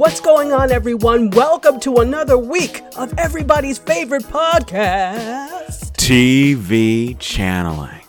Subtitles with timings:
[0.00, 1.28] What's going on, everyone?
[1.28, 8.00] Welcome to another week of everybody's favorite podcast, TV channeling.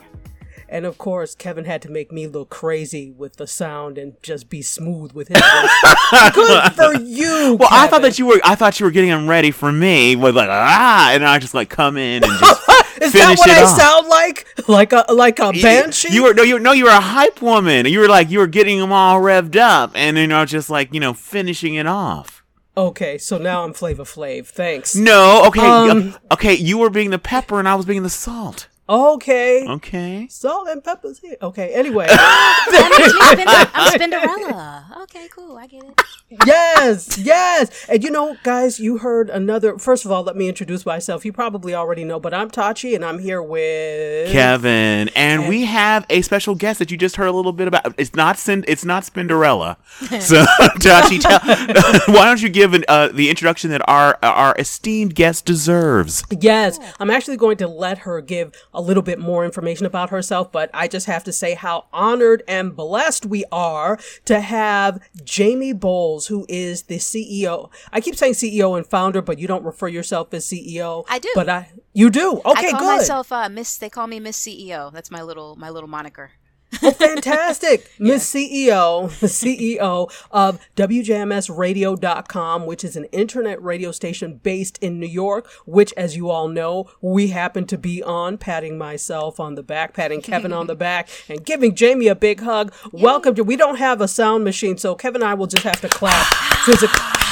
[0.69, 4.49] And of course, Kevin had to make me look crazy with the sound and just
[4.49, 6.31] be smooth with his voice.
[6.33, 7.57] Good for you.
[7.59, 7.83] Well, Kevin.
[7.83, 8.39] I thought that you were.
[8.45, 11.53] I thought you were getting them ready for me with like ah, and I just
[11.53, 12.70] like come in and just.
[13.01, 13.79] Is that what I off.
[13.79, 14.47] sound like?
[14.67, 16.13] Like a like a banshee?
[16.13, 17.85] You were no, you no, you were a hype woman.
[17.85, 20.93] You were like you were getting them all revved up, and you know just like
[20.93, 22.43] you know finishing it off.
[22.77, 24.47] Okay, so now I'm Flavor Flav.
[24.47, 24.95] Thanks.
[24.95, 26.53] No, okay, um, okay.
[26.53, 28.67] You were being the pepper, and I was being the salt.
[28.91, 29.65] Okay.
[29.67, 30.27] Okay.
[30.29, 31.37] Salt and pepper's here.
[31.41, 31.73] Okay.
[31.73, 32.07] Anyway.
[32.09, 32.71] I'm
[33.99, 35.03] Spinderella.
[35.03, 35.57] Okay, cool.
[35.57, 36.01] I get it.
[36.45, 37.85] Yes, yes.
[37.87, 39.77] And you know, guys, you heard another.
[39.77, 41.23] First of all, let me introduce myself.
[41.25, 45.65] You probably already know, but I'm Tachi, and I'm here with Kevin, and, and we
[45.65, 47.95] have a special guest that you just heard a little bit about.
[47.97, 49.77] It's not Sin- It's not Spinderella.
[50.21, 50.43] so,
[50.79, 51.39] Tachi, tell,
[52.13, 56.23] why don't you give an, uh, the introduction that our our esteemed guest deserves?
[56.29, 60.09] Yes, I'm actually going to let her give a a little bit more information about
[60.09, 64.99] herself, but I just have to say how honored and blessed we are to have
[65.23, 67.69] Jamie Bowles, who is the CEO.
[67.91, 71.05] I keep saying CEO and founder, but you don't refer yourself as CEO.
[71.09, 72.41] I do, but I you do.
[72.45, 72.97] Okay, I call good.
[72.97, 73.77] myself uh, Miss.
[73.77, 74.91] They call me Miss CEO.
[74.91, 76.31] That's my little my little moniker.
[76.81, 77.89] Oh, fantastic.
[77.99, 85.07] Miss CEO, the CEO of WJMSradio.com, which is an internet radio station based in New
[85.07, 89.63] York, which, as you all know, we happen to be on, patting myself on the
[89.63, 92.73] back, patting Kevin on the back, and giving Jamie a big hug.
[92.93, 93.01] Yay.
[93.03, 95.81] Welcome to, we don't have a sound machine, so Kevin and I will just have
[95.81, 96.27] to clap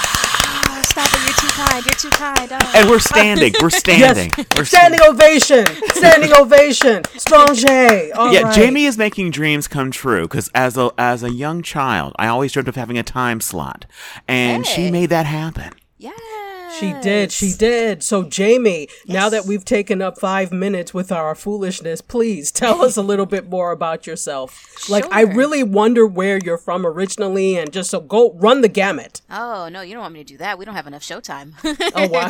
[1.30, 1.85] physically kind.
[1.85, 2.52] You're too kind.
[2.52, 2.72] Oh.
[2.75, 3.53] And we're standing.
[3.61, 4.31] We're standing.
[4.38, 4.47] Yes.
[4.55, 5.66] We're standing ovation.
[5.94, 7.03] Standing ovation.
[7.17, 8.11] Strong J.
[8.16, 8.55] yeah, right.
[8.55, 12.51] Jamie is making dreams come true because as a as a young child, I always
[12.51, 13.85] dreamt of having a time slot,
[14.28, 14.73] and hey.
[14.75, 15.73] she made that happen.
[16.69, 16.80] Yeah.
[16.80, 17.31] She did.
[17.31, 18.03] She did.
[18.03, 19.07] So, Jamie, yes.
[19.07, 23.25] now that we've taken up five minutes with our foolishness, please tell us a little
[23.25, 24.68] bit more about yourself.
[24.80, 24.94] Sure.
[25.00, 29.22] Like, I really wonder where you're from originally, and just so go run the gamut.
[29.30, 30.57] Oh no, you don't want me to do that.
[30.57, 31.53] We don't have enough showtime.
[31.96, 32.28] oh wow,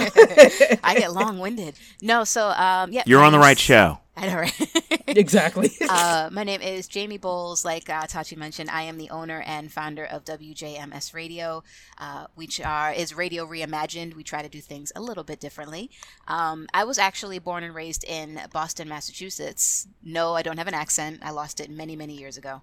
[0.84, 1.76] I get long winded.
[2.02, 4.00] No, so um, yeah, you're on the right show.
[4.20, 5.08] I know, right?
[5.08, 5.72] exactly.
[5.90, 7.64] uh, my name is Jamie Bowles.
[7.64, 11.64] Like uh, Tachi mentioned, I am the owner and founder of WJMS Radio,
[11.98, 14.16] uh, which are is radio reimagined.
[14.16, 15.90] We try to do things a little bit differently.
[16.28, 19.88] Um, I was actually born and raised in Boston, Massachusetts.
[20.04, 21.22] No, I don't have an accent.
[21.24, 22.62] I lost it many, many years ago.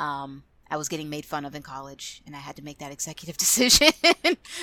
[0.00, 2.90] Um, I was getting made fun of in college, and I had to make that
[2.96, 3.92] executive decision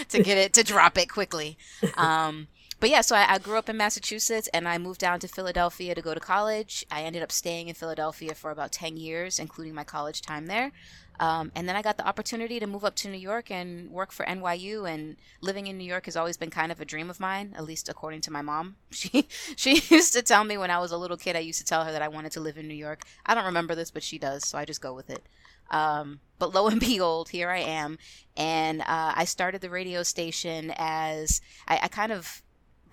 [0.10, 1.58] to get it to drop it quickly.
[1.96, 2.48] Um,
[2.84, 5.96] but yeah, so I, I, grew up in Massachusetts and I moved down to Philadelphia
[5.96, 6.86] to go to college.
[6.92, 10.74] I ended up staying in Philadelphia for about 10 years, including my college time there.
[11.18, 14.12] Um, and then I got the opportunity to move up to New York and work
[14.12, 14.86] for NYU.
[14.94, 17.64] And living in New York has always been kind of a dream of mine, at
[17.64, 18.76] least according to my mom.
[18.92, 21.66] She she used to tell me when I was a little kid, I used to
[21.66, 23.04] tell her that I wanted to live in New York.
[23.26, 25.24] I don't remember this, but she does, so I just go with it.
[25.72, 27.98] Um, but lo and behold, here I am.
[28.36, 32.44] And uh, I started the radio station as I, I kind of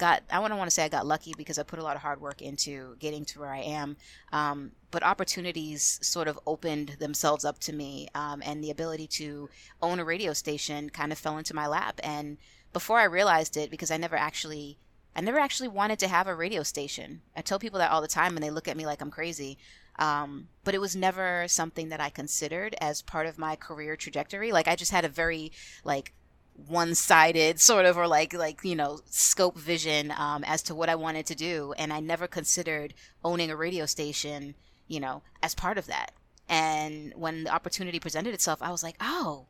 [0.00, 2.03] got I don't want to say I got lucky because I put a lot of
[2.03, 3.97] hard work into getting to where I am.
[4.33, 9.49] Um, but opportunities sort of opened themselves up to me, um, and the ability to
[9.81, 12.00] own a radio station kind of fell into my lap.
[12.03, 12.38] And
[12.72, 14.78] before I realized it, because I never actually
[15.15, 17.21] I never actually wanted to have a radio station.
[17.37, 19.59] I tell people that all the time, and they look at me like I'm crazy.
[19.99, 24.50] Um, but it was never something that I considered as part of my career trajectory.
[24.50, 25.53] Like I just had a very
[25.84, 26.15] like
[26.55, 30.94] one-sided sort of or like like you know scope vision um, as to what i
[30.94, 32.93] wanted to do and i never considered
[33.25, 34.55] owning a radio station
[34.87, 36.12] you know as part of that.
[36.49, 39.47] And when the opportunity presented itself i was like oh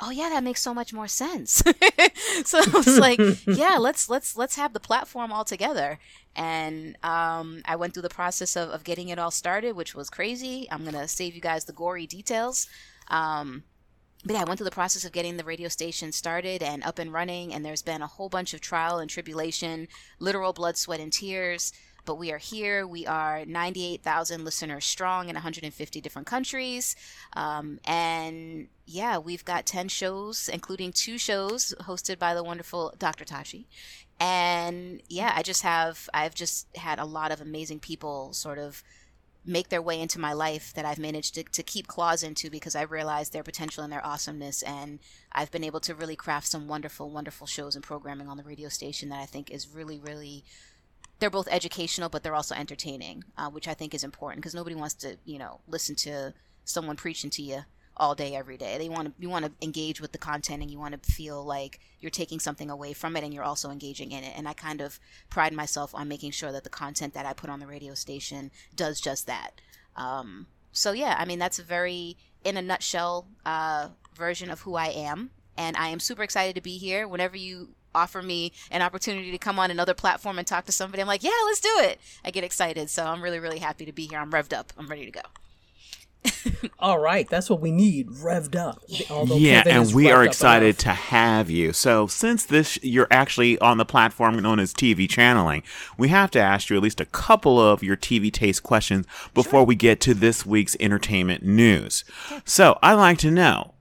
[0.00, 1.62] oh yeah that makes so much more sense.
[2.44, 5.98] So i was like yeah let's let's let's have the platform all together.
[6.34, 10.08] And um, i went through the process of, of getting it all started which was
[10.10, 10.66] crazy.
[10.70, 12.66] I'm gonna save you guys the gory details.
[13.08, 13.64] Um,
[14.24, 16.98] but yeah, I went through the process of getting the radio station started and up
[16.98, 19.88] and running, and there's been a whole bunch of trial and tribulation,
[20.18, 21.72] literal blood, sweat, and tears.
[22.04, 22.86] But we are here.
[22.86, 26.96] We are 98,000 listeners strong in 150 different countries.
[27.34, 33.24] Um, and yeah, we've got 10 shows, including two shows hosted by the wonderful Dr.
[33.24, 33.68] Tashi.
[34.18, 38.82] And yeah, I just have, I've just had a lot of amazing people sort of
[39.44, 42.76] make their way into my life that I've managed to, to keep claws into because
[42.76, 44.62] I realized their potential and their awesomeness.
[44.62, 44.98] And
[45.32, 48.68] I've been able to really craft some wonderful, wonderful shows and programming on the radio
[48.68, 50.44] station that I think is really, really.
[51.18, 54.76] They're both educational, but they're also entertaining, uh, which I think is important because nobody
[54.76, 56.32] wants to, you know, listen to
[56.64, 57.64] someone preaching to you
[58.00, 58.78] all day every day.
[58.78, 61.44] They want to you want to engage with the content and you want to feel
[61.44, 64.32] like you're taking something away from it and you're also engaging in it.
[64.36, 64.98] And i kind of
[65.28, 68.50] pride myself on making sure that the content that i put on the radio station
[68.74, 69.60] does just that.
[69.94, 74.74] Um, so yeah i mean that's a very in a nutshell uh, version of who
[74.74, 75.30] i am.
[75.58, 77.06] And i am super excited to be here.
[77.06, 81.02] Whenever you offer me an opportunity to come on another platform and talk to somebody
[81.02, 82.00] i'm like yeah let's do it.
[82.24, 82.88] I get excited.
[82.88, 84.18] So i'm really really happy to be here.
[84.18, 84.72] I'm revved up.
[84.78, 85.22] I'm ready to go
[86.78, 88.82] All right, that's what we need, revved up.
[89.10, 91.72] Although yeah, Kevin and we are excited to have you.
[91.72, 95.62] So, since this you're actually on the platform known as TV channeling,
[95.96, 99.60] we have to ask you at least a couple of your TV taste questions before
[99.60, 99.64] sure.
[99.64, 102.04] we get to this week's entertainment news.
[102.44, 103.74] So, I'd like to know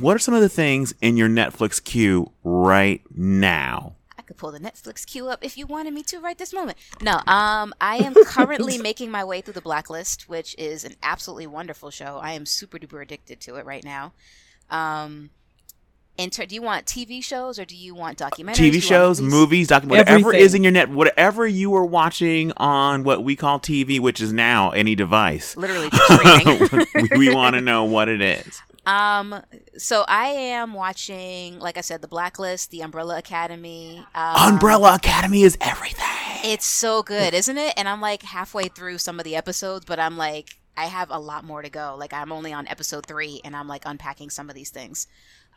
[0.00, 3.96] what are some of the things in your Netflix queue right now?
[4.32, 6.78] Could pull the Netflix queue up if you wanted me to right this moment.
[7.00, 11.46] No, um, I am currently making my way through the Blacklist, which is an absolutely
[11.46, 12.18] wonderful show.
[12.22, 14.12] I am super duper addicted to it right now.
[14.70, 15.30] Um,
[16.18, 18.56] Inter- do you want TV shows or do you want documentaries?
[18.56, 20.40] TV shows, movies, movies docu- whatever Everything.
[20.40, 24.30] is in your net, whatever you are watching on what we call TV, which is
[24.32, 25.56] now any device.
[25.56, 25.88] Literally,
[26.94, 28.62] we, we want to know what it is.
[28.84, 29.42] Um,
[29.76, 34.04] so I am watching, like I said, The Blacklist, The Umbrella Academy.
[34.14, 36.06] Um, Umbrella Academy is everything.
[36.44, 37.74] It's so good, isn't it?
[37.76, 41.18] And I'm like halfway through some of the episodes, but I'm like, I have a
[41.18, 41.94] lot more to go.
[41.98, 45.06] Like I'm only on episode three, and I'm like unpacking some of these things.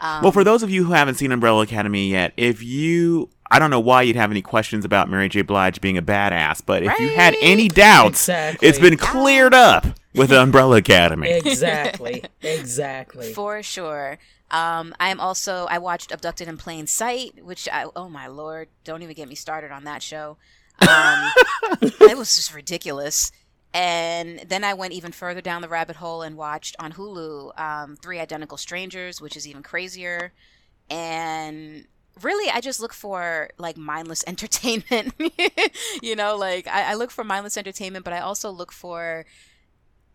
[0.02, 3.60] Um, well, for those of you who haven't seen Umbrella Academy yet, if you, I
[3.60, 5.44] don't know why you'd have any questions about Mary J.
[5.44, 7.00] Blige being a badass, but if right?
[7.00, 8.68] you had any doubts, exactly.
[8.68, 11.30] it's been cleared up with Umbrella Academy.
[11.46, 13.34] exactly, exactly.
[13.34, 14.18] For sure.
[14.52, 18.70] Um, I am also I watched Abducted in Plain Sight, which I oh my lord,
[18.84, 20.38] don't even get me started on that show.
[20.82, 21.32] Um,
[21.82, 23.32] it was just ridiculous.
[23.74, 27.98] And then I went even further down the rabbit hole and watched on Hulu um,
[27.98, 30.32] Three Identical Strangers, which is even crazier.
[30.90, 31.86] And
[32.22, 35.14] really, I just look for like mindless entertainment.
[36.02, 39.26] you know, like I, I look for mindless entertainment, but I also look for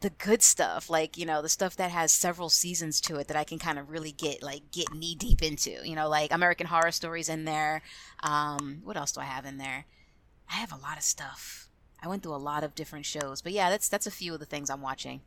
[0.01, 3.37] the good stuff like you know the stuff that has several seasons to it that
[3.37, 6.67] i can kind of really get like get knee deep into you know like american
[6.67, 7.83] horror stories in there
[8.23, 9.85] um what else do i have in there
[10.51, 11.69] i have a lot of stuff
[12.03, 13.43] I went through a lot of different shows.
[13.43, 15.21] But yeah, that's that's a few of the things I'm watching.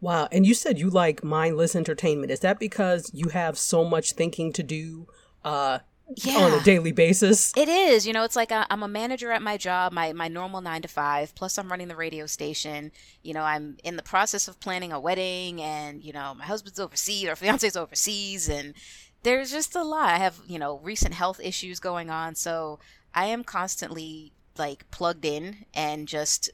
[0.00, 0.28] Wow.
[0.30, 2.30] And you said you like mindless entertainment.
[2.30, 5.06] Is that because you have so much thinking to do
[5.44, 5.78] uh
[6.16, 6.38] yeah.
[6.38, 7.52] on a daily basis?
[7.56, 8.06] It is.
[8.06, 10.82] You know, it's like i am a manager at my job, my my normal 9
[10.82, 12.92] to 5, plus I'm running the radio station.
[13.22, 16.80] You know, I'm in the process of planning a wedding and, you know, my husband's
[16.80, 18.74] overseas or fiance's overseas and
[19.22, 20.08] there's just a lot.
[20.08, 22.80] I have, you know, recent health issues going on, so
[23.14, 26.50] I am constantly like plugged in and just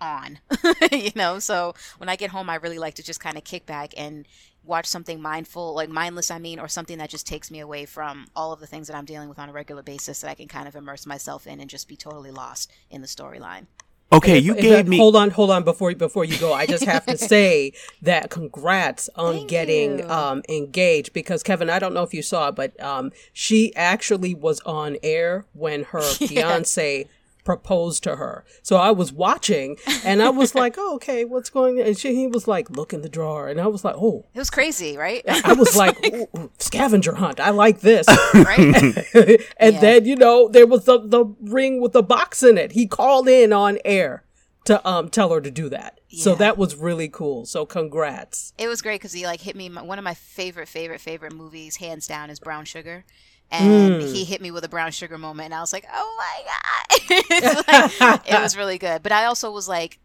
[0.00, 0.38] on
[0.92, 3.66] you know so when i get home i really like to just kind of kick
[3.66, 4.28] back and
[4.68, 8.26] watch something mindful like mindless i mean or something that just takes me away from
[8.36, 10.46] all of the things that i'm dealing with on a regular basis that i can
[10.46, 13.66] kind of immerse myself in and just be totally lost in the storyline
[14.10, 14.96] Okay, if, you gave me.
[14.96, 15.64] Hold on, hold on.
[15.64, 20.42] Before before you go, I just have to say that congrats on Thank getting um,
[20.48, 24.60] engaged because Kevin, I don't know if you saw it, but um, she actually was
[24.60, 26.26] on air when her yeah.
[26.26, 27.06] fiance
[27.48, 28.44] proposed to her.
[28.62, 31.86] So I was watching and I was like, oh, okay, what's going on?
[31.86, 33.48] And she, he was like, look in the drawer.
[33.48, 34.26] And I was like, oh.
[34.34, 35.22] It was crazy, right?
[35.26, 37.40] I was like, ooh, scavenger hunt.
[37.40, 38.06] I like this.
[38.34, 39.00] right?
[39.56, 39.80] and yeah.
[39.80, 42.72] then, you know, there was the, the ring with the box in it.
[42.72, 44.24] He called in on air
[44.66, 46.00] to um tell her to do that.
[46.10, 46.24] Yeah.
[46.24, 47.46] So that was really cool.
[47.46, 48.52] So congrats.
[48.58, 49.70] It was great because he like hit me.
[49.70, 53.06] One of my favorite, favorite, favorite movies, hands down, is Brown Sugar
[53.50, 54.12] and mm.
[54.12, 56.54] he hit me with a brown sugar moment and i was like oh my god.
[58.00, 59.02] Like, it was really good.
[59.02, 59.98] But i also was like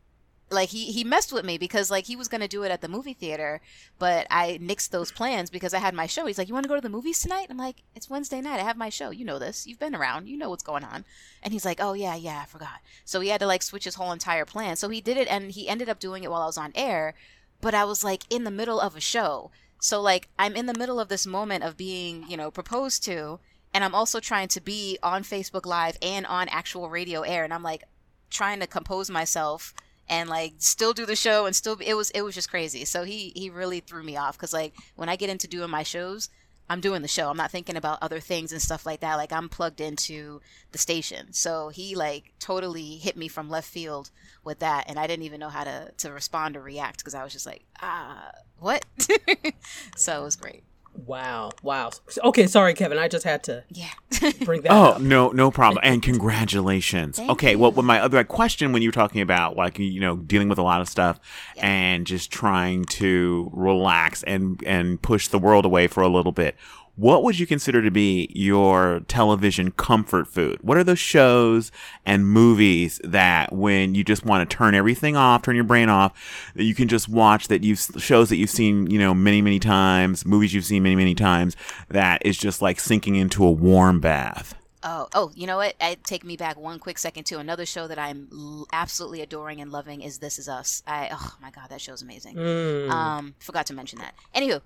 [0.52, 2.88] like he he messed with me because like he was gonna do it at the
[2.88, 3.60] movie theater
[3.98, 6.26] but i nixed those plans because i had my show.
[6.26, 7.48] He's like you want to go to the movies tonight?
[7.50, 8.60] I'm like it's wednesday night.
[8.60, 9.10] I have my show.
[9.10, 9.68] You know this.
[9.68, 10.28] You've been around.
[10.28, 11.06] You know what's going on.
[11.42, 12.80] And he's like oh yeah yeah i forgot.
[13.04, 14.76] So he had to like switch his whole entire plan.
[14.76, 17.16] So he did it and he ended up doing it while i was on air
[17.64, 19.50] but i was like in the middle of a show
[19.84, 23.42] so like I'm in the middle of this moment of being, you know, proposed to
[23.74, 27.54] and I'm also trying to be on Facebook Live and on actual radio air and
[27.54, 27.84] I'm like
[28.30, 29.74] trying to compose myself
[30.08, 32.86] and like still do the show and still be, it was it was just crazy.
[32.86, 35.84] So he he really threw me off cuz like when I get into doing my
[35.84, 36.30] shows,
[36.70, 37.30] I'm doing the show.
[37.30, 39.16] I'm not thinking about other things and stuff like that.
[39.16, 40.42] Like I'm plugged into
[40.72, 41.34] the station.
[41.34, 44.12] So he like totally hit me from left field
[44.44, 47.24] with that and I didn't even know how to to respond or react because I
[47.24, 48.86] was just like, "Ah, what?"
[49.96, 50.64] so it was great.
[50.96, 51.92] Wow, wow.
[52.24, 52.98] Okay, sorry, Kevin.
[52.98, 53.90] I just had to Yeah.
[54.46, 55.02] bring that Oh up.
[55.02, 55.82] no, no problem.
[55.84, 57.18] And congratulations.
[57.18, 60.18] Thank okay, well, well, my other question when you were talking about like you know
[60.18, 61.20] dealing with a lot of stuff
[61.56, 61.68] Yeah.
[61.68, 66.56] and just trying to relax and and push the world away for a little bit.
[66.96, 70.60] What would you consider to be your television comfort food?
[70.62, 71.72] What are those shows
[72.06, 76.52] and movies that when you just want to turn everything off, turn your brain off,
[76.56, 79.60] that you can just watch that you've shows that you've seen, you know, many, many
[79.60, 81.56] times, movies you've seen many, many times,
[81.90, 84.54] that is just like sinking into a warm bath?
[84.84, 85.76] Oh, oh, you know what?
[85.80, 89.62] I take me back one quick second to another show that I'm l- absolutely adoring
[89.62, 90.84] and loving is This Is Us.
[90.86, 92.36] I oh my god, that show's amazing.
[92.36, 92.90] Mm.
[92.90, 94.14] Um, forgot to mention that.
[94.36, 94.62] Anywho,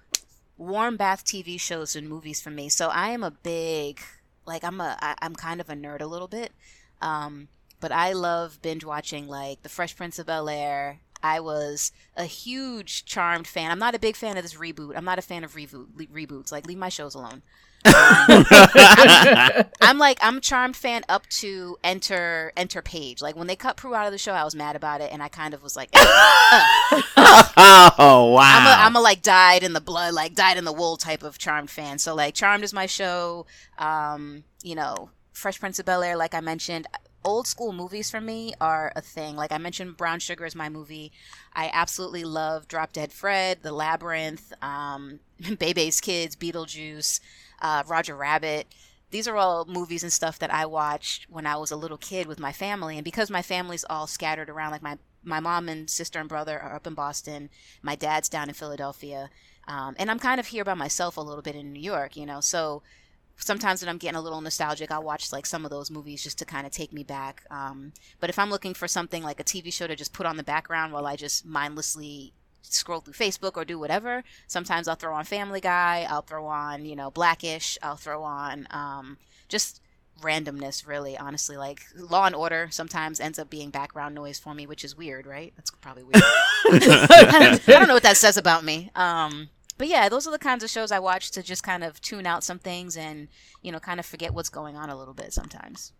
[0.57, 2.69] warm bath TV shows and movies for me.
[2.69, 4.01] So I am a big,
[4.45, 6.51] like I'm a, I, I'm kind of a nerd a little bit.
[7.01, 7.47] Um,
[7.79, 10.99] but I love binge watching like The Fresh Prince of Bel Air.
[11.21, 13.71] I was a huge Charmed fan.
[13.71, 14.95] I'm not a big fan of this reboot.
[14.95, 16.51] I'm not a fan of reboot le- reboots.
[16.51, 17.41] Like leave my shows alone.
[19.81, 23.21] I'm like I'm a Charmed fan up to enter enter Paige.
[23.21, 25.23] Like when they cut Prue out of the show, I was mad about it, and
[25.23, 27.11] I kind of was like, oh
[28.35, 28.41] wow!
[28.41, 31.23] I'm a, I'm a like dyed in the blood, like dyed in the wool type
[31.23, 31.99] of Charmed fan.
[31.99, 33.45] So like Charmed is my show.
[33.77, 36.87] Um, you know, Fresh Prince of Bel Air, like I mentioned.
[37.23, 39.35] Old school movies for me are a thing.
[39.35, 41.11] Like I mentioned, Brown Sugar is my movie.
[41.53, 45.19] I absolutely love Drop Dead Fred, The Labyrinth, um,
[45.59, 47.19] Bebe's Kids, Beetlejuice,
[47.61, 48.67] uh, Roger Rabbit.
[49.09, 52.27] These are all movies and stuff that I watched when I was a little kid
[52.27, 52.97] with my family.
[52.97, 56.59] And because my family's all scattered around, like my my mom and sister and brother
[56.59, 57.49] are up in Boston.
[57.81, 59.29] My dad's down in Philadelphia.
[59.67, 62.25] Um, and I'm kind of here by myself a little bit in New York, you
[62.25, 62.39] know.
[62.39, 62.81] So
[63.35, 66.39] sometimes when I'm getting a little nostalgic, I'll watch like some of those movies just
[66.39, 67.43] to kind of take me back.
[67.51, 70.37] Um, but if I'm looking for something like a TV show to just put on
[70.37, 75.13] the background while I just mindlessly scroll through Facebook or do whatever, sometimes I'll throw
[75.13, 79.81] on Family Guy, I'll throw on, you know, Blackish, I'll throw on um, just
[80.21, 81.57] randomness really honestly.
[81.57, 85.27] Like law and order sometimes ends up being background noise for me which is weird
[85.27, 85.53] right?
[85.55, 86.15] That's probably weird.
[86.65, 88.91] I don't know what that says about me.
[88.95, 92.01] Um but yeah those are the kinds of shows i watch to just kind of
[92.01, 93.27] tune out some things and
[93.61, 95.93] you know kind of forget what's going on a little bit sometimes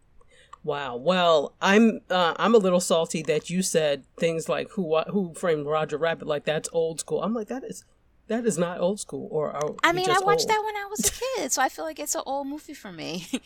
[0.64, 0.96] Wow.
[0.98, 5.66] Well, I'm uh, I'm a little salty that you said things like who who framed
[5.66, 7.22] Roger Rabbit like that's old school.
[7.24, 7.86] I'm like that is
[8.28, 10.50] that is not old school or, or i mean i watched old.
[10.50, 12.92] that when i was a kid so i feel like it's an old movie for
[12.92, 13.26] me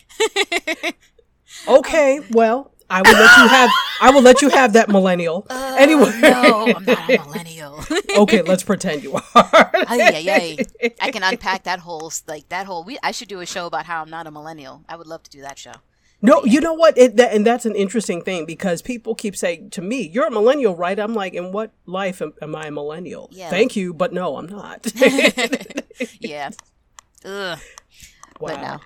[1.68, 3.70] Okay, well, I will let you have
[4.02, 5.46] I will let you have that millennial.
[5.50, 7.84] anyway, no i'm not a millennial
[8.18, 9.22] okay, let's pretend you are.
[9.36, 10.92] ay, ay, ay.
[11.00, 13.86] i can unpack that whole like that whole we, i should do a show about
[13.86, 15.74] how i'm not a millennial i would love to do that show
[16.22, 16.98] No, you know what?
[16.98, 20.32] It, that, and that's an interesting thing because people keep saying to me, "You're a
[20.32, 23.50] millennial, right?" I'm like, "In what life am, am I a millennial?" Yeah.
[23.50, 24.92] Thank you, but no, I'm not.
[26.20, 26.52] yeah
[27.26, 27.60] Ugh.
[28.40, 28.80] wow, no.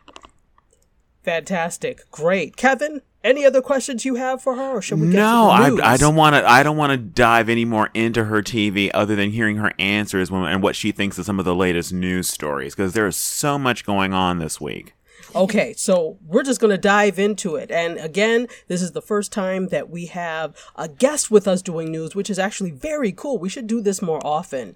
[1.24, 3.02] fantastic, great, Kevin.
[3.24, 5.80] Any other questions you have for her, or should we get no, to the news?
[5.82, 6.48] I, I don't want to.
[6.48, 10.30] I don't want to dive any more into her TV other than hearing her answers
[10.30, 13.16] when, and what she thinks of some of the latest news stories because there is
[13.16, 14.94] so much going on this week.
[15.36, 17.70] Okay, so we're just going to dive into it.
[17.72, 21.92] And again, this is the first time that we have a guest with us doing
[21.92, 23.38] news, which is actually very cool.
[23.38, 24.76] We should do this more often.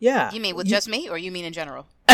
[0.00, 0.28] Yeah.
[0.30, 0.36] Hmm.
[0.36, 1.86] you mean with just me or you mean in general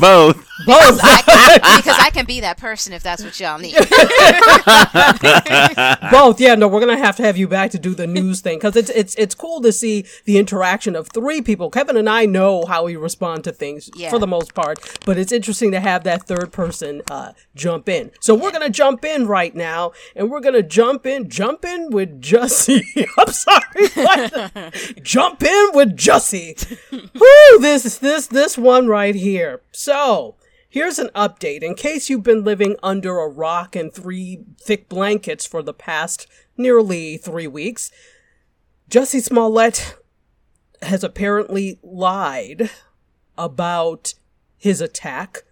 [0.00, 0.46] Both.
[0.64, 1.00] both?
[1.60, 3.74] because I can be that person if that's what y'all need.
[6.10, 6.40] both.
[6.40, 8.60] Yeah, no, we're going to have to have you back to do the news thing
[8.60, 11.70] cuz it's it's it's cool to see the interaction of three people.
[11.70, 14.10] Kevin and I know how we respond to things Yeah.
[14.10, 18.10] for the most part, but it's interesting to have that third person uh jump in.
[18.20, 21.64] So we're going to jump in right now and we're going to jump in jump
[21.64, 22.82] in with Jussie.
[23.18, 23.88] I'm sorry.
[23.94, 24.74] What?
[25.02, 26.56] jump in with Jussie.
[26.92, 29.60] Whoo, this this this one right here.
[29.72, 30.34] So,
[30.76, 35.46] here's an update in case you've been living under a rock and three thick blankets
[35.46, 36.26] for the past
[36.58, 37.90] nearly 3 weeks.
[38.90, 39.94] Jussie Smollett
[40.82, 42.68] has apparently lied
[43.38, 44.12] about
[44.58, 45.44] his attack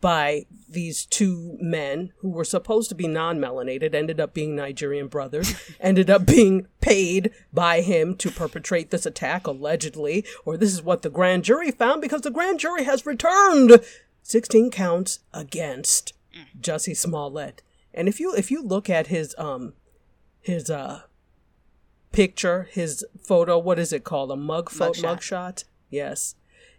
[0.00, 5.54] by these two men who were supposed to be non-melanated ended up being Nigerian brothers
[5.80, 11.02] ended up being paid by him to perpetrate this attack allegedly or this is what
[11.02, 13.80] the grand jury found because the grand jury has returned
[14.22, 16.12] 16 counts against
[16.60, 17.62] Jussie Smollett.
[17.92, 19.74] And if you if you look at his um
[20.40, 21.02] his uh
[22.12, 24.30] picture his photo what is it called?
[24.30, 25.16] A mug photo Mugshot.
[25.16, 25.64] mugshot?
[25.90, 26.34] Yes.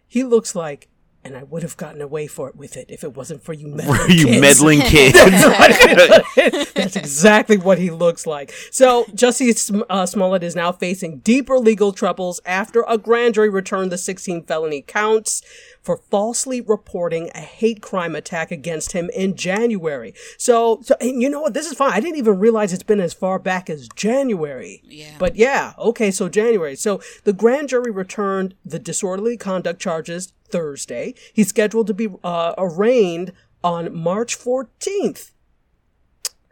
[0.06, 0.88] He looks like
[1.24, 3.68] and I would have gotten away for it with it if it wasn't for you
[3.68, 3.76] Were
[4.08, 5.14] meddling you kids.
[5.14, 6.72] meddling kids?
[6.72, 8.52] That's exactly what he looks like.
[8.70, 13.92] So, Jussie uh, Smollett is now facing deeper legal troubles after a grand jury returned
[13.92, 15.42] the 16 felony counts
[15.80, 20.14] for falsely reporting a hate crime attack against him in January.
[20.38, 21.54] So, so and you know what?
[21.54, 21.92] This is fine.
[21.92, 24.82] I didn't even realize it's been as far back as January.
[24.84, 25.16] Yeah.
[25.18, 26.76] But yeah, okay, so January.
[26.76, 31.14] So the grand jury returned the disorderly conduct charges Thursday.
[31.32, 33.32] He's scheduled to be uh, arraigned
[33.64, 35.32] on March 14th.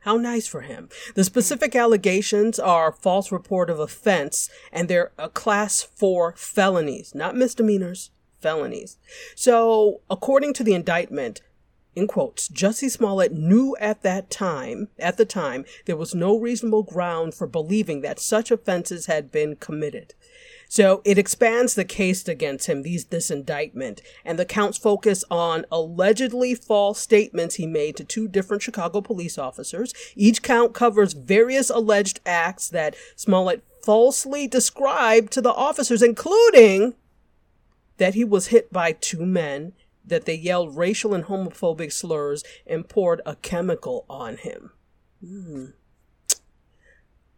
[0.04, 0.88] How nice for him.
[1.14, 7.37] The specific allegations are false report of offense, and they're a class four felonies, not
[7.37, 8.97] misdemeanors, felonies.
[9.35, 11.42] So, according to the indictment,
[11.95, 16.83] in quotes, Jussie Smollett knew at that time, at the time, there was no reasonable
[16.83, 20.14] ground for believing that such offenses had been committed.
[20.70, 25.66] So it expands the case against him, these this indictment, and the counts focus on
[25.72, 29.92] allegedly false statements he made to two different Chicago police officers.
[30.14, 36.94] Each count covers various alleged acts that Smollett falsely described to the officers, including
[37.96, 39.72] that he was hit by two men,
[40.04, 44.70] that they yelled racial and homophobic slurs, and poured a chemical on him.
[45.20, 45.64] Hmm.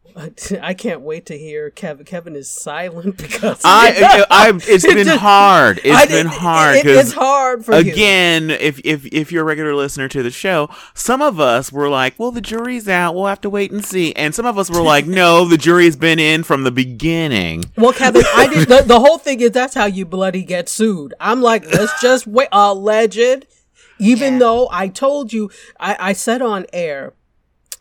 [0.63, 2.05] I can't wait to hear Kevin.
[2.05, 5.79] Kevin is silent because I, I, I, it's It been hard.
[5.83, 7.93] It's I- been hard it- because it's hard for you.
[7.93, 11.89] again, if if if you're a regular listener to the show, some of us were
[11.89, 13.15] like, "Well, the jury's out.
[13.15, 15.97] We'll have to wait and see," and some of us were like, "No, the jury's
[15.97, 18.69] been in from the beginning." Well, Kevin, I did.
[18.69, 21.15] The, the whole thing is that's how you bloody get sued.
[21.21, 22.49] I'm like, let's just wait.
[22.53, 23.47] Alleged,
[23.99, 24.39] even Yeah.
[24.41, 27.15] though I told you, I, I said on air,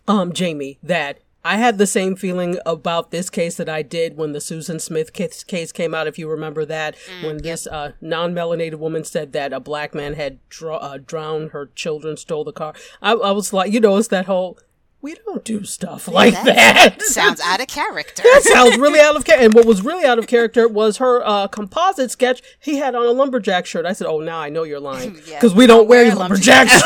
[0.08, 4.32] um, Jamie, that I had the same feeling about this case that I did when
[4.32, 6.08] the Susan Smith case, came out.
[6.08, 10.38] If you remember that, when this uh, non-melanated woman said that a black man had
[10.50, 12.74] dr- uh, drowned her children, stole the car.
[13.02, 14.60] I, I was like, you know, it's that whole.
[15.02, 16.46] We don't do stuff like that.
[16.46, 17.02] that.
[17.02, 18.22] sounds out of character.
[18.24, 19.46] That sounds really out of character.
[19.46, 22.42] And what was really out of character was her uh, composite sketch.
[22.60, 23.86] He had on a lumberjack shirt.
[23.88, 25.38] I said, "Oh, now I know you're lying Yeah.
[25.40, 26.84] because we don't Don't wear wear a lumberjack shirts."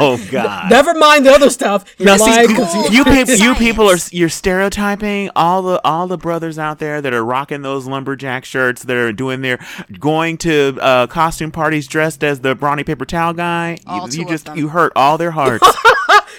[0.00, 0.70] Oh God.
[0.70, 1.84] Never mind the other stuff.
[1.98, 6.06] You're Now, see, lying 'cause you, people, you people are you're stereotyping all the all
[6.06, 9.58] the brothers out there that are rocking those lumberjack shirts that are doing their
[9.98, 13.78] going to uh, costume parties dressed as the brawny paper towel guy.
[13.86, 14.56] All you, you just them.
[14.56, 15.66] you hurt all their hearts.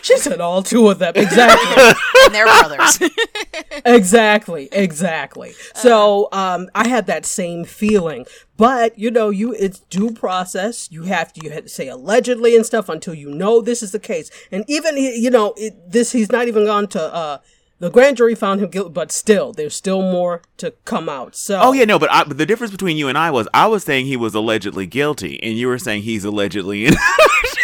[0.01, 1.83] She said all two of them exactly.
[2.25, 2.99] and they're brothers.
[3.85, 8.25] exactly exactly so um i had that same feeling
[8.57, 12.55] but you know you it's due process you have to you have to say allegedly
[12.55, 16.11] and stuff until you know this is the case and even you know it, this
[16.11, 17.37] he's not even gone to uh
[17.79, 21.59] the grand jury found him guilty but still there's still more to come out so
[21.61, 23.83] oh yeah, no, but, I, but the difference between you and I was I was
[23.83, 26.93] saying he was allegedly guilty, and you were saying he's allegedly in-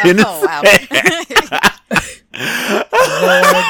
[0.04, 0.26] innocent.
[0.28, 0.46] oh
[1.52, 1.62] wow.
[2.38, 3.66] Lord,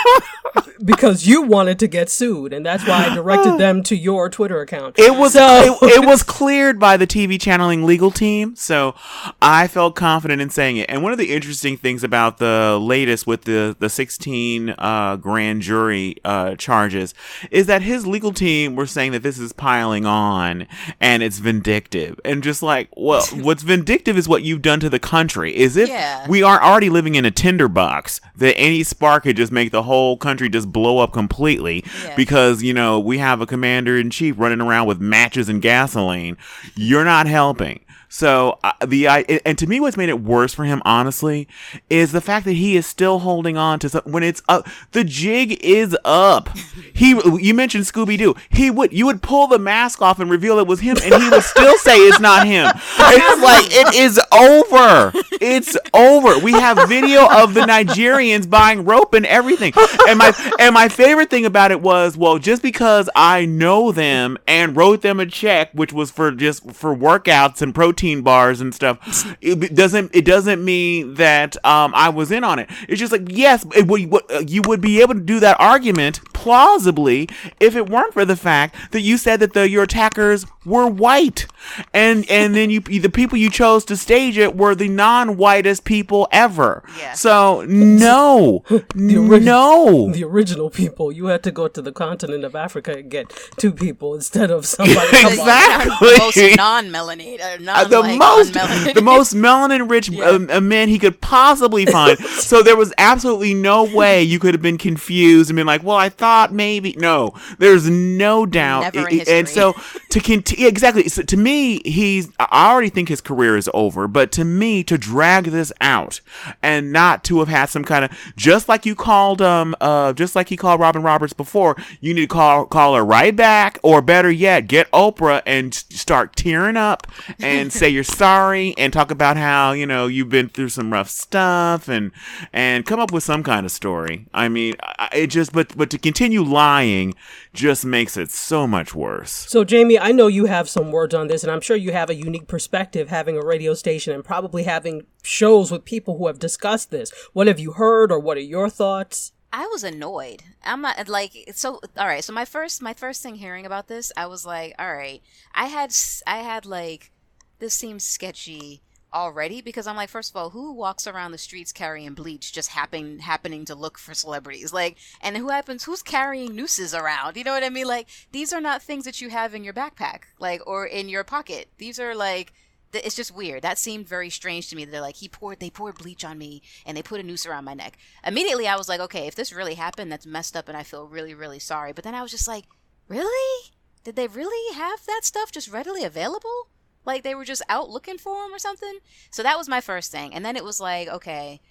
[0.84, 4.62] because you wanted to get sued and that's why i directed them to your twitter
[4.62, 8.95] account It was So- it, it was cleared by the TV channeling legal team, so
[9.41, 10.89] I felt confident in saying it.
[10.89, 15.62] And one of the interesting things about the latest with the the 16 uh, grand
[15.62, 17.13] jury uh, charges
[17.51, 20.67] is that his legal team were saying that this is piling on
[20.99, 22.19] and it's vindictive.
[22.25, 25.56] And just like, well, what's vindictive is what you've done to the country.
[25.56, 26.27] Is if Yeah.
[26.27, 30.17] we are already living in a tinderbox that any spark could just make the whole
[30.17, 32.15] country just blow up completely Yeah.
[32.15, 36.38] because you know we have a commander in chief running around with matches and gasoline
[36.76, 40.63] you're not helping so uh, the I and to me what's made it worse for
[40.63, 41.48] him honestly
[41.89, 45.04] is the fact that he is still holding on to some, when it's up the
[45.04, 46.50] jig is up.
[46.98, 48.34] He you mentioned scooby-doo.
[48.50, 51.30] He would you would pull the mask off and reveal it was him and he
[51.30, 52.72] would still say it's not him.
[52.74, 55.12] It's like it is over.
[55.39, 56.39] It's over.
[56.39, 59.74] We have video of the nigerians buying rope and everything.
[60.08, 64.38] And my and my favorite thing about it was well just because i know them
[64.48, 68.73] and wrote them a check which was for just for workouts and protein bars and
[68.75, 68.97] stuff
[69.41, 73.23] it doesn't it doesn't mean that um i was in on it it's just like
[73.29, 77.27] yes it would, uh, you would be able to do that argument plausibly
[77.60, 81.45] if it weren't for the fact that you said that the your attackers were white
[81.93, 86.27] and and then you the people you chose to stage it were the non-whitest people
[86.31, 87.13] ever Yeah.
[87.13, 92.55] so no ori- no the original people you had to go to the continent of
[92.55, 95.31] africa and get two people instead of somebody come on.
[95.33, 96.17] Exactly.
[96.17, 101.00] Most non-melanated, Uh, non the like, most the most melanin rich um, uh, man he
[101.00, 105.56] could possibly find so there was absolutely no way you could have been confused and
[105.56, 106.95] been like well i thought maybe.
[106.97, 108.93] No, there's no doubt.
[108.93, 109.76] Never in and so
[110.10, 111.08] to continue, exactly.
[111.08, 112.30] So to me, he's.
[112.39, 114.08] I already think his career is over.
[114.08, 116.19] But to me, to drag this out
[116.62, 120.36] and not to have had some kind of just like you called um uh just
[120.36, 124.02] like he called Robin Roberts before, you need to call call her right back, or
[124.02, 127.08] better yet, get Oprah and start tearing up
[127.39, 131.09] and say you're sorry and talk about how you know you've been through some rough
[131.09, 132.11] stuff and
[132.53, 134.27] and come up with some kind of story.
[134.33, 134.75] I mean,
[135.13, 137.13] it just but but to continue lying
[137.53, 139.31] just makes it so much worse.
[139.31, 142.09] So, Jamie, I know you have some words on this, and I'm sure you have
[142.09, 146.39] a unique perspective having a radio station and probably having shows with people who have
[146.39, 147.11] discussed this.
[147.33, 149.33] What have you heard, or what are your thoughts?
[149.51, 150.43] I was annoyed.
[150.63, 151.79] I'm not like so.
[151.97, 152.23] All right.
[152.23, 155.21] So my first, my first thing hearing about this, I was like, all right.
[155.55, 155.93] I had,
[156.25, 157.11] I had like,
[157.60, 158.82] this seems sketchy
[159.13, 162.70] already because I'm like, first of all, who walks around the streets carrying bleach, just
[162.70, 167.38] happen happening to look for celebrities, like, and who happens, who's carrying nooses around?
[167.38, 167.88] You know what I mean?
[167.88, 171.24] Like, these are not things that you have in your backpack, like, or in your
[171.24, 171.70] pocket.
[171.78, 172.54] These are like
[172.93, 173.62] it's just weird.
[173.63, 174.86] That seemed very strange to me.
[174.86, 177.65] They're like, he poured, they poured bleach on me, and they put a noose around
[177.65, 177.98] my neck.
[178.26, 181.06] Immediately, I was like, okay, if this really happened, that's messed up, and I feel
[181.06, 181.91] really, really sorry.
[181.91, 182.65] But then I was just like,
[183.08, 183.72] really?
[184.04, 186.70] Did they really have that stuff just readily available?
[187.08, 189.00] Like they were just out looking for him or something?
[189.32, 191.62] So that was my first thing, and then it was like, okay,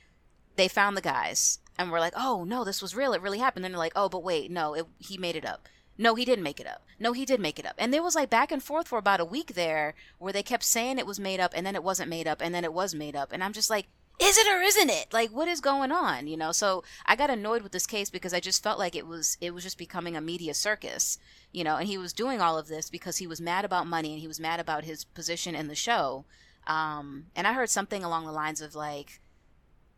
[0.56, 3.12] they found the guys, and we're like, oh no, this was real.
[3.12, 3.64] It really happened.
[3.64, 5.68] Then they're like, oh, but wait, no, it, he made it up.
[5.98, 6.84] No, he didn't make it up.
[6.98, 7.74] No, he did make it up.
[7.78, 10.64] And there was like back and forth for about a week there where they kept
[10.64, 12.94] saying it was made up and then it wasn't made up and then it was
[12.94, 13.32] made up.
[13.32, 13.86] And I'm just like,
[14.18, 15.12] is it or isn't it?
[15.12, 16.26] Like what is going on?
[16.26, 19.06] You know, so I got annoyed with this case because I just felt like it
[19.06, 21.18] was it was just becoming a media circus.
[21.56, 24.12] You know, and he was doing all of this because he was mad about money
[24.12, 26.26] and he was mad about his position in the show.
[26.66, 29.20] Um, and I heard something along the lines of like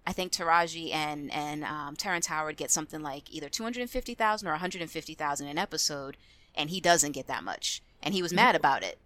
[0.06, 3.90] I think Taraji and and um, Terrence Howard get something like either two hundred and
[3.90, 6.16] fifty thousand or one hundred and fifty thousand an episode,
[6.54, 9.00] and he doesn't get that much, and he was mad about it,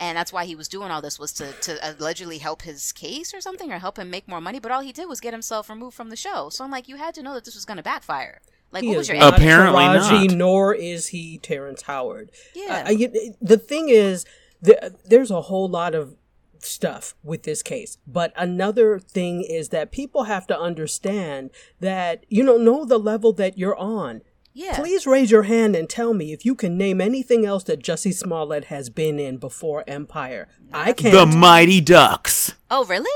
[0.00, 3.34] and that's why he was doing all this was to to allegedly help his case
[3.34, 5.68] or something or help him make more money, but all he did was get himself
[5.68, 6.50] removed from the show.
[6.50, 8.40] So I'm like, you had to know that this was going to backfire.
[8.72, 9.34] Like, He what is was your not?
[9.34, 10.36] Apparently Taraji, not.
[10.36, 12.30] nor is he Terrence Howard.
[12.30, 12.84] Uh, yeah.
[12.86, 14.24] I- I- the thing is,
[14.60, 16.16] the, there's a whole lot of
[16.58, 17.98] stuff with this case.
[18.06, 21.50] But another thing is that people have to understand
[21.80, 24.22] that, you know, know the level that you're on.
[24.52, 24.74] Yeah.
[24.74, 28.14] Please raise your hand and tell me if you can name anything else that Jussie
[28.14, 30.48] Smollett has been in before Empire.
[30.72, 31.14] I can't.
[31.14, 32.54] The Mighty Ducks.
[32.70, 33.10] Oh, really?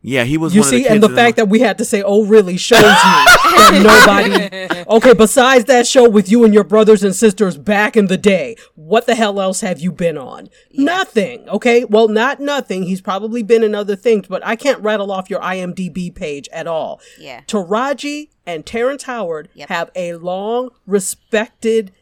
[0.00, 1.58] Yeah, he was You one of the see, kids and the in fact that we
[1.58, 4.84] had to say, "Oh, really," shows you that nobody.
[4.88, 8.56] Okay, besides that show with you and your brothers and sisters back in the day,
[8.74, 10.48] what the hell else have you been on?
[10.72, 11.46] Nothing.
[11.48, 12.84] Okay, well, not nothing.
[12.84, 16.66] He's probably been in other things, but I can't rattle off your IMDb page at
[16.66, 17.00] all.
[17.18, 17.42] Yeah.
[17.48, 19.68] Taraji and Terrence Howard Yep.
[19.68, 21.92] have a long, respected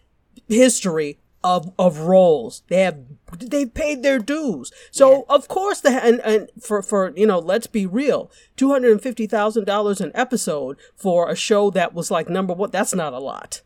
[0.49, 2.63] history of of roles.
[2.69, 4.73] They have they've paid their dues.
[4.91, 8.93] So of course the and, and for for you know let's be real, two hundred
[8.93, 12.71] and fifty thousand dollars an episode for a show that was like number one.
[12.71, 13.63] That's not a lot.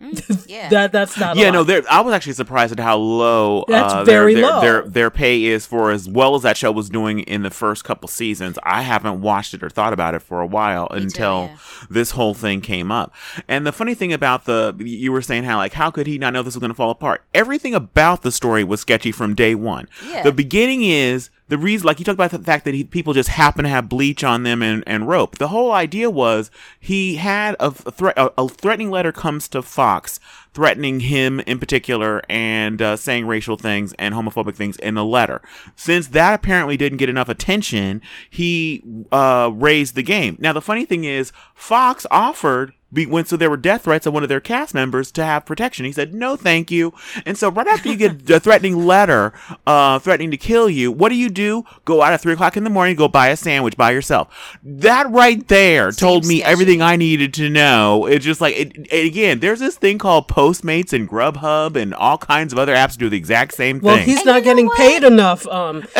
[0.46, 0.68] Yeah.
[0.68, 1.36] That that's not.
[1.36, 1.82] Yeah, a no, there.
[1.90, 3.64] I was actually surprised at how low.
[3.66, 4.60] That's uh, very their, their, low.
[4.60, 7.84] Their, their pay is for as well as that show was doing in the first
[7.84, 8.58] couple seasons.
[8.62, 11.56] I haven't watched it or thought about it for a while until yeah.
[11.90, 13.12] this whole thing came up.
[13.48, 16.32] And the funny thing about the, you were saying how like how could he not
[16.32, 17.24] know this was going to fall apart?
[17.34, 19.88] Everything about the story was sketchy from day one.
[20.06, 20.22] Yeah.
[20.22, 23.28] The beginning is the reason, like you talked about the fact that he, people just
[23.28, 25.38] happen to have bleach on them and, and rope.
[25.38, 30.18] The whole idea was he had a, threat, a, a threatening letter comes to Fox,
[30.54, 35.42] threatening him in particular and uh, saying racial things and homophobic things in the letter.
[35.76, 40.36] Since that apparently didn't get enough attention, he uh, raised the game.
[40.38, 44.22] Now the funny thing is, Fox offered when so there were death threats of one
[44.22, 45.84] of their cast members to have protection.
[45.84, 46.92] He said no, thank you.
[47.26, 49.32] And so right after you get a threatening letter,
[49.66, 51.64] uh, threatening to kill you, what do you do?
[51.84, 54.58] Go out at three o'clock in the morning, go buy a sandwich by yourself.
[54.62, 58.06] That right there told me everything I needed to know.
[58.06, 62.52] It's just like it, again, there's this thing called Postmates and Grubhub and all kinds
[62.52, 63.86] of other apps do the exact same thing.
[63.86, 65.46] Well, he's And not getting paid enough.
[65.46, 65.82] Um,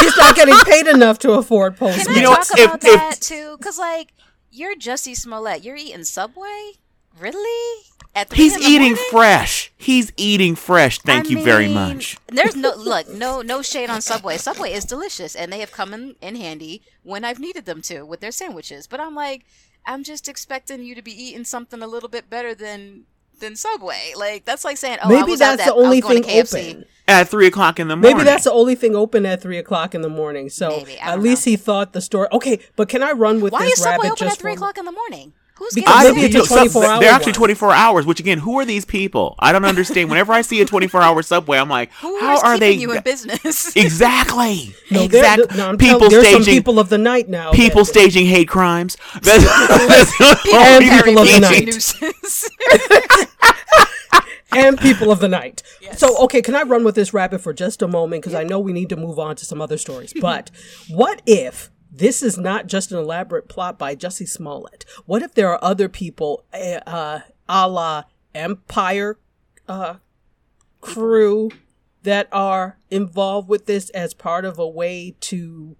[0.00, 2.06] he's not getting paid enough to afford Postmates.
[2.06, 2.46] Can You know talk?
[2.58, 3.56] If- about if- that too?
[3.58, 4.12] Because like
[4.50, 6.72] you're Jussie Smollett, you're eating Subway,
[7.18, 7.82] really?
[8.14, 9.04] At three He's in the eating morning?
[9.10, 9.72] fresh.
[9.76, 10.98] He's eating fresh.
[10.98, 12.16] Thank I you very much.
[12.26, 14.36] There's no look, no no shade on Subway.
[14.36, 18.02] Subway is delicious, and they have come in, in handy when I've needed them to
[18.02, 18.88] with their sandwiches.
[18.88, 19.44] But I'm like,
[19.86, 23.04] I'm just expecting you to be eating something a little bit better than
[23.40, 24.12] than Subway.
[24.16, 26.22] Like that's like saying, oh, I Maybe was out that's that, the only I was
[26.22, 26.84] going thing open.
[27.08, 28.18] At three o'clock in the morning.
[28.18, 30.48] Maybe that's the only thing open at three o'clock in the morning.
[30.48, 31.50] So Maybe, at least know.
[31.50, 32.32] he thought the store.
[32.32, 34.78] Okay, but can I run with Why this is Subway rabbit open at three o'clock
[34.78, 35.32] in the morning?
[35.60, 36.40] Who's Because getting maybe sick?
[36.42, 37.38] it's a you know, 24 hour They're actually one.
[37.38, 39.34] 24 hours, which again, who are these people?
[39.38, 40.08] I don't understand.
[40.08, 42.72] Whenever I see a 24 hour subway, I'm like, Who how is are they?
[42.72, 43.76] you in business?
[43.76, 44.74] exactly.
[44.90, 45.56] No, there- exactly.
[45.58, 47.52] no, I'm people telling- there's staging some people of the night now.
[47.52, 48.96] people that- staging hate crimes.
[49.20, 50.20] That's, that's
[50.52, 51.76] And people people of the night.
[54.52, 55.62] And people of the night.
[55.96, 58.22] So, okay, can I run with this rabbit for just a moment?
[58.22, 60.12] Because I know we need to move on to some other stories.
[60.20, 60.50] But
[60.88, 64.84] what if this is not just an elaborate plot by Jussie Smollett?
[65.06, 69.18] What if there are other people, uh, uh, a la Empire
[69.68, 69.94] uh,
[70.80, 71.50] crew,
[72.02, 75.76] that are involved with this as part of a way to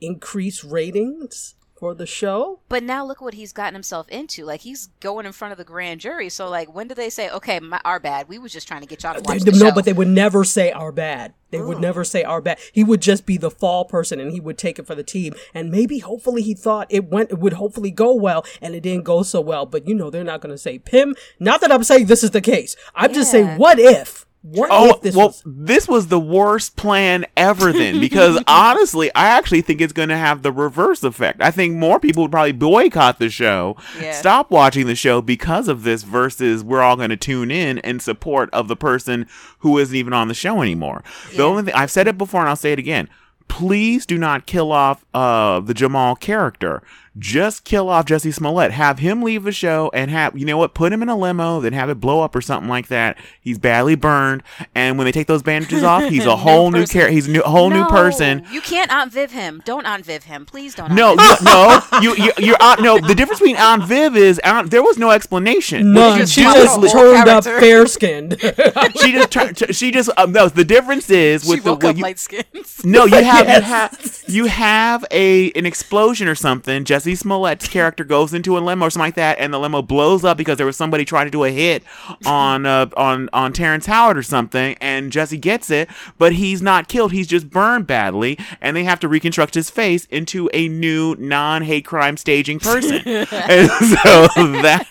[0.00, 2.60] increase ratings for the show?
[2.68, 4.44] But now look what he's gotten himself into.
[4.44, 6.28] Like he's going in front of the grand jury.
[6.28, 8.28] So like, when do they say, "Okay, my, our bad.
[8.28, 9.86] We was just trying to get y'all to uh, watch They- the no, show." but
[9.86, 11.34] they would never say our bad.
[11.50, 11.80] They would mm.
[11.80, 12.60] never say our bad.
[12.72, 15.34] He would just be the fall person, and he would take it for the team.
[15.52, 19.04] And maybe, hopefully, he thought it went, it would hopefully go well, and it didn't
[19.04, 19.66] go so well.
[19.66, 21.16] But you know, they're not going to say Pim.
[21.40, 22.76] Not that I'm saying this is the case.
[22.94, 24.26] I'm just saying, what if?
[24.42, 25.42] What Oh this well, was?
[25.44, 30.16] this was the worst plan ever then, because honestly, I actually think it's going to
[30.16, 31.42] have the reverse effect.
[31.42, 34.12] I think more people would probably boycott the show, Yeah.
[34.12, 38.00] stop watching the show because of this, versus we're all going to tune in in
[38.00, 39.26] support of the person
[39.58, 41.04] who isn't even on the show anymore.
[41.36, 43.10] The only thing I've said it before, and I'll say it again.
[43.48, 46.82] Please do not kill off uh, the Jamal character.
[47.18, 48.70] Just kill off Jesse Smollett.
[48.70, 50.74] Have him leave the show and have you know what?
[50.74, 53.18] Put him in a limo, then have it blow up or something like that.
[53.40, 54.44] He's badly burned,
[54.76, 56.92] and when they take those bandages off, he's a whole new person.
[56.92, 57.12] character.
[57.12, 58.46] He's a new, whole new person.
[58.52, 59.60] You can't Aunt Viv him.
[59.64, 60.46] Don't Aunt Viv him.
[60.46, 60.92] Please don't.
[60.92, 62.02] No, Aunt Viv.
[62.02, 62.80] you, no, you, you, you're Aunt.
[62.80, 64.70] No, the difference between Aunt Viv is Aunt.
[64.70, 65.92] There was no explanation.
[65.92, 66.26] What None.
[66.26, 68.36] She do just is- Whole turned up fair skinned.
[69.02, 69.74] she just turned.
[69.74, 70.10] She just.
[70.16, 72.84] Um, no, the difference is she with the woke when up light skins.
[72.84, 76.84] No, you have you have you have a an explosion or something.
[76.84, 80.24] Jesse Smollett's character goes into a limo or something like that, and the limo blows
[80.24, 81.82] up because there was somebody trying to do a hit
[82.26, 86.88] on uh, on on Terrence Howard or something, and Jesse gets it, but he's not
[86.88, 87.12] killed.
[87.12, 91.84] He's just burned badly, and they have to reconstruct his face into a new non-hate
[91.84, 92.96] crime staging person.
[93.06, 94.28] and so
[94.62, 94.86] that.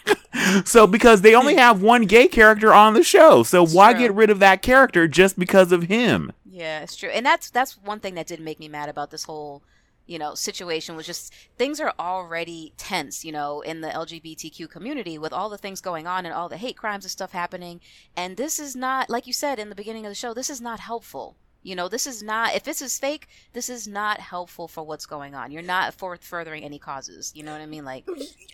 [0.65, 4.01] So because they only have one gay character on the show, so why true.
[4.01, 6.31] get rid of that character just because of him?
[6.59, 7.09] Yeah, it's true.
[7.09, 9.63] And that's that's one thing that did make me mad about this whole,
[10.09, 15.19] you know, situation was just things are already tense, you know, in the LGBTQ community
[15.19, 17.79] with all the things going on and all the hate crimes and stuff happening.
[18.17, 20.59] And this is not like you said in the beginning of the show, this is
[20.59, 21.37] not helpful.
[21.61, 25.05] You know, this is not if this is fake, this is not helpful for what's
[25.05, 25.51] going on.
[25.51, 27.33] You're not for furthering any causes.
[27.35, 27.83] You know what I mean?
[27.83, 28.07] Like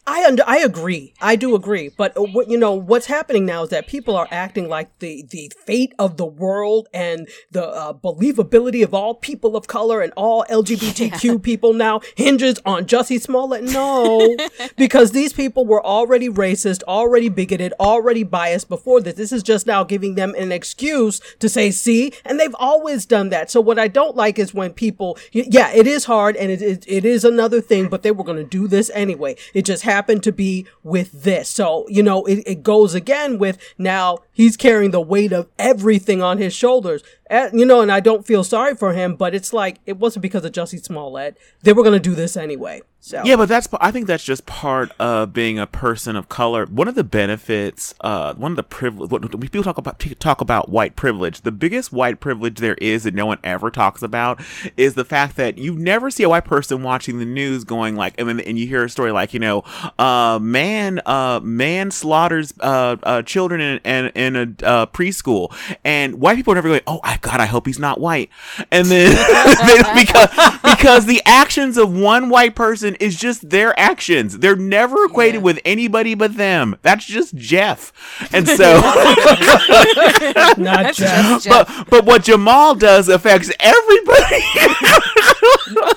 [0.08, 1.14] I under, I agree.
[1.22, 1.92] I do agree.
[1.96, 5.24] But uh, what you know, what's happening now is that people are acting like the
[5.30, 10.12] the fate of the world and the uh, believability of all people of color and
[10.16, 13.64] all LGBTQ people now hinges on Jussie Smollett.
[13.66, 14.36] No,
[14.78, 19.14] because these people were already racist, already bigoted, already biased before this.
[19.14, 23.30] This is just now giving them an excuse to say, "See," and they've always done
[23.30, 23.50] that.
[23.50, 26.86] So what I don't like is when people, yeah, it is hard and it it,
[26.88, 29.36] it is another thing, but they were going to do this anyway.
[29.56, 31.50] It just happened to be with this.
[31.50, 36.22] So, you know, it, it goes again with now he's carrying the weight of everything
[36.22, 37.02] on his shoulders.
[37.30, 40.22] Eh, you know, and I don't feel sorry for him, but it's like it wasn't
[40.22, 41.38] because of Jussie Smollett.
[41.64, 42.82] They were going to do this anyway.
[43.06, 46.66] So Yeah, but that's I think that's just part of being a person of color.
[46.66, 49.12] One of the benefits, uh, one of the privilege.
[49.40, 51.42] People talk about talk about white privilege.
[51.42, 54.42] The biggest white privilege there is that no one ever talks about
[54.76, 58.20] is the fact that you never see a white person watching the news going like,
[58.20, 59.64] and, and you hear a story like, you know,
[60.00, 66.16] uh, man, uh, man slaughters uh, uh, children in, in, in a uh, preschool, and
[66.16, 68.30] white people are never going, oh, God, I hope he's not white,
[68.72, 69.12] and then
[69.96, 70.30] because
[70.64, 74.40] because the actions of one white person is just their actions.
[74.40, 75.46] They're never equated Yeah.
[75.46, 76.76] with anybody but them.
[76.82, 77.92] That's just Jeff,
[78.34, 78.80] and so.
[80.58, 81.46] not Jeff.
[81.48, 84.44] But but what Jamal does affects everybody.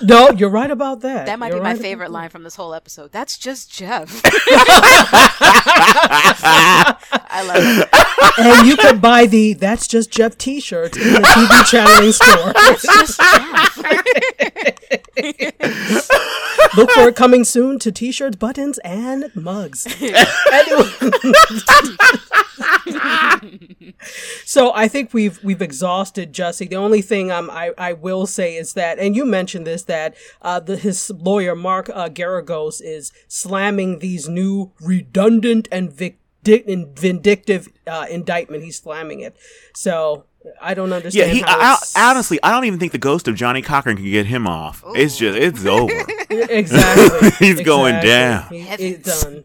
[0.02, 1.26] no, you're right about that.
[1.26, 2.12] that might You're be my right about favorite that.
[2.12, 3.12] line from this whole episode.
[3.12, 4.20] That's just Jeff.
[7.30, 7.88] I love it.
[8.38, 12.52] And you can buy the "That's Just Jeff" T-shirt in the TV channeling store.
[12.56, 13.78] It's just Jeff.
[16.76, 19.86] Look for it coming soon to T-shirts, buttons, and mugs.
[24.44, 26.66] So I think we've we've exhausted Jesse.
[26.66, 30.16] The only thing um, I I will say is that, and you mentioned this that
[30.42, 37.68] uh, the, his lawyer Mark uh, Geragos is slamming these new redundant and vic- vindictive
[37.86, 38.64] uh, indictment.
[38.64, 39.36] He's slamming it.
[39.74, 40.24] So
[40.60, 41.36] I don't understand.
[41.36, 41.56] yeah, understand.
[41.56, 41.62] he.
[41.96, 44.46] how I, honestly, I don't even think the ghost of Johnnie Cochran can get him
[44.46, 44.82] off.
[44.94, 45.92] It's just, it's over.
[46.30, 47.30] exactly.
[47.46, 48.48] He's going down.
[48.50, 49.22] He- He's Heavens.
[49.22, 49.44] done.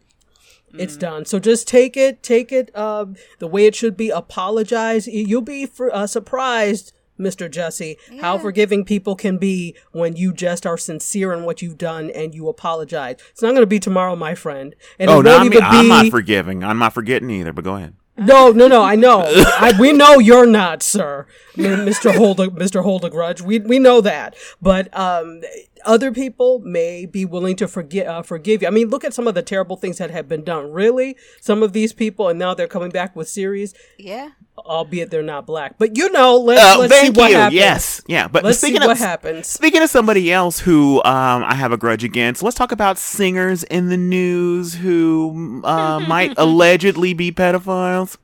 [0.76, 1.26] It's done.
[1.26, 4.10] So just take it, take it um, the way it should be.
[4.10, 5.08] Apologize.
[5.08, 7.50] You'll be for, uh, surprised, Mr.
[7.50, 12.10] Jesse, how forgiving people can be when you just are sincere in what you've done
[12.10, 13.18] and you apologize.
[13.30, 14.74] It's not going to be tomorrow, my friend.
[14.98, 16.64] And Oh, no, won't I mean, even I'm not forgiving.
[16.64, 17.54] I'm not forgetting either.
[17.54, 17.94] But go ahead.
[18.16, 18.84] No, no, no.
[18.84, 19.24] I know.
[19.26, 22.16] I, we know you're not, sir, Mr.
[22.16, 22.84] Hold a, Mr.
[22.84, 23.42] Hold a grudge.
[23.42, 25.42] We we know that, but um,
[25.84, 28.68] other people may be willing to forget uh, forgive you.
[28.68, 30.72] I mean, look at some of the terrible things that have been done.
[30.72, 34.30] Really, some of these people, and now they're coming back with series, Yeah.
[34.58, 35.78] Albeit they're not black.
[35.78, 37.38] But you know, let's Uh, let's see what you.
[37.38, 37.56] happens.
[37.56, 38.28] Yes, yeah.
[38.28, 39.48] But Let's see speaking what of happens.
[39.48, 43.64] speaking of somebody else who um, I have a grudge against, let's talk about singers
[43.64, 48.18] in the news who uh, might allegedly be pedophiles.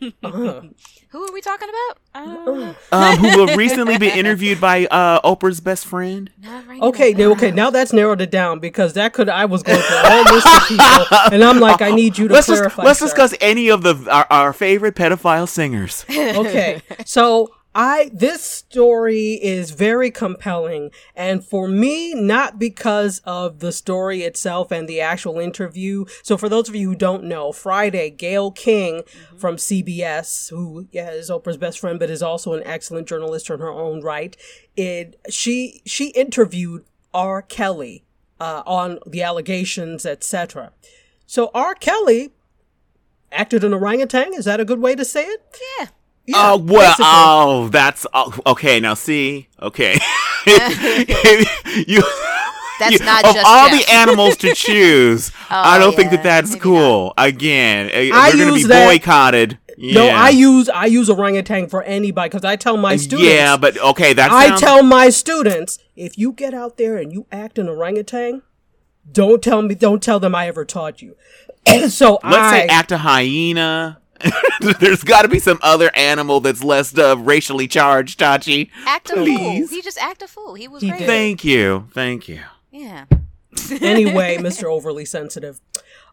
[1.10, 1.98] Who are we talking about?
[2.14, 6.30] Uh, um, who will recently be interviewed by uh, Oprah's best friend.
[6.42, 7.18] not right Okay, now.
[7.28, 10.24] now, okay, now that's narrowed it down because that could I was going through all
[10.34, 12.82] list of people, and I'm like, I need you to Let's just, clarify.
[12.82, 13.06] let's sir.
[13.06, 16.04] discuss any of the our, our favorite pedophile singers.
[16.10, 16.82] okay.
[17.06, 24.22] So I this story is very compelling and for me not because of the story
[24.22, 26.04] itself and the actual interview.
[26.24, 29.02] So for those of you who don't know, Friday Gail King
[29.36, 33.60] from CBS who yeah, is Oprah's best friend but is also an excellent journalist in
[33.60, 34.36] her own right,
[34.76, 38.02] it she she interviewed R Kelly
[38.40, 40.72] uh, on the allegations, etc.
[41.26, 42.32] So R Kelly
[43.30, 45.56] acted an orangutan, is that a good way to say it?
[45.78, 45.86] Yeah.
[46.28, 47.04] Yeah, Oh well, basically.
[47.06, 48.80] oh that's oh, okay.
[48.80, 49.94] Now see, okay,
[51.86, 52.02] you.
[52.80, 53.86] That's you- not of just all Jeff.
[53.86, 55.32] the animals to choose.
[55.50, 57.12] I don't think that that's maybe cool.
[57.18, 59.58] Again, uh, I we're going to be boycotted.
[59.76, 59.94] Yeah.
[59.94, 63.28] No, I use I use orangutan for anybody because I tell my students.
[63.32, 67.26] Yeah, but okay, that's I tell my students if you get out there and you
[67.32, 68.42] act an orangutan,
[69.10, 71.16] don't tell me, don't tell them I ever taught you.
[71.88, 74.00] so Let's I say act a hyena.
[74.80, 78.70] There's got to be some other animal that's less uh, racially charged, Tachi.
[78.86, 79.66] Act a fool.
[79.68, 80.54] He just act a fool.
[80.54, 80.98] He was He great.
[81.00, 81.06] did.
[81.06, 82.40] Thank you, thank you.
[82.70, 83.04] Yeah.
[83.80, 84.64] anyway, Mr.
[84.64, 85.60] Overly Sensitive.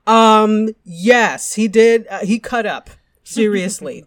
[0.08, 2.06] Um, yes, he did.
[2.10, 2.90] Uh, he cut up
[3.24, 4.06] seriously.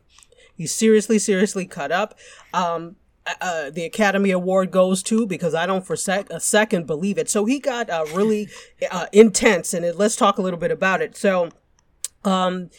[0.56, 2.16] he seriously, seriously cut up.
[2.54, 6.86] Um, uh, uh, the Academy Award goes to because I don't for sec- a second
[6.86, 7.28] believe it.
[7.28, 8.48] So he got uh, really
[8.90, 11.16] uh, intense, and it, let's talk a little bit about it.
[11.16, 11.50] So,
[12.24, 12.70] um,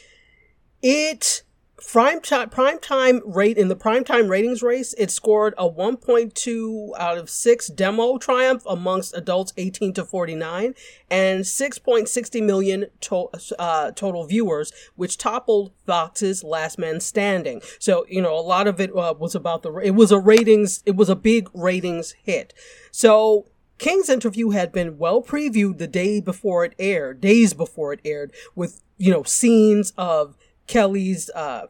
[0.82, 1.44] it
[1.88, 6.92] prime time prime time rate in the prime time ratings race it scored a 1.2
[7.00, 10.76] out of 6 demo triumph amongst adults 18 to 49
[11.10, 17.62] and 6.60 million to- uh, total viewers which toppled fox's last man standing.
[17.80, 20.84] So you know a lot of it uh, was about the it was a ratings
[20.86, 22.54] it was a big ratings hit.
[22.92, 23.48] So
[23.80, 28.34] King's interview had been well previewed the day before it aired, days before it aired,
[28.54, 30.36] with, you know, scenes of
[30.69, 31.65] Kelly's uh,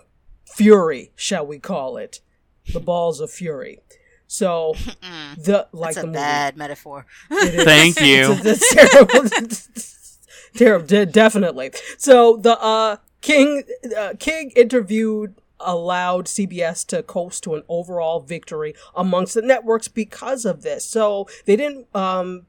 [0.45, 2.19] fury, shall we call it.
[2.73, 3.79] The balls of fury.
[4.27, 4.75] So,
[5.37, 6.17] the, like That's a the movie.
[6.17, 7.05] bad metaphor.
[7.31, 8.37] Thank you.
[8.43, 9.29] It's, it's terrible.
[10.55, 11.71] terrible, de- definitely.
[11.97, 13.63] So the uh, King
[13.97, 20.45] uh, King interviewed allowed CBS to coast to an overall victory amongst the networks because
[20.45, 20.85] of this.
[20.85, 22.45] So they didn't um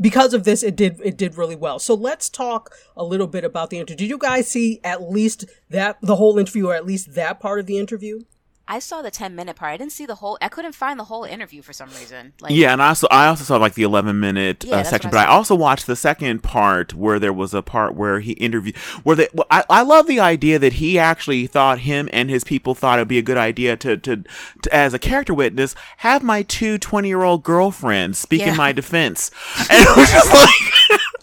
[0.00, 1.78] because of this it did it did really well.
[1.78, 3.96] So let's talk a little bit about the interview.
[3.96, 7.60] Did you guys see at least that the whole interview or at least that part
[7.60, 8.20] of the interview?
[8.66, 9.72] I saw the 10 minute part.
[9.72, 12.32] I didn't see the whole, I couldn't find the whole interview for some reason.
[12.40, 15.08] Like, Yeah, and I also I also saw like the 11 minute Yeah, uh, section,
[15.08, 18.20] what but I I also watched the second part where there was a part where
[18.20, 19.28] he interviewed where they.
[19.34, 22.98] Well, I I love the idea that he actually thought him and his people thought
[22.98, 24.24] it'd be a good idea to to,
[24.62, 28.72] to as a character witness have my two 20 year old girlfriends speak in my
[28.72, 29.30] defense,
[29.70, 30.73] and it was just like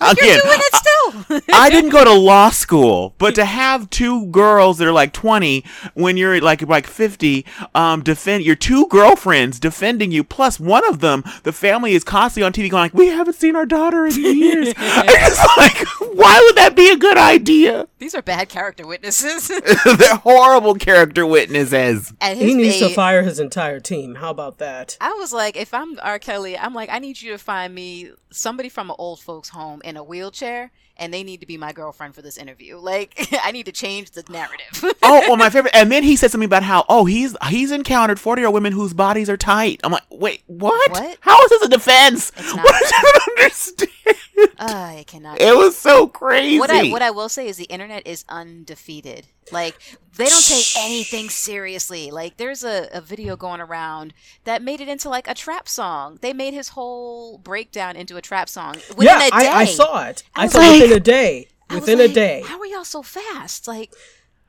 [0.02, 0.18] again.
[0.22, 1.42] You're doing it still.
[1.54, 5.64] I didn't go to law school, but to have two girls that are like 20
[5.94, 7.46] when you're like like 50,
[7.76, 12.46] um, defend your two girlfriends defending you, plus one of them, the family is constantly
[12.46, 16.56] on TV going like, "We haven't seen our daughter in years." it's like, why would
[16.58, 17.88] that be a good idea?
[18.00, 19.48] These are bad character witnesses.
[19.86, 22.14] They're horrible character witnesses.
[22.20, 24.16] At He his needs to fire his entire team.
[24.16, 24.98] How about that?
[25.00, 26.20] I was like, if I'm R.
[26.20, 29.82] Kelly, I'm like, I need you to find me somebody from an old folks' home
[29.84, 32.78] in a wheelchair, and they need to be my girlfriend for this interview.
[32.78, 34.84] Like, I need to change the narrative.
[35.02, 35.76] Oh, well, my favorite.
[35.76, 38.74] And then he said something about how, oh, he's he's encountered 40 year old women
[38.74, 39.80] whose bodies are tight.
[39.84, 40.92] I'm like, wait, what?
[40.92, 41.18] What?
[41.22, 42.32] How is this a defense?
[42.52, 44.18] What I don't understand.
[44.38, 45.42] Uh, I cannot.
[45.42, 46.60] It was so crazy.
[46.60, 49.28] what I what I will say is the internet is undefeated.
[49.52, 49.78] Like
[50.16, 52.12] they don't take anything seriously.
[52.12, 54.14] Like there's a, a video going around
[54.44, 56.20] that made it into like a trap song.
[56.22, 59.48] They made his whole breakdown into a trap song within yeah, a day.
[59.48, 60.24] I, I saw it.
[60.36, 61.48] I, was saw like- it within a day.
[61.70, 62.44] within like, a day.
[62.46, 63.68] How are y'all so fast?
[63.68, 63.94] Like,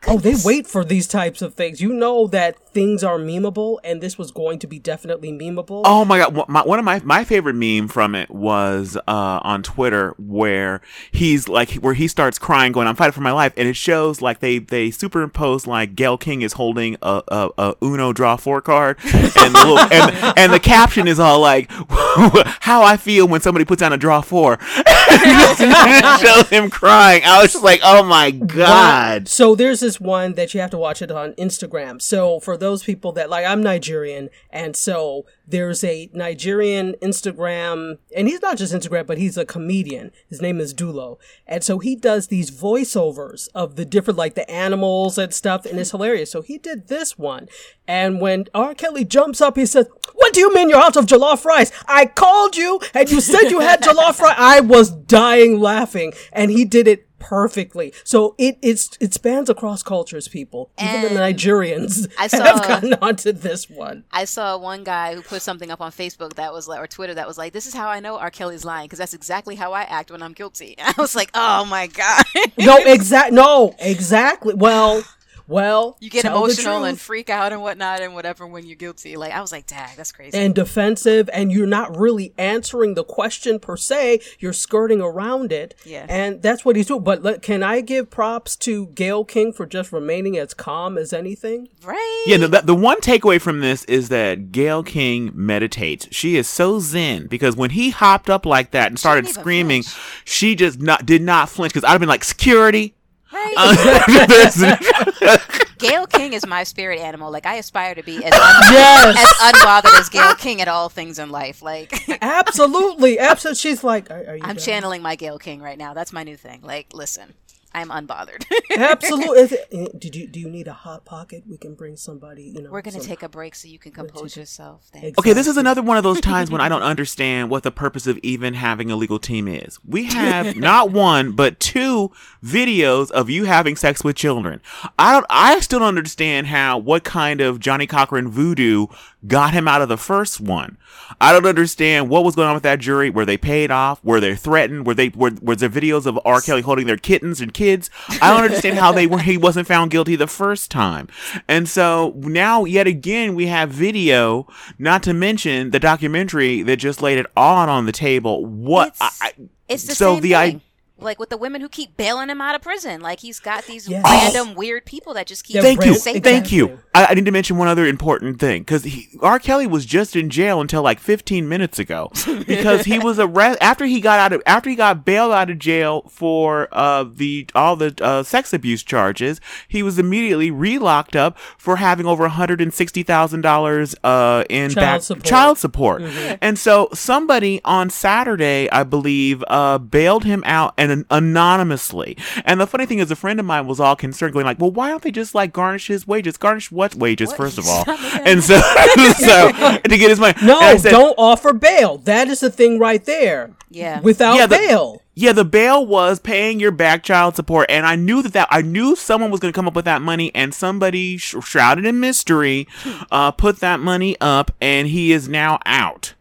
[0.08, 1.80] Oh, they wait for these types of things.
[1.80, 5.82] You know that things are memeable, and this was going to be definitely memeable.
[5.84, 6.48] Oh my god!
[6.48, 10.80] My, one of my my favorite meme from it was uh, on Twitter where
[11.12, 14.20] he's like where he starts crying, going, "I'm fighting for my life," and it shows
[14.20, 18.60] like they they superimpose like Gail King is holding a, a, a Uno draw four
[18.60, 23.40] card, and the, little, and, and the caption is all like, "How I feel when
[23.40, 24.58] somebody puts down a draw four.
[24.76, 27.22] it shows him crying.
[27.24, 30.78] I was just like, "Oh my god!" So there's this one that you have to
[30.78, 32.00] watch it on Instagram.
[32.00, 38.28] So for those people that like, I'm Nigerian, and so there's a Nigerian Instagram, and
[38.28, 40.12] he's not just Instagram, but he's a comedian.
[40.28, 44.50] His name is Dulo, and so he does these voiceovers of the different like the
[44.50, 46.30] animals and stuff, and it's hilarious.
[46.30, 47.48] So he did this one,
[47.86, 48.74] and when R.
[48.74, 51.72] Kelly jumps up, he says, "What do you mean you're out of jollof rice?
[51.86, 56.50] I called you, and you said you had jollof rice." I was dying laughing, and
[56.50, 57.92] he did it perfectly.
[58.04, 60.70] So it it's it spans across cultures, people.
[60.82, 64.04] Even the Nigerians I have saw- gotten onto this one.
[64.12, 67.14] I saw one guy who put something up on Facebook that was like, or Twitter
[67.14, 68.30] that was like, "This is how I know R.
[68.30, 71.30] Kelly's lying because that's exactly how I act when I'm guilty." And I was like,
[71.34, 72.24] "Oh my god!"
[72.58, 73.32] No, exact.
[73.32, 74.54] No, exactly.
[74.54, 75.04] Well,
[75.52, 75.96] well.
[76.00, 79.16] you get tell the emotional and freak out and whatnot and whatever when you're guilty.
[79.16, 83.04] Like I was like, "Dang, that's crazy." and defensive, and you're not really answering the
[83.04, 84.20] question per se.
[84.38, 85.74] You're skirting around it.
[85.84, 86.06] Yeah.
[86.08, 87.02] And that's what he's doing.
[87.02, 91.12] But let, can I give props to Gail King for just remaining as calm as
[91.12, 91.68] anything?
[91.84, 92.24] right?
[92.26, 96.08] Yeah, the, the one takeaway from this is that Gail King meditates.
[96.10, 100.22] She is so zen because when he hopped up like that and started screaming, flinch.
[100.24, 102.94] she just not did not flinch because I'd have been like security.
[103.32, 103.54] Right?
[103.56, 105.38] Uh,
[105.78, 107.30] Gail King is my spirit animal.
[107.30, 108.40] Like I aspire to be as, un-
[108.72, 109.16] Yes.
[109.18, 111.62] as unbothered as Gail King at all things in life.
[111.62, 113.56] Like absolutely, absolutely.
[113.58, 114.42] She's like, are, are you?
[114.42, 114.64] I'm done?
[114.64, 115.94] channeling my Gail King right now.
[115.94, 116.60] That's my new thing.
[116.62, 117.34] Like, listen,
[117.74, 118.44] I'm unbothered.
[118.76, 119.38] Absolutely.
[119.42, 121.44] Is it- eh, Did you do you need a hot pocket?
[121.48, 122.44] We can bring somebody.
[122.54, 124.82] You know, We're gonna take a break so you can compose yourself.
[124.94, 125.14] Exactly.
[125.18, 128.06] okay, this is another one of those times when I don't understand what the purpose
[128.06, 129.78] of even having a legal team is.
[129.86, 132.10] We have not one but two
[132.44, 134.60] videos of you having sex with children.
[134.98, 135.26] I don't.
[135.30, 138.86] I still don't understand how what kind of Johnnie Cochran voodoo
[139.26, 140.76] got him out of the first one.
[141.20, 143.10] I don't understand what was going on with that jury.
[143.10, 144.02] Were they paid off?
[144.04, 144.86] Were they threatened?
[144.86, 146.40] Were they were, were there videos of R.
[146.40, 147.90] Kelly holding their kittens and kids?
[148.20, 149.18] I don't understand how they were.
[149.18, 151.08] He wasn't found guilty the first time,
[151.48, 154.46] and so now yet again we have video.
[154.78, 158.44] Not to mention the documentary that just laid it all on the table.
[158.46, 158.88] What?
[158.88, 159.32] It's, I, I-
[159.68, 160.60] it's the so same the I- thing.
[161.02, 163.00] Like with the women who keep bailing him out of prison.
[163.00, 164.04] Like he's got these Yes.
[164.04, 165.94] random weird people that just keep Yeah, Thank you.
[165.94, 166.68] Thank him.
[166.70, 166.78] you.
[166.94, 168.86] I, I need to mention one other important thing because
[169.20, 169.38] R.
[169.38, 172.10] Kelly was just in jail until like 15 minutes ago
[172.46, 175.58] because he was arrested after he got out of after he got bailed out of
[175.58, 179.40] jail for uh the all the uh, sex abuse charges.
[179.68, 185.02] He was immediately relocked up for having over 160 thousand dollars uh in Child back
[185.02, 185.24] support.
[185.24, 186.02] child support.
[186.40, 192.16] And so somebody on Saturday, I believe, uh, bailed him out and anonymously.
[192.44, 194.70] And the funny thing is, a friend of mine was all concerned, going like, "Well,
[194.70, 196.36] why don't they just like garnish his wages?
[196.36, 197.36] Garnish what wages, What?
[197.36, 197.84] first of all?"
[198.24, 198.60] And so,
[199.18, 200.34] so to get his money.
[200.42, 201.98] No, said, don't offer bail.
[201.98, 203.50] That is the thing right there.
[203.70, 204.00] Yeah.
[204.00, 204.98] Without Yeah, the- bail.
[205.14, 208.62] Yeah, the bail was paying your back child support, and I knew that that I
[208.62, 212.00] knew someone was going to come up with that money, and somebody sh- shrouded in
[212.00, 212.66] mystery,
[213.10, 216.14] uh, put that money up, and he is now out.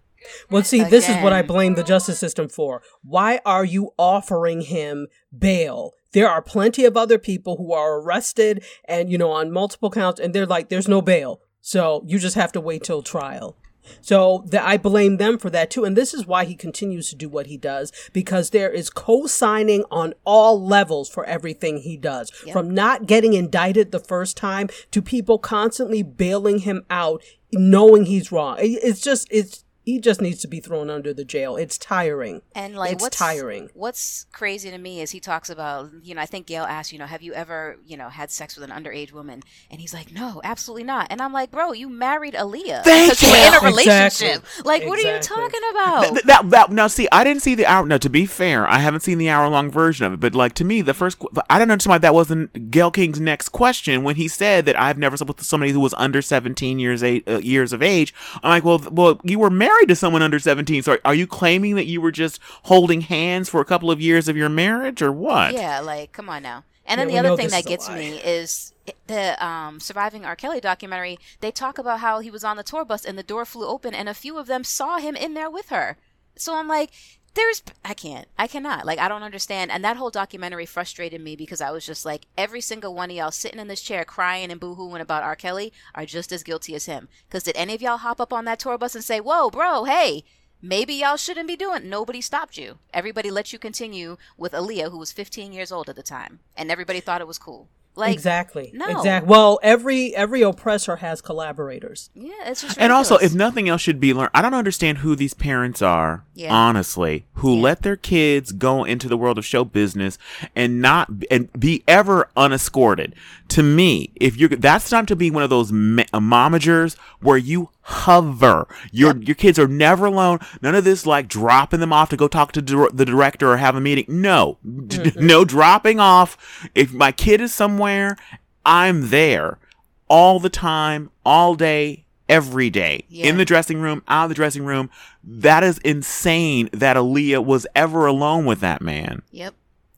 [0.49, 2.82] Well, see, this is what I blame the justice system for.
[3.03, 5.07] Why are you offering him
[5.38, 5.91] bail?
[6.13, 10.19] There are plenty of other people who are arrested and, you know, on multiple counts,
[10.19, 11.39] and they're like, there's no bail.
[11.61, 13.55] So you just have to wait till trial.
[13.99, 15.84] So the, I blame them for that too.
[15.86, 19.25] And this is why he continues to do what he does because there is co
[19.25, 22.29] signing on all levels for everything he does.
[22.53, 27.23] From not getting indicted the first time to people constantly bailing him out,
[27.53, 28.57] knowing he's wrong.
[28.59, 31.55] It- It's just, it's, he just needs to be thrown under the jail.
[31.55, 32.41] It's tiring.
[32.55, 33.69] And like, it's what's tiring.
[33.73, 36.99] What's crazy to me is he talks about, you know, I think Gail asked, you
[36.99, 39.43] know, have you ever, you know, had sex with an underage woman?
[39.69, 41.07] And he's like, no, absolutely not.
[41.09, 44.37] And I'm like, bro, you married Aaliyah Thank because you were in a relationship.
[44.37, 44.63] Exactly.
[44.63, 46.03] Like, what are you talking about?
[46.03, 48.79] Th- that, that now see i didn't see the hour now to be fair i
[48.79, 51.57] haven't seen the hour long version of it but like to me the first i
[51.57, 55.17] don't understand why that wasn't gail king's next question when he said that i've never
[55.17, 58.13] slept with somebody who was under 17 years eight, uh, years of age
[58.43, 61.75] i'm like well well you were married to someone under 17 so are you claiming
[61.75, 65.11] that you were just holding hands for a couple of years of your marriage or
[65.11, 66.63] what Yeah, like come on now.
[66.86, 67.95] And then we the other thing this that is a gets lie.
[67.95, 68.73] me is
[69.07, 70.36] the um, surviving R.
[70.36, 71.19] Kelly documentary.
[71.39, 73.93] They talk about how he was on the tour bus and the door flew open,
[73.93, 75.97] and a few of them saw him in there with her.
[76.36, 76.91] So I'm like,
[77.34, 78.27] there's I can't.
[78.38, 78.86] I cannot.
[78.86, 79.71] Like I don't understand.
[79.71, 83.15] And that whole documentary frustrated me because I was just like every single one of
[83.15, 85.36] y'all sitting in this chair crying and boohooing about R.
[85.36, 87.07] Kelly are just as guilty as him.
[87.29, 89.86] Cuz did any of y'all hop up on that tour bus and say, "Whoa, bro,
[89.86, 90.23] hey,
[90.61, 92.79] maybe y'all shouldn't be doing." Nobody stopped you.
[92.93, 96.69] Everybody let you continue with Aaliyah who was 15 years old at the time, and
[96.69, 97.69] everybody thought it was cool.
[97.95, 98.71] Like exactly.
[98.73, 98.87] no.
[98.87, 99.29] Exactly.
[99.29, 102.09] Well, every every oppressor has collaborators.
[102.15, 105.13] Yeah, it's just And also, if nothing else should be learned, I don't understand who
[105.15, 106.53] these parents are, Yeah.
[106.53, 107.61] honestly, who Yeah.
[107.63, 110.17] let their kids go into the world of show business
[110.55, 113.13] and not and be ever unescorted.
[113.49, 117.69] To me, if you're that's time to be one of those ma- momagers where you
[117.91, 118.67] hover.
[118.91, 120.39] Your your kids are never alone.
[120.61, 123.57] None of this like dropping them off to go talk to dir- the director or
[123.57, 124.05] have a meeting.
[124.07, 125.25] No, Mm-hmm.
[125.25, 126.37] no dropping off.
[126.75, 128.17] If my kid is somewhere,
[128.65, 129.59] I'm there
[130.07, 133.05] all the time, all day, every day.
[133.09, 133.27] Yeah.
[133.27, 134.89] In the dressing room, out of the dressing room.
[135.23, 139.21] That is insane that Aaliyah was ever alone with that man.
[139.31, 139.53] Yep.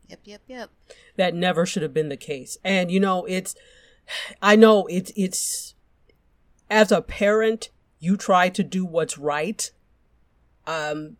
[0.08, 0.70] Yep, yep, yep.
[1.16, 2.58] that never should have been the case.
[2.62, 3.56] And you know, it's
[4.42, 5.74] I know it's it's
[6.70, 7.70] as a parent,
[8.04, 9.70] you try to do what's right.
[10.66, 11.16] Um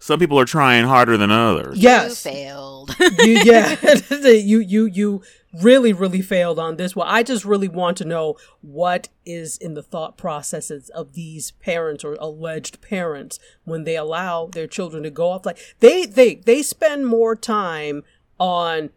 [0.00, 1.78] Some people are trying harder than others.
[1.78, 2.24] yes.
[2.24, 2.96] You failed.
[3.00, 3.76] you, yeah,
[4.28, 5.22] you you you
[5.60, 7.08] really really failed on this one.
[7.08, 12.04] I just really want to know what is in the thought processes of these parents
[12.04, 15.44] or alleged parents when they allow their children to go off.
[15.46, 18.02] Like they they they spend more time
[18.38, 18.90] on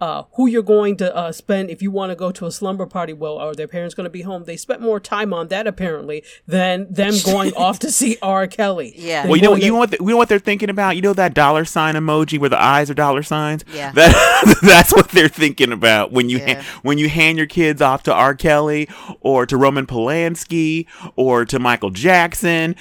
[0.00, 2.86] uh, who you're going to uh, spend if you want to go to a slumber
[2.86, 3.12] party.
[3.12, 4.44] Well, are their parents going to be home?
[4.44, 8.46] They spent more time on that apparently than them going off to see R.
[8.46, 8.92] Kelly.
[8.96, 9.22] Yeah.
[9.22, 9.90] Than Well, you know, going you know what?
[9.90, 10.96] The, you know what they're thinking about.
[10.96, 13.64] You know that dollar sign emoji where the eyes are dollar signs.
[13.74, 13.92] Yeah.
[13.98, 16.62] That, that's what they're thinking about when you Yeah.
[16.62, 18.34] ha- when you hand your kids off to R.
[18.34, 18.88] Kelly
[19.20, 20.86] or to Roman Polanski
[21.16, 22.76] or to Michael Jackson.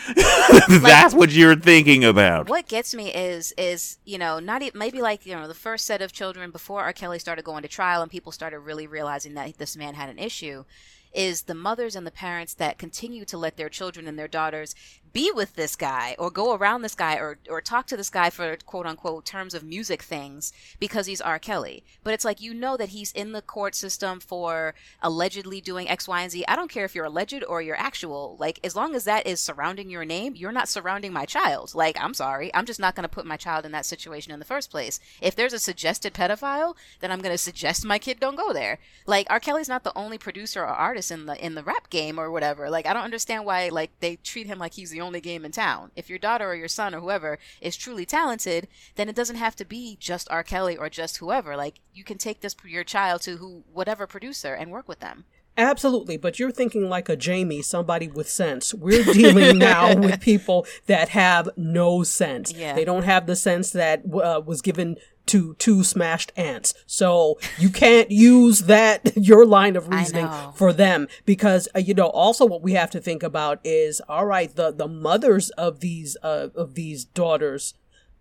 [0.69, 2.49] that's what you're thinking about.
[2.49, 5.85] what gets me is is you know not e- maybe like you know the first
[5.85, 6.93] set of children before R.
[6.93, 10.19] Kelly started going to trial and people started really realizing that this man had an
[10.19, 10.65] issue
[11.13, 14.75] is the mothers and the parents that continue to let their children and their daughters
[15.13, 18.29] be with this guy or go around this guy or, or talk to this guy
[18.29, 21.39] for quote unquote terms of music things because he's R.
[21.39, 21.83] Kelly.
[22.03, 26.07] But it's like you know that he's in the court system for allegedly doing X,
[26.07, 26.45] Y, and Z.
[26.47, 28.37] I don't care if you're alleged or you're actual.
[28.39, 31.73] Like as long as that is surrounding your name, you're not surrounding my child.
[31.75, 34.39] Like I'm sorry, I'm just not going to put my child in that situation in
[34.39, 34.99] the first place.
[35.21, 38.79] If there's a suggested pedophile, then I'm going to suggest my kid don't go there.
[39.05, 39.39] Like R.
[39.39, 42.69] Kelly's not the only producer or artist in the in the rap game or whatever.
[42.69, 45.51] Like I don't understand why like they treat him like he's the only game in
[45.51, 45.91] town.
[45.95, 49.55] If your daughter or your son or whoever is truly talented, then it doesn't have
[49.57, 50.43] to be just R.
[50.43, 51.55] Kelly or just whoever.
[51.55, 55.25] Like you can take this your child to who whatever producer and work with them.
[55.55, 58.75] Absolutely, but you're thinking like a Jamie, somebody with sense.
[58.75, 62.53] We're dealing now with people that have no sense.
[62.53, 62.73] Yeah.
[62.73, 66.73] They don't have the sense that uh, was given to two smashed ants.
[66.85, 72.07] So you can't use that your line of reasoning for them because uh, you know
[72.07, 76.17] also what we have to think about is all right the the mothers of these
[76.23, 77.73] uh, of these daughters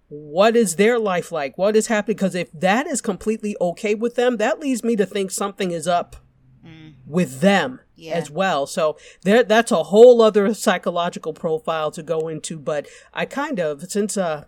[0.08, 1.58] what is their life like?
[1.58, 2.14] What is happening?
[2.16, 5.88] Because if that is completely okay with them that leads me to think something is
[5.88, 6.14] up
[7.06, 8.14] with them Yeah.
[8.14, 8.66] as well.
[8.66, 13.88] So there that's a whole other psychological profile to go into but i kind of
[13.90, 14.44] since uh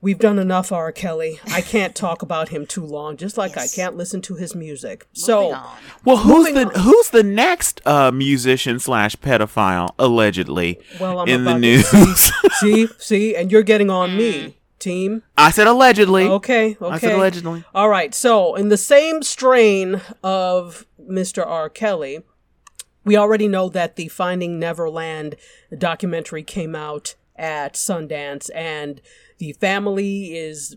[0.00, 3.72] we've done enough r kelly i can't talk about him too long just like Yes.
[3.72, 5.76] i can't listen to his music Moving so on.
[6.04, 6.80] Well, who's Moving the on.
[6.84, 11.86] who's the next uh, musician slash pedophile allegedly well i'm in the news?
[11.86, 16.24] see, see see and you're getting on me team I said allegedly.
[16.24, 16.86] Okay, okay.
[16.94, 17.64] I said allegedly.
[17.74, 18.14] All right.
[18.14, 21.46] So, in the same strain of Mr.
[21.46, 21.68] R.
[21.68, 22.22] Kelly,
[23.04, 25.36] we already know that the Finding Neverland
[25.76, 29.02] documentary came out at Sundance, and
[29.40, 30.76] the family is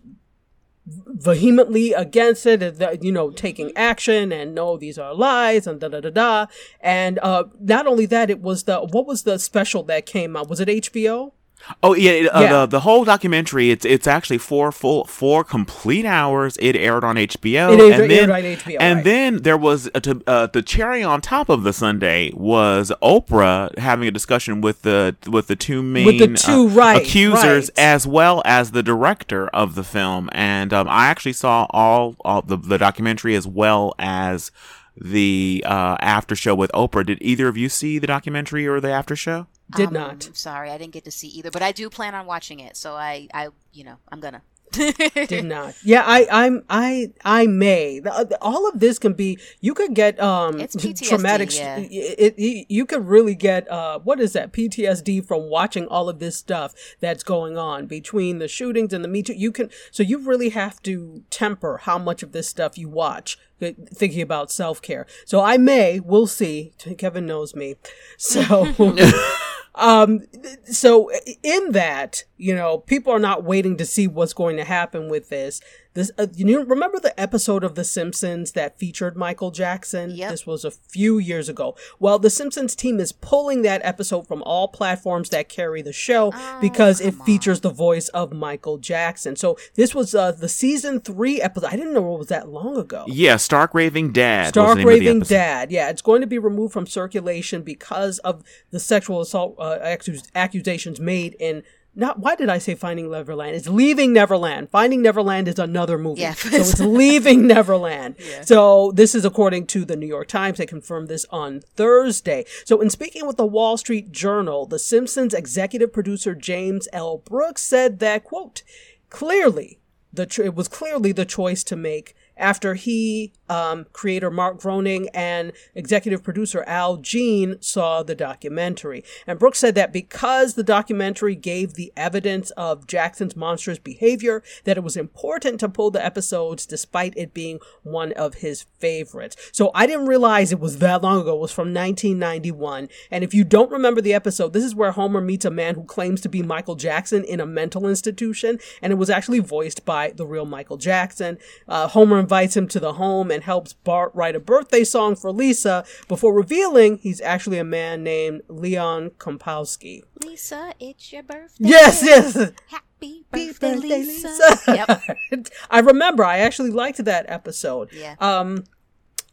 [0.85, 5.99] vehemently against it, you know, taking action and no, these are lies and da da
[5.99, 6.45] da da.
[6.81, 10.49] And uh, not only that, it was the what was the special that came out?
[10.49, 11.33] Was it HBO?
[11.81, 12.51] Oh yeah, uh, Yeah.
[12.51, 13.71] The, the whole documentary.
[13.71, 16.57] It's it's actually four full four complete hours.
[16.59, 17.73] It aired on HBO.
[17.73, 19.03] It aired- and aired then, on HBO, And right.
[19.05, 23.77] then there was a, to, uh, the cherry on top of the sundae was Oprah
[23.77, 27.69] having a discussion with the with the two main With the two, uh, right, accusers
[27.77, 27.83] right.
[27.83, 30.29] as well as the director of the film.
[30.33, 34.51] And um, I actually saw all, all the the documentary as well as
[34.95, 37.05] the uh, after show with Oprah.
[37.05, 39.47] Did either of you see the documentary or the after show?
[39.75, 40.29] Did Um, not.
[40.33, 42.77] Sorry, I didn't get to see either, but I do plan on watching it.
[42.77, 44.41] So I, I, you know, I'm gonna.
[44.73, 45.75] Did not.
[45.83, 48.01] Yeah, I, I'm, I, I may.
[48.05, 49.37] Uh, all of this can be.
[49.61, 51.55] You could get um It's PTSD, traumatic.
[51.55, 51.77] yeah.
[51.79, 56.19] It, it, you could really get uh what is that PTSD from watching all of
[56.19, 59.33] this stuff that's going on between the shootings and the Me Too.
[59.33, 63.37] You can so you really have to temper how much of this stuff you watch.
[63.61, 66.73] uh, Thinking about self care, so I may, we'll see.
[66.97, 67.75] Kevin knows me,
[68.17, 68.65] so
[69.75, 70.21] um
[70.65, 71.09] so
[71.41, 75.29] in that you know people are not waiting to see what's going to happen with
[75.29, 75.61] this
[75.93, 80.31] this uh, you remember the episode of the simpsons that featured michael jackson Yep.
[80.31, 84.41] this was a few years ago well the simpsons team is pulling that episode from
[84.43, 89.57] all platforms that carry the show because it features the voice of michael jackson so
[89.75, 93.05] this was uh the season three episode i didn't know it was that long ago
[93.07, 94.49] Yeah, Stark Raving Dad.
[94.49, 95.19] Stark name of the Raving.
[95.21, 95.71] Dad.
[95.71, 100.29] Yeah, it's going to be removed from circulation because of the sexual assault uh, accus-
[100.35, 101.63] accusations made in.
[101.95, 103.55] Not why did I say Finding Neverland?
[103.55, 104.69] It's Leaving Neverland.
[104.71, 106.21] Finding Neverland is another movie.
[106.21, 106.33] Yeah.
[106.33, 108.15] so it's Leaving Neverland.
[108.43, 110.57] So this is according to the New York Times.
[110.57, 112.45] They confirmed this on Thursday.
[112.65, 117.19] So in speaking with the Wall Street Journal, the Simpsons executive producer James L.
[117.19, 118.63] Brooks said that quote
[119.09, 119.79] clearly
[120.11, 125.09] the cho- it was clearly the choice to make after he, um, creator Mark Groening
[125.13, 129.03] and executive producer Al Jean saw the documentary.
[129.27, 134.77] And Brooks said that because the documentary gave the evidence of Jackson's monstrous behavior, that
[134.77, 139.35] it was important to pull the episodes despite it being one of his favorites.
[139.51, 141.35] So I didn't realize it was that long ago.
[141.35, 142.89] It was from 1991.
[143.11, 145.83] And if you don't remember the episode, this is where Homer meets a man who
[145.83, 148.59] claims to be Michael Jackson in a mental institution.
[148.81, 151.37] And it was actually voiced by the real Michael Jackson.
[151.67, 155.31] Uh, Homer invites him to the home and helps Bart write a birthday song for
[155.31, 160.03] Lisa before revealing he's actually a man named Leon Kompowski.
[160.23, 161.69] Lisa, it's your birthday.
[161.69, 162.33] Yes, yes.
[162.67, 164.27] Happy birthday, birthday, Lisa.
[164.27, 164.85] Lisa.
[165.31, 165.49] Yep.
[165.69, 166.23] I remember.
[166.23, 167.89] I actually liked that episode.
[167.91, 168.15] Yeah.
[168.19, 168.63] Um,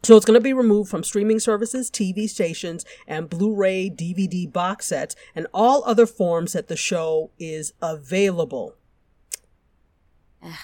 [0.03, 4.87] so it's going to be removed from streaming services, TV stations, and Blu-ray, DVD box
[4.87, 8.75] sets, and all other forms that the show is available.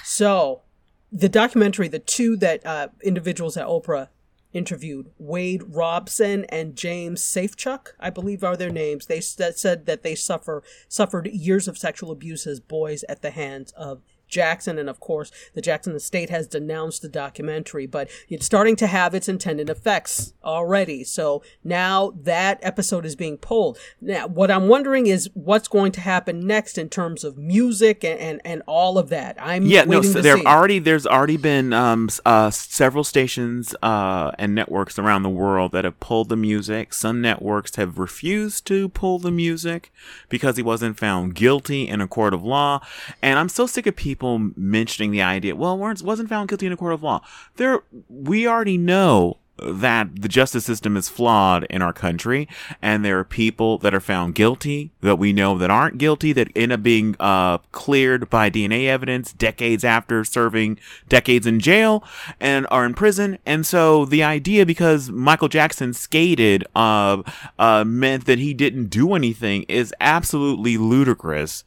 [0.04, 0.64] so,
[1.12, 4.10] the documentary, the two that uh, individuals at Oprah
[4.54, 9.06] interviewed, Wade Robson and James Safechuck, I believe are their names.
[9.06, 13.72] They said that they suffer suffered years of sexual abuse as boys at the hands
[13.74, 18.76] of Jackson, and of course, the Jackson estate has denounced the documentary, but it's starting
[18.78, 21.04] to have its intended effects already.
[21.04, 23.78] So now that episode is being pulled.
[24.02, 28.20] Now, what I'm wondering is what's going to happen next in terms of music and,
[28.20, 29.38] and, and all of that.
[29.40, 30.02] I'm Yeah, no.
[30.02, 30.46] So there see.
[30.46, 35.86] already there's already been um uh several stations uh and networks around the world that
[35.86, 36.94] have pulled the music.
[36.94, 39.92] Some networks have refused to pull the music
[40.30, 42.82] because he wasn't found guilty in a court of law.
[43.22, 44.17] And I'm so sick of people
[44.56, 45.56] mentioning the idea.
[45.56, 47.22] Well, Lawrence wasn't found guilty in a court of law.
[47.56, 52.48] There, we already know that the justice system is flawed in our country
[52.82, 56.50] and there are people that are found guilty that we know that aren't guilty that
[56.56, 60.80] end up being uh, cleared by DNA evidence decades after serving
[61.10, 62.04] decades in jail
[62.40, 63.38] and are in prison.
[63.46, 67.22] And so the idea because Michael Jackson skated uh,
[67.60, 71.64] uh, meant that he didn't do anything is absolutely ludicrous.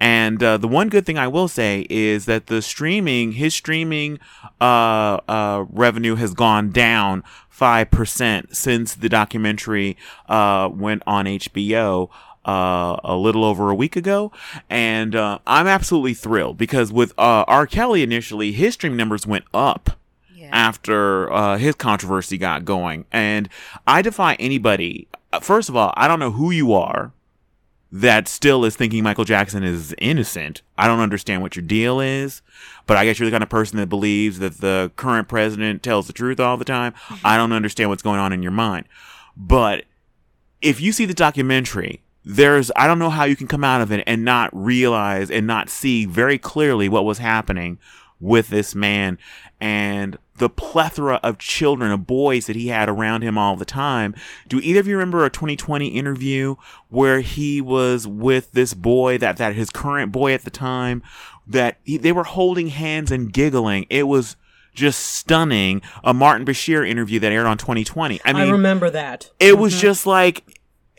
[0.00, 4.18] And uh, the one good thing I will say is that the streaming his streaming
[4.60, 7.22] uh, uh, revenue has gone down
[7.56, 9.96] 5% since the documentary
[10.28, 12.08] uh, went on HBO
[12.44, 14.32] uh, a little over a week ago.
[14.68, 17.66] And uh, I'm absolutely thrilled because with uh, R.
[17.66, 19.90] Kelly initially, his stream numbers went up
[20.34, 20.48] Yeah.
[20.52, 23.04] after uh, his controversy got going.
[23.12, 23.48] And
[23.86, 25.06] I defy anybody.
[25.32, 27.12] uh, First of all, I don't know who you are
[27.94, 30.62] that still is thinking Michael Jackson is innocent.
[30.78, 32.40] I don't understand what your deal is,
[32.86, 36.06] but I guess you're the kind of person that believes that the current president tells
[36.06, 36.92] the truth all the time.
[36.92, 37.26] Mm-hmm.
[37.26, 38.86] I don't understand what's going on in your mind.
[39.36, 39.84] But
[40.60, 43.90] if you see the documentary, there's I don't know how you can come out of
[43.90, 47.78] it and not realize and not see very clearly what was happening
[48.20, 49.18] with this man
[49.60, 54.14] and the plethora of children, of boys that he had around him all the time.
[54.48, 56.56] Do either of you remember a 2020 interview
[56.88, 61.02] where he was with this boy that that his current boy at the time
[61.52, 63.86] that he, they were holding hands and giggling.
[63.88, 64.36] It was
[64.74, 65.82] just stunning.
[66.02, 68.20] A Martin Bashir interview that aired on 2020.
[68.24, 69.30] I mean, I remember that.
[69.38, 70.58] it was just like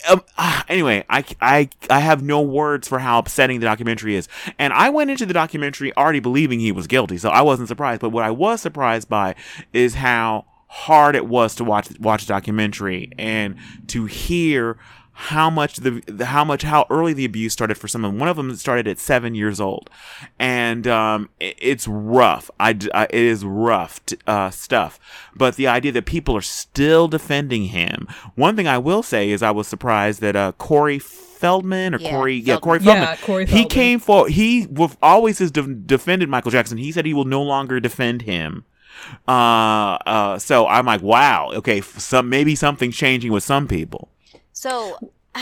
[0.09, 4.27] um, ah, anyway I, I i have no words for how upsetting the documentary is
[4.59, 8.01] and i went into the documentary already believing he was guilty so i wasn't surprised
[8.01, 9.33] but what i was surprised by
[9.71, 13.55] is how hard it was to watch watch the documentary and
[13.87, 14.77] to hear
[15.15, 18.19] how much the, the, how much how early the abuse started for some of them.
[18.19, 19.89] One of them started at seven years old,
[20.39, 22.49] and um, it, it's rough.
[22.59, 24.99] I, I, it is rough t- uh, stuff.
[25.35, 28.07] But the idea that people are still defending him.
[28.35, 30.99] One thing I will say is I was surprised that uh, Corey.
[31.43, 32.61] Feldman or Yeah, Corey, yeah, Feldman.
[32.61, 33.17] Corey Yeah, Feldman.
[33.25, 33.69] Corey He Feldman.
[33.69, 36.77] came for he w- always has de- defended Michael Jackson.
[36.77, 38.63] He said he will no longer defend him.
[39.27, 44.09] Uh, uh, so I'm like, wow, okay, some maybe something's changing with some people.
[44.53, 44.97] So,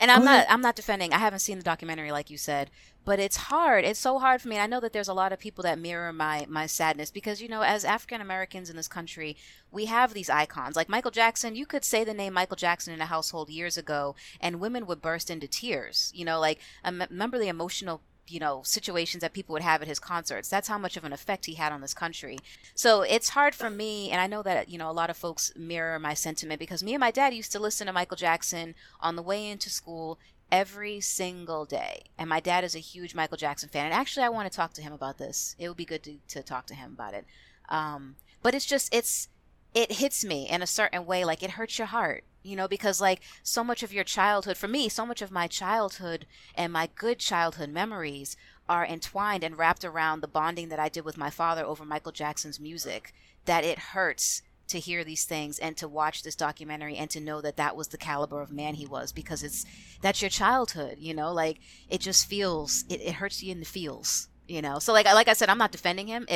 [0.00, 0.46] and I'm not.
[0.50, 1.14] I'm not defending.
[1.14, 2.70] I haven't seen the documentary like you said,
[3.04, 3.84] but it's hard.
[3.84, 4.58] It's so hard for me.
[4.58, 7.48] I know that there's a lot of people that mirror my my sadness because you
[7.48, 9.36] know, as African Americans in this country,
[9.70, 11.56] we have these icons like Michael Jackson.
[11.56, 15.00] You could say the name Michael Jackson in a household years ago, and women would
[15.00, 16.12] burst into tears.
[16.14, 18.02] You know, like remember the emotional.
[18.30, 20.48] You know, situations that people would have at his concerts.
[20.48, 22.38] That's how much of an effect he had on this country.
[22.74, 25.52] So it's hard for me, and I know that, you know, a lot of folks
[25.56, 29.16] mirror my sentiment because me and my dad used to listen to Michael Jackson on
[29.16, 30.18] the way into school
[30.50, 32.04] every single day.
[32.16, 33.86] And my dad is a huge Michael Jackson fan.
[33.86, 35.54] And actually, I want to talk to him about this.
[35.58, 37.26] It would be good to, to talk to him about it.
[37.68, 39.28] Um, but it's just, it's,
[39.74, 41.24] it hits me in a certain way.
[41.24, 44.68] Like it hurts your heart, you know, because like so much of your childhood, for
[44.68, 48.36] me, so much of my childhood and my good childhood memories
[48.68, 52.12] are entwined and wrapped around the bonding that I did with my father over Michael
[52.12, 57.08] Jackson's music that it hurts to hear these things and to watch this documentary and
[57.10, 59.64] to know that that was the caliber of man he was because it's
[60.02, 61.32] that's your childhood you know?
[61.32, 64.78] Like it just feels it, it hurts you in the feels you know?
[64.78, 66.26] So like I- like i said i'm not defending him.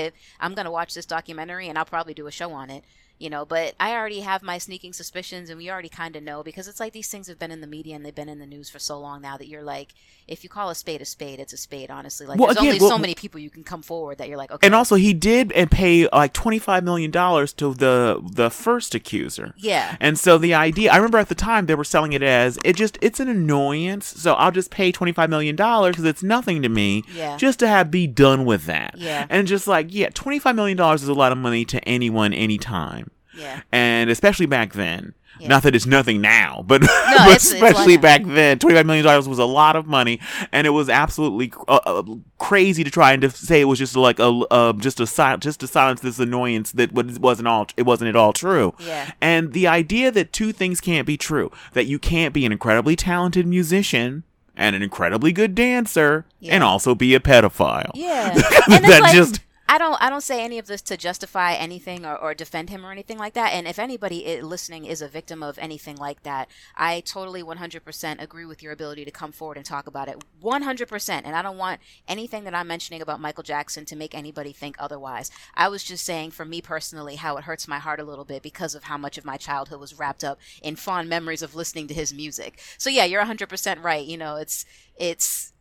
[0.40, 2.84] I'm gonna watch this documentary and i'll probably do a show on it
[3.22, 6.42] you know but i already have my sneaking suspicions and we already kind of know
[6.42, 8.46] because it's like these things have been in the media and they've been in the
[8.46, 9.90] news for so long now that you're like
[10.26, 12.68] if you call a spade a spade it's a spade honestly like Well, there's again,
[12.68, 14.96] only well- so many people you can come forward that you're like okay And also,
[14.96, 19.54] he did and pay like twenty five million dollars to the the first accuser.
[19.56, 22.58] yeah And so the idea, I remember at the time they were selling it as
[22.64, 24.06] it just it's an annoyance.
[24.06, 27.04] So I'll just pay twenty five million dollars because it's nothing to me.
[27.14, 27.36] Yeah.
[27.36, 28.94] Just to have be done with that.
[28.98, 29.26] Yeah.
[29.30, 32.32] And just like yeah, twenty five million dollars is a lot of money to anyone
[32.32, 33.10] anytime.
[33.34, 35.14] Yeah And especially back then.
[35.40, 35.48] Yeah.
[35.48, 38.02] Not that it's nothing now, but, but it's- it's especially now.
[38.02, 40.20] back then, twenty-five million dollars was a lot of money,
[40.52, 42.02] and it was absolutely uh, uh,
[42.38, 45.38] crazy to try and to say it was just like a uh, just a sil-
[45.38, 48.74] just to silence this annoyance that was- wasn't all it wasn't at all true.
[48.78, 49.10] Yeah.
[49.22, 52.94] And the idea that two things can't be true, that you can't be an incredibly
[52.94, 54.24] talented musician
[54.54, 57.90] and an incredibly good dancer and also be a pedophile.
[57.94, 59.40] Yeah, that and it's like, just
[59.72, 62.84] I don't I don't say any of this to justify anything or, or defend him
[62.84, 63.54] or anything like that.
[63.54, 68.20] And if anybody i- listening is a victim of anything like that, I totally 100%
[68.22, 70.22] agree with your ability to come forward and talk about it.
[70.42, 71.22] 100%.
[71.24, 74.76] And I don't want anything that I'm mentioning about Michael Jackson to make anybody think
[74.78, 75.30] otherwise.
[75.54, 78.42] I was just saying for me personally how it hurts my heart a little bit
[78.42, 81.86] because of how much of my childhood was wrapped up in fond memories of listening
[81.88, 82.60] to his music.
[82.76, 84.04] So yeah, you're 100% right.
[84.04, 84.66] You know, it's
[84.96, 85.51] it's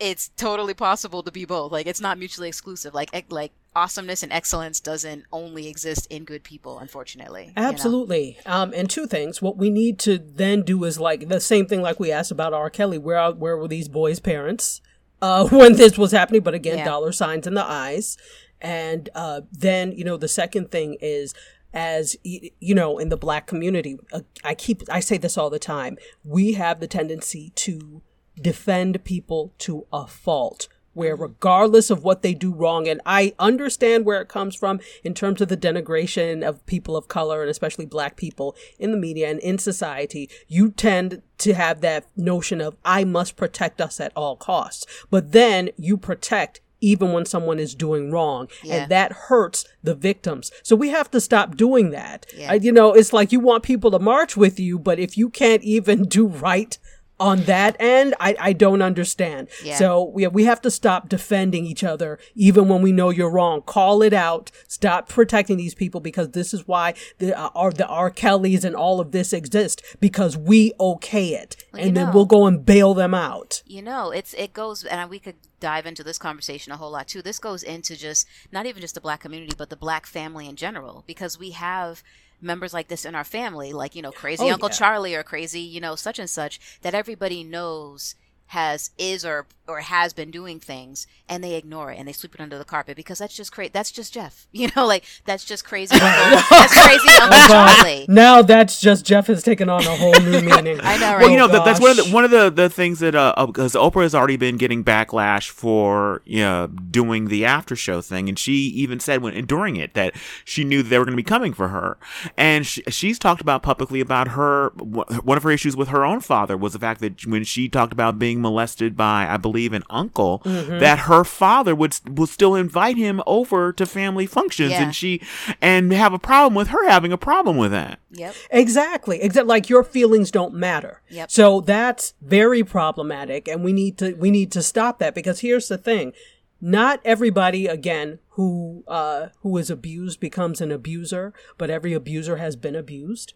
[0.00, 1.70] it's totally possible to be both.
[1.70, 2.94] Like it's not mutually exclusive.
[2.94, 7.52] Like like awesomeness and excellence doesn't only exist in good people, unfortunately.
[7.56, 7.68] you know?
[7.68, 8.38] Absolutely.
[8.46, 9.40] Um, and two things.
[9.40, 12.52] What we need to then do is like the same thing like we asked about
[12.52, 12.70] R.
[12.70, 12.98] Kelly.
[12.98, 14.80] Where are, where were these boys' parents
[15.22, 16.40] uh, when this was happening?
[16.40, 16.84] But again, Yeah.
[16.84, 18.16] dollar signs in the eyes.
[18.60, 21.32] And uh, then you know the second thing is
[21.72, 25.58] as you know in the black community uh, i keep i say this all the
[25.60, 28.02] time we have the tendency to
[28.40, 34.04] defend people to a fault where regardless of what they do wrong and i understand
[34.04, 37.86] where it comes from in terms of the denigration of people of color and especially
[37.86, 42.76] black people in the media and in society you tend to have that notion of
[42.84, 47.74] i must protect us at all costs but then you protect even when someone is
[47.74, 48.74] doing wrong Yeah.
[48.82, 52.50] and that hurts the victims so we have to stop doing that Yeah.
[52.52, 55.28] I- you know it's like you want people to march with you but if you
[55.30, 56.76] can't even do right
[57.20, 59.76] on that end i, I don't understand Yeah.
[59.76, 63.62] so we, we have to stop defending each other even when we know you're wrong
[63.62, 67.86] call it out stop protecting these people because this is why the uh, R, the
[67.86, 68.10] R.
[68.10, 72.26] Kellys and all of this exist because we okay it Well, and then know- we'll
[72.26, 76.02] go and bail them out You know, it's it goes, and we could dive into
[76.02, 77.20] this conversation a whole lot too.
[77.22, 80.56] This goes into just not even just the black community, but the black family in
[80.56, 82.02] general, because we have
[82.40, 84.74] members like this in our family, like you know, crazy Oh, Uncle yeah.
[84.76, 88.14] Charlie or crazy, you know, such and such, that everybody knows
[88.46, 92.34] has is or or has been doing things and they ignore it and they sweep
[92.34, 93.70] it under the carpet because that's just crazy.
[93.72, 94.46] That's just Jeff.
[94.60, 95.94] You know, like that's just crazy.
[96.00, 98.04] Uncle, that's crazy Uncle Charlie.
[98.08, 100.78] Now that's just Jeff has taken on a whole new meaning.
[100.82, 101.20] I know, right?
[101.20, 103.46] Well, you know that, that's one of the one of the, the things that uh
[103.46, 108.28] because Oprah has already been getting backlash for you know doing the after show thing,
[108.28, 110.14] and she even said when during it that
[110.44, 111.96] she knew they were going to be coming for her,
[112.36, 116.20] and she, she's talked about publicly about her one of her issues with her own
[116.20, 119.84] father was the fact that when she talked about being molested by I believe an
[119.90, 124.82] uncle, that her father would would still invite him over to family functions, Yeah.
[124.84, 125.20] and she
[125.60, 127.98] and have a problem with her having a problem with that.
[128.12, 128.34] Yep.
[128.50, 129.22] Exactly.
[129.22, 131.02] Except like your feelings don't matter.
[131.10, 131.30] Yep.
[131.30, 135.68] So that's very problematic and we need to we need to stop that because here's
[135.68, 136.12] the thing.
[136.60, 142.56] Not everybody again who uh who is abused becomes an abuser, but every abuser has
[142.56, 143.34] been abused.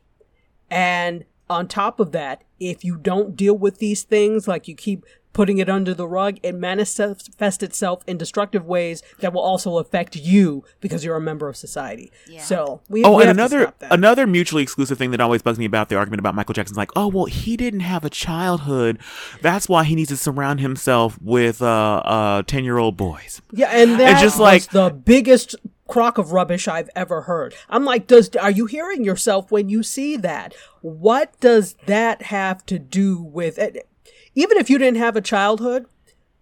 [0.71, 5.05] And on top of that, if you don't deal with these things, like you keep
[5.35, 10.17] putting it under the rug, it manifests itself in destructive ways that will also affect
[10.17, 12.11] you because you're a member of society.
[12.27, 12.41] Yeah.
[12.41, 13.93] So we, Oh, we and have to another stop that.
[13.93, 16.91] another mutually exclusive thing that always bugs me about the argument about Michael Jackson's like,
[16.97, 18.99] oh well, he didn't have a childhood,
[19.43, 21.67] that's why he needs to surround himself with uh
[22.05, 23.43] uh ten year old boys.
[23.53, 25.57] Yeah, and that just was like- the biggest
[25.87, 27.55] crock of rubbish I've ever heard.
[27.69, 30.55] I'm like, does are you hearing yourself when you see that?
[30.81, 33.87] What does that have to do with it?
[34.35, 35.87] Even if you didn't have a childhood,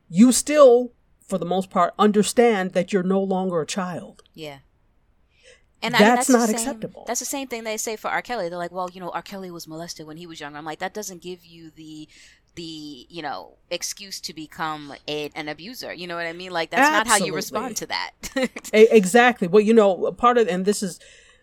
[0.08, 0.92] you still,
[1.26, 4.22] for the most part, understand that you're no longer a child.
[4.34, 4.58] Yeah.
[5.84, 7.04] And That's the not same- acceptable.
[7.06, 8.22] That's the same thing they say for R.
[8.22, 8.48] Kelly.
[8.48, 9.22] They're like, well, you know, R.
[9.22, 10.56] Kelly was molested when he was younger.
[10.58, 12.08] I'm like, that doesn't give you the
[12.54, 15.92] the you know excuse to become a, an abuser.
[15.92, 16.52] You know what I mean?
[16.52, 18.10] Like that's not how you respond to that.
[18.72, 19.48] Exactly.
[19.48, 21.00] Well, you know, part of and this is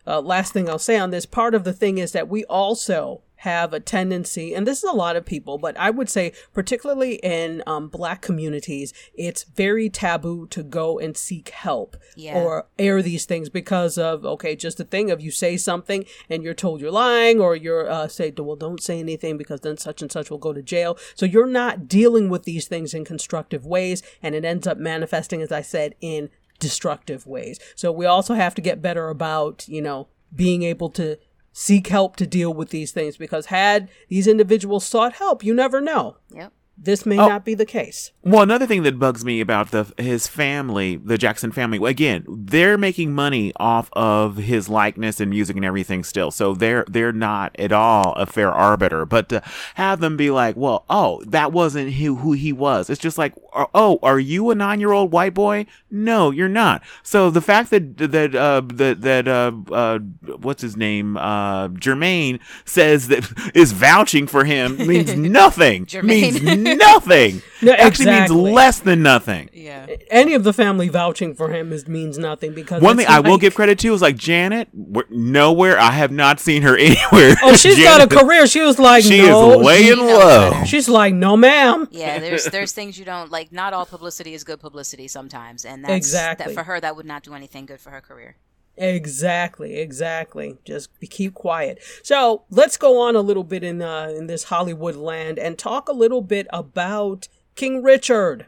[0.07, 1.25] uh, last thing I'll say on this.
[1.25, 4.95] Part of the thing is that we also have a tendency, and this is a
[4.95, 10.45] lot of people, but I would say particularly in um, Black communities, it's very taboo
[10.47, 12.37] to go and seek help Yeah.
[12.37, 16.43] or air these things because of okay, just the thing of you say something and
[16.43, 20.01] you're told you're lying, or you're uh, say, well, don't say anything because then such
[20.01, 20.97] and such will go to jail.
[21.15, 25.41] So you're not dealing with these things in constructive ways, and it ends up manifesting,
[25.41, 26.29] as I said, in
[26.59, 27.57] destructive ways.
[27.75, 31.17] So we also have to get better about, you know, being able to
[31.51, 35.81] seek help to deal with these things because had these individuals sought help, you never
[35.81, 36.17] know.
[36.33, 36.53] yep.
[36.81, 37.27] This may Oh.
[37.27, 38.11] not be the case.
[38.23, 42.77] Well, another thing that bugs me about the his family, the Jackson family, again, they're
[42.77, 46.31] making money off of his likeness and music and everything still.
[46.31, 49.05] So they're they're not at all a fair arbiter.
[49.05, 49.41] But to
[49.75, 52.89] have them be like, well, oh, that wasn't who who he was.
[52.89, 53.33] It's just like,
[53.73, 55.65] oh, are you a nine year old white boy?
[55.91, 56.81] No, you're not.
[57.03, 59.99] So the fact that that uh that that uh uh
[60.37, 65.85] what's his name uh Jermaine says that is vouching for him means nothing.
[65.85, 66.41] Jermaine.
[66.41, 67.41] means nothing.
[67.61, 69.49] No, Actually means less than nothing.
[69.51, 69.85] Yeah.
[70.09, 73.19] Any of the family vouching for him is means nothing because One thing it's I
[73.19, 74.69] will give credit to is like Janet.
[75.09, 77.35] Nowhere I have not seen her anywhere.
[77.43, 78.47] Oh, she's got a career.
[78.47, 79.59] She was like, She no.
[79.59, 80.51] is laying knows low.
[80.51, 80.65] better.
[80.67, 81.89] She's like, no, ma'am.
[81.91, 83.51] Yeah, there's there's things you don't like.
[83.51, 86.45] Not all publicity is good publicity sometimes, and that's Exactly.
[86.45, 88.37] that for her that would not do anything good for her career.
[88.79, 90.57] Exactly, exactly.
[90.63, 91.83] Just keep quiet.
[92.01, 95.89] So let's go on a little bit in uh, in this Hollywood land and talk
[95.89, 98.45] a little bit about King Richard.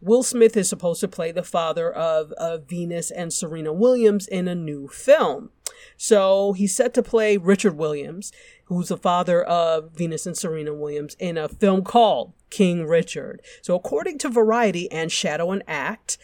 [0.00, 4.48] Will Smith is supposed to play the father of, of Venus and Serena Williams in
[4.48, 5.50] a new film.
[5.96, 8.32] So he's set to play Richard Williams,
[8.66, 13.42] who's the father of Venus and Serena Williams, in a film called King Richard.
[13.60, 16.16] So according to Variety and Shadow and Act,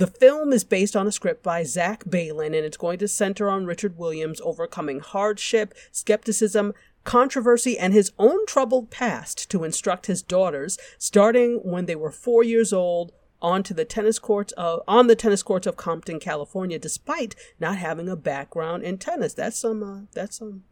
[0.00, 3.50] the film is based on a script by Zach Baylin, and it's going to center
[3.50, 6.72] on Richard Williams overcoming hardship, skepticism,
[7.04, 12.42] controversy, and his own troubled past to instruct his daughters, starting when they were four
[12.42, 17.34] years old, onto the tennis courts of, on the tennis courts of Compton, California, despite
[17.58, 19.34] not having a background in tennis.
[19.34, 20.64] That's some uh, that's some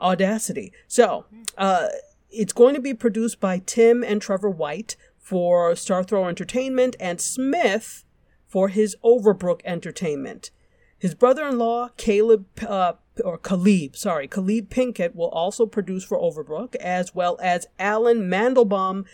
[0.00, 0.72] audacity.
[0.86, 1.26] So,
[1.58, 1.88] uh,
[2.30, 7.20] it's going to be produced by Tim and Trevor White for Star Thrower Entertainment and
[7.20, 8.04] Smith
[8.50, 10.50] for his Overbrook Entertainment.
[10.98, 12.94] His brother-in-law, Caleb, uh,
[13.24, 19.06] or Caleb, sorry, Caleb Pinkett will also produce for Overbrook, as well as Alan Mandelbaum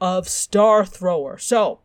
[0.00, 1.38] of Star Thrower.
[1.38, 1.80] So,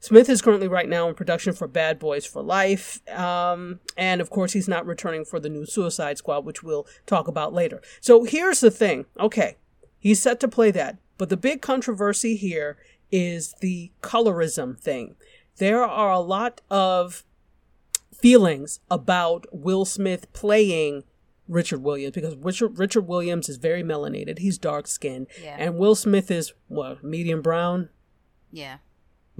[0.00, 3.00] Smith is currently right now in production for Bad Boys for Life.
[3.08, 7.26] Um, and of course, he's not returning for the new Suicide Squad, which we'll talk
[7.26, 7.80] about later.
[8.02, 9.06] So here's the thing.
[9.18, 9.56] Okay,
[9.98, 10.98] he's set to play that.
[11.16, 12.76] But the big controversy here
[13.10, 15.16] is the colorism thing.
[15.58, 17.24] There are a lot of
[18.12, 21.04] feelings about Will Smith playing
[21.46, 24.38] Richard Williams because Richard Richard Williams is very melanated.
[24.38, 25.56] He's dark skinned, Yeah.
[25.58, 27.90] and Will Smith is what medium brown,
[28.50, 28.78] Yeah.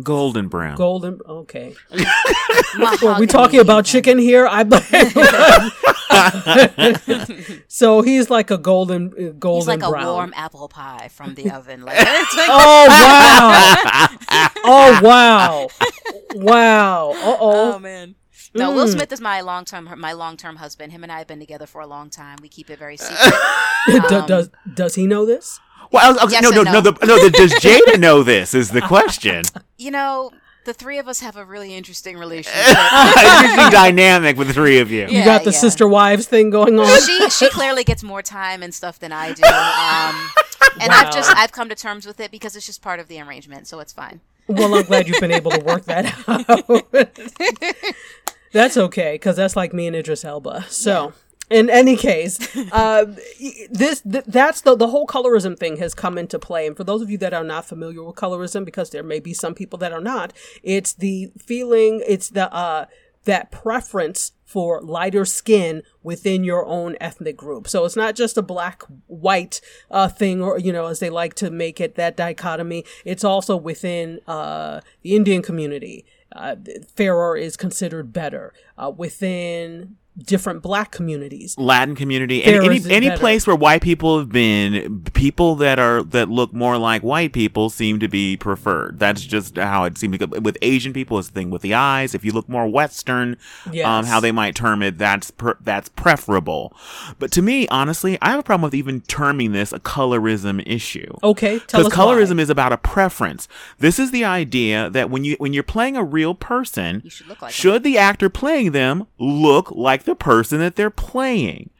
[0.03, 0.77] Golden brown.
[0.77, 1.21] golden.
[1.27, 4.47] Okay, are we Mahogany talking about chicken here?
[4.51, 4.65] I.
[7.69, 10.05] so he's like a golden uh, golden He's like brown.
[10.07, 11.83] a warm apple pie from the oven.
[11.83, 12.07] Like, like
[12.49, 14.09] Oh wow!
[14.65, 15.69] oh wow!
[16.35, 17.11] Wow!
[17.17, 17.79] Uh Oh oh.
[17.79, 18.15] man.
[18.57, 18.93] No, Will Mm.
[18.93, 20.93] Smith is my long term my long term husband.
[20.93, 22.39] Him and I have been together for a long time.
[22.43, 23.35] We keep it very secret.
[24.09, 25.61] Do- does does he know this?
[25.91, 26.81] Well, I was, I was- Yes no, no, no, no.
[26.81, 27.23] the, no.
[27.23, 28.55] The, does Jada know this?
[28.55, 29.43] Is the question.
[29.79, 30.31] you know,
[30.65, 32.67] the three of us have a really interesting relationship.
[32.69, 35.03] Interesting dynamic with the three of you.
[35.03, 35.59] You Yeah, got the yeah.
[35.59, 37.01] sister wives thing going on.
[37.03, 39.43] she she clearly gets more time and stuff than I do.
[39.45, 40.31] Um,
[40.81, 43.21] and I've just I've come to terms with it because it's just part of the
[43.21, 44.21] arrangement, so it's fine.
[44.49, 47.95] Well, I'm glad you've been able to work that out.
[48.53, 50.67] that's okay, because that's like me and Idris Elba.
[50.69, 51.13] So.
[51.51, 52.39] In any case,
[52.73, 53.05] uh,
[53.71, 56.67] this th- that's the the whole colorism thing has come into play.
[56.67, 59.35] And for those of you that are not familiar with colorism, because there may be
[59.35, 60.33] some people that are not,
[60.63, 62.87] it's the feeling, it's the uh,
[63.25, 67.69] that preference for lighter skin within your own ethnic group.
[67.69, 71.35] So it's not just a black white uh, thing, or you know, as they like
[71.35, 72.85] to make it that dichotomy.
[73.05, 76.05] It's also within uh, the Indian community.
[76.35, 76.57] Uh,
[76.97, 81.57] fairer is considered better uh, within different black communities.
[81.59, 83.21] Latin community, There any any, any better.
[83.21, 87.69] place where white people have been, people that are that look more like white people
[87.69, 88.99] seem to be preferred.
[88.99, 90.41] That's just how it seems to go.
[90.41, 92.15] With Asian people, it's the thing with the eyes.
[92.15, 93.37] If you look more Western,
[93.85, 96.77] um, how they might term it, that's per, that's preferable.
[97.19, 101.13] But to me, honestly, I have a problem with even terming this a colorism issue.
[101.25, 102.43] Okay, Because colorism why.
[102.43, 103.49] is about a preference.
[103.79, 107.27] This is the idea that when you when you're playing a real person, You should
[107.27, 107.55] look like them.
[107.55, 111.71] should the actor playing them look like the person that they're playing?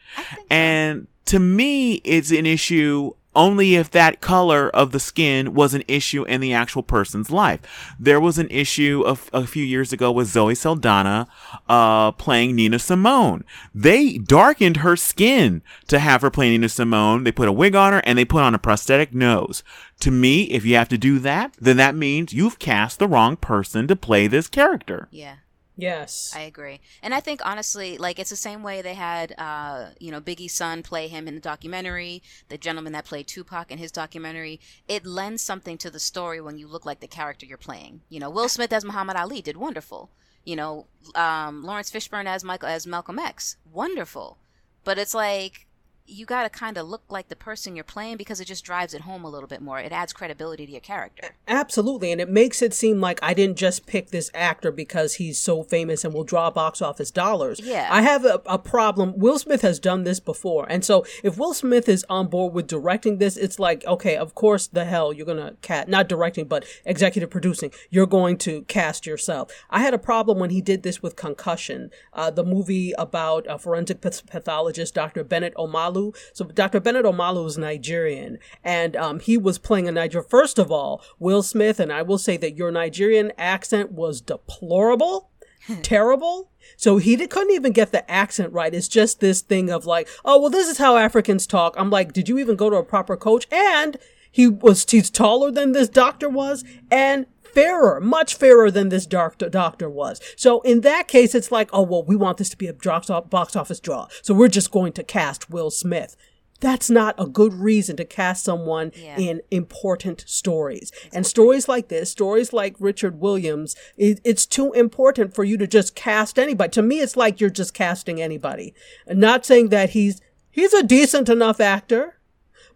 [0.51, 5.83] And to me, it's an issue only if that color of the skin was an
[5.89, 7.61] issue in the actual person's life.
[7.99, 11.27] There was an issue of, a few years ago with Zoe Saldana
[11.69, 13.45] uh, playing Nina Simone.
[13.75, 17.25] They darkened her skin to have her play Nina Simone.
[17.25, 19.63] They put a wig on her and they put on a prosthetic nose.
[20.01, 23.37] To me, if you have to do that, then that means you've cast the wrong
[23.37, 25.09] person to play this character.
[25.11, 25.37] Yeah.
[25.77, 26.33] Yes.
[26.35, 26.81] I agree.
[27.03, 30.55] And I think honestly, like it's the same way they had uh, you know, Biggie's
[30.55, 34.61] son play him in the documentary, the gentleman that played Tupac in his documentary.
[34.87, 38.03] It lends something to the story when you look like the character you're playing.
[38.09, 40.11] You know, Will Smith as Muhammad Ali did wonderful.
[40.45, 44.39] You know, um, Laurence Fishburne as Michael as Malcolm X, wonderful.
[44.85, 45.67] But it's like
[46.07, 48.93] you got to kind of look like the person you're playing because it just drives
[48.93, 49.79] it home a little bit more.
[49.79, 51.31] It adds credibility to your character.
[51.49, 55.39] Absolutely, and it makes it seem like I didn't just pick this actor because he's
[55.39, 57.59] so famous and will draw box office dollars.
[57.63, 57.89] Yeah.
[57.91, 59.15] I have a, a problem.
[59.17, 62.67] Will Smith has done this before, and so if Will Smith is on board with
[62.67, 66.67] directing this, it's like, okay, of course, the hell you're gonna cast not directing but
[66.85, 67.71] executive producing.
[67.89, 69.51] You're going to cast yourself.
[69.71, 73.59] I had a problem when he did this with Concussion, uh, the movie about a
[73.59, 75.25] forensic pathologist, Dr.
[75.25, 75.55] Bennett
[75.95, 76.17] Omalu.
[76.33, 76.81] So Dr.
[76.81, 80.23] Bennett Omalu is Nigerian, and um, he was playing a Niger.
[80.23, 85.31] First of all, Will Smith, and I will say that your Nigerian accent was deplorable,
[85.83, 86.51] terrible.
[86.77, 88.75] So he di- couldn't even get the accent right.
[88.75, 91.75] It's just this thing of like, oh well, this is how Africans talk.
[91.77, 93.47] I'm like, did you even go to a proper coach?
[93.51, 93.97] And
[94.31, 99.39] he was he's taller than this doctor was, and fairer, much fairer than this dark
[99.39, 100.21] doctor was.
[100.37, 103.09] So in that case, it's like, oh well, we want this to be a box
[103.11, 106.17] off- box office draw, so we're just going to cast Will Smith.
[106.61, 109.19] That's not a good reason to cast someone Yeah.
[109.19, 110.93] in important stories.
[111.13, 115.67] And stories like this, stories like Richard Williams, it, it's too important for you to
[115.67, 116.71] just cast anybody.
[116.71, 118.73] To me, it's like you're just casting anybody.
[119.09, 122.14] Not saying that he's he's a decent enough actor,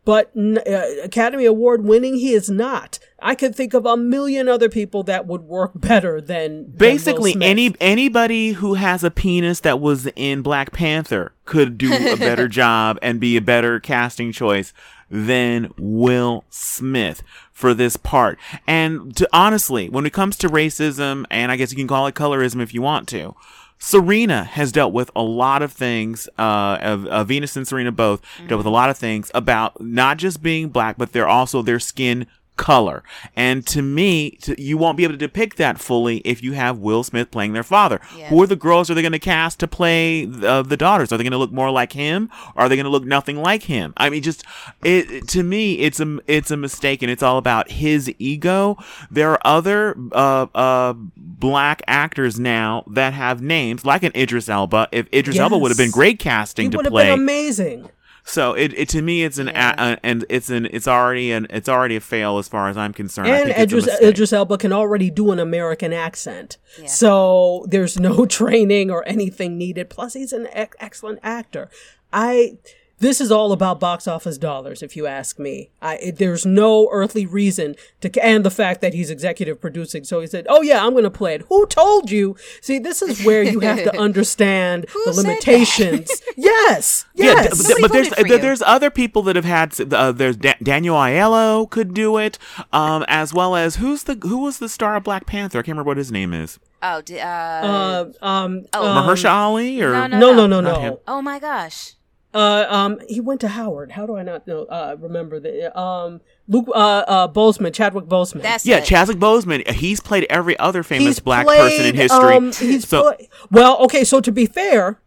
[0.08, 2.98] but uh, Academy Award winning, he is not.
[3.18, 6.78] I could think of a million other people that would work better than than Will
[6.78, 7.46] Basically, Smith.
[7.46, 12.48] any anybody who has a penis that was in Black Panther could do a better
[12.62, 14.72] job and be a better casting choice
[15.10, 18.38] than Will Smith for this part.
[18.66, 22.14] And to honestly, when it comes to racism, and I guess you can call it
[22.14, 23.34] colorism if you want to.
[23.78, 28.20] Serena has dealt with a lot of things, uh, of, uh, Venus and Serena both
[28.48, 31.78] dealt with a lot of things about not just being black, but they're also their
[31.78, 32.26] skin
[32.58, 33.02] color.
[33.34, 36.76] And to me, to, you won't be able to depict that fully if you have
[36.78, 38.00] Will Smith playing their father.
[38.14, 38.28] Yeah.
[38.28, 41.10] Who are the girls are they going to cast to play uh, the daughters?
[41.10, 42.28] Are they going to look more like him?
[42.54, 43.94] Or are they going to look nothing like him?
[43.96, 44.44] I mean, just
[44.84, 48.76] it to me, it's a it's a mistake, and it's all about his ego.
[49.10, 54.88] There are other uh, uh, black actors now that have names like an Idris Elba.
[54.92, 57.88] If Idris Elba would have been great casting He to would have play, been amazing.
[58.28, 59.74] So it, it to me it's an Yeah.
[59.78, 62.76] a, a- and it's an it's already an it's already a fail as far as
[62.76, 63.28] I'm concerned.
[63.28, 64.00] And think it's a Idris.
[64.02, 66.58] Idris Elba can already do an American accent.
[66.78, 66.86] Yeah.
[66.86, 69.90] So there's no training or anything needed.
[69.90, 71.70] Plus, he's an ex- excellent actor.
[72.12, 72.58] I.
[73.00, 75.70] This is all about box office dollars, if you ask me.
[75.80, 80.02] I, it, there's no earthly reason to, and the fact that he's executive producing.
[80.04, 82.34] So he said, "Oh yeah, I'm going to play it." Who told you?
[82.60, 86.10] See, this is where you have to understand the limitations.
[86.36, 87.66] yes, Yeah, yes.
[87.68, 88.42] d- but, there's voted for there- you.
[88.42, 92.38] there's other people that have had uh, there's da- Daniel Oyelowo could do it,
[92.72, 95.58] um, as well as who's the who was the star of Black Panther?
[95.58, 96.58] I can't remember what his name is.
[96.82, 98.86] Oh, d- uh, uh, um, Oh.
[98.88, 101.00] um, Mahershala Ali or no, no, no, no, no, Not no.
[101.06, 101.94] Oh my gosh.
[102.34, 103.92] Uh, um, he went to Howard.
[103.92, 104.64] How do I not know?
[104.64, 108.42] Uh, remember the um, Luke, uh, uh, Boseman, Chadwick Boseman.
[108.42, 108.84] That's yeah, it.
[108.84, 109.66] Chadwick Boseman.
[109.70, 112.34] He's played every other famous He's black played, person in history.
[112.34, 114.04] Um, he's so play- well, okay.
[114.04, 115.00] So to be fair,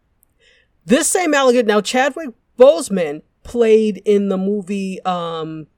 [0.84, 5.68] this same alligator now Chadwick Boseman played in the movie um,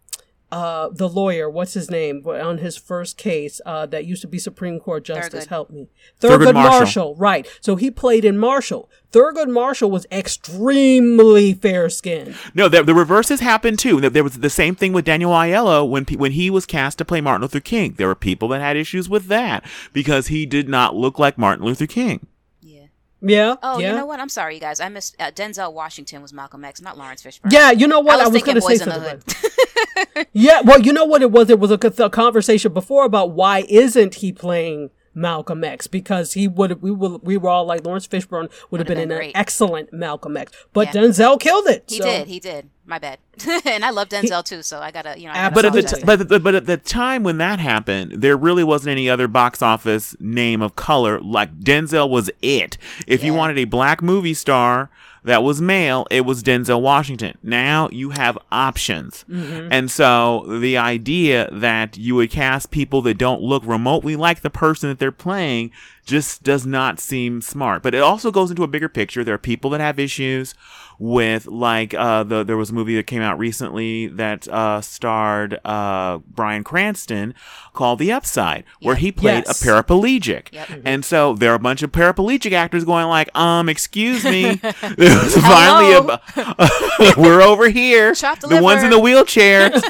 [0.50, 1.50] uh, the lawyer.
[1.50, 3.60] What's his name on his first case?
[3.66, 5.44] Uh, that used to be Supreme Court Justice.
[5.44, 5.48] Thurgood.
[5.48, 5.88] Help me,
[6.20, 6.78] Thurgood Thurgood Marshall.
[6.78, 7.14] Marshall.
[7.16, 7.46] Right.
[7.60, 8.88] So he played in Marshall.
[9.14, 12.34] Thurgood Marshall was extremely fair skinned.
[12.52, 14.00] no, the, the reverses happened too.
[14.00, 17.04] There there was the same thing with Daniel Oyelowo when when he was cast to
[17.04, 17.94] play Martin Luther King.
[17.96, 21.64] There were people that had issues with that because he did not look like Martin
[21.64, 22.26] Luther King.
[22.60, 22.86] Yeah.
[23.22, 23.54] Yeah.
[23.62, 23.90] Oh, yeah.
[23.90, 24.18] you know what?
[24.18, 24.80] I'm sorry, you guys.
[24.80, 27.52] I missed uh, Denzel Washington was Malcolm X, not Laurence Fishburne.
[27.52, 28.20] Yeah, you know what?
[28.20, 30.02] I was, going thinking to say Boys in the something.
[30.16, 30.26] Hood.
[30.32, 31.46] yeah, well, you know what it was?
[31.46, 35.86] There was a, a conversation before about why isn't he playing Malcolm X?
[35.86, 39.10] Because he would we were we were all like Laurence Fishburne would have been, been
[39.10, 39.32] an great.
[39.36, 41.02] excellent Malcolm X, but Yeah.
[41.02, 41.84] Denzel killed it.
[41.88, 42.28] He so- did.
[42.28, 42.70] He did.
[42.86, 43.18] My bad.
[43.64, 45.32] and I love Denzel too, so I gotta, you know.
[45.32, 46.26] I gotta But at, the, to but, him.
[46.26, 50.14] but, but at the time when that happened, there really wasn't any other box office
[50.20, 51.18] name of color.
[51.20, 52.76] Like Denzel was it.
[53.06, 54.90] If you wanted a black movie star
[55.24, 57.38] that was male, it was Denzel Washington.
[57.42, 59.24] Now you have options.
[59.28, 59.68] Mm-hmm.
[59.72, 64.50] And so the idea that you would cast people that don't look remotely like the
[64.50, 65.70] person that they're playing
[66.04, 67.82] just does not seem smart.
[67.82, 69.24] But it also goes into a bigger picture.
[69.24, 70.54] There are people that have issues
[70.98, 75.58] with like uh the there was a movie that came out recently that uh starred
[75.64, 77.34] uh Bryan Cranston
[77.72, 79.60] called The Upside where he played Yes.
[79.62, 80.52] a paraplegic.
[80.52, 80.82] Yep.
[80.84, 85.92] And so there are a bunch of paraplegic actors going like, "Um, excuse me." Finally
[85.94, 88.14] a we're over here.
[88.24, 89.72] Chopped the ones in the wheelchair.
[89.74, 89.80] Um,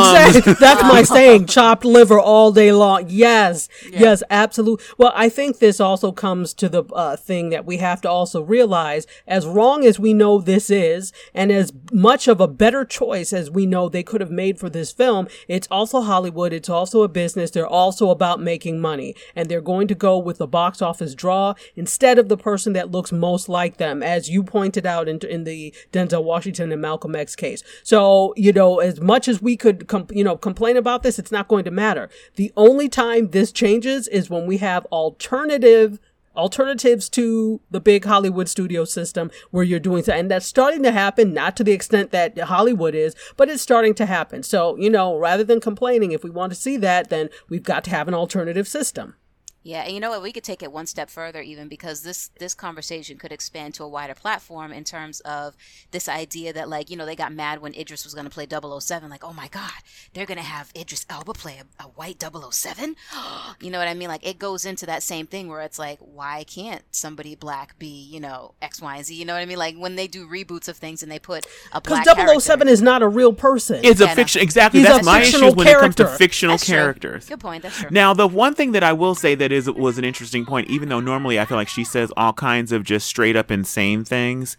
[0.00, 0.52] Exactly.
[0.54, 1.46] That's my saying.
[1.46, 3.04] Chopped liver all day long.
[3.08, 3.68] Yes.
[3.90, 4.84] Yes, absolutely.
[4.98, 8.42] Well, I think this also comes to the uh, thing that we have to also
[8.42, 13.32] realize as wrong as we know this is, and as much of a better choice
[13.32, 16.52] as we know they could have made for this film, it's also Hollywood.
[16.52, 17.52] It's also a business.
[17.52, 19.14] They're also about making money.
[19.36, 22.90] And they're going to go with the box office draw instead of the person that
[22.90, 27.14] looks most like them, as you pointed out in, in the Denzel Washington and Malcolm
[27.14, 27.62] X case.
[27.84, 31.30] So, you know, as much as we could, com- you know, complain about this, it's
[31.30, 32.10] not going to matter.
[32.34, 36.00] The only time this changes is when we have alternative
[36.36, 40.12] alternatives to the big Hollywood studio system where you're doing so.
[40.12, 43.94] And that's starting to happen not to the extent that Hollywood is but it's starting
[43.94, 44.42] to happen.
[44.42, 47.84] So you know rather than complaining if we want to see that then we've got
[47.84, 49.16] to have an alternative system
[49.62, 50.22] Yeah, and you know what?
[50.22, 53.84] We could take it one step further, even because this this conversation could expand to
[53.84, 55.54] a wider platform in terms of
[55.90, 58.46] this idea that, like, you know, they got mad when Idris was going to play
[58.50, 59.10] 007.
[59.10, 59.70] Like, oh my God,
[60.14, 62.96] they're going to have Idris Elba play a, a white 007?
[63.60, 64.08] you know what I mean?
[64.08, 67.86] Like, it goes into that same thing where it's like, why can't somebody black be,
[68.10, 69.14] you know, X, Y, and Z?
[69.14, 69.58] You know what I mean?
[69.58, 72.68] Like, when they do reboots of things and they put a because black 007 character-
[72.68, 74.14] is not a real person It's Yeah, a no.
[74.14, 74.40] fiction.
[74.40, 74.80] Exactly.
[74.80, 76.74] He's That's a my issue when it comes to fictional That's true.
[76.76, 77.28] characters.
[77.28, 77.62] Good point.
[77.62, 77.88] That's true.
[77.90, 80.88] Now, the one thing that I will say that is was an interesting point, even
[80.88, 84.56] though normally I feel like she says all kinds of just straight up insane things,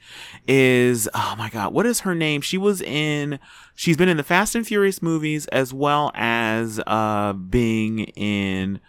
[0.47, 2.41] is oh my god, what is her name?
[2.41, 3.39] She was in.
[3.75, 8.79] She's been in the Fast and Furious movies as well as uh being in.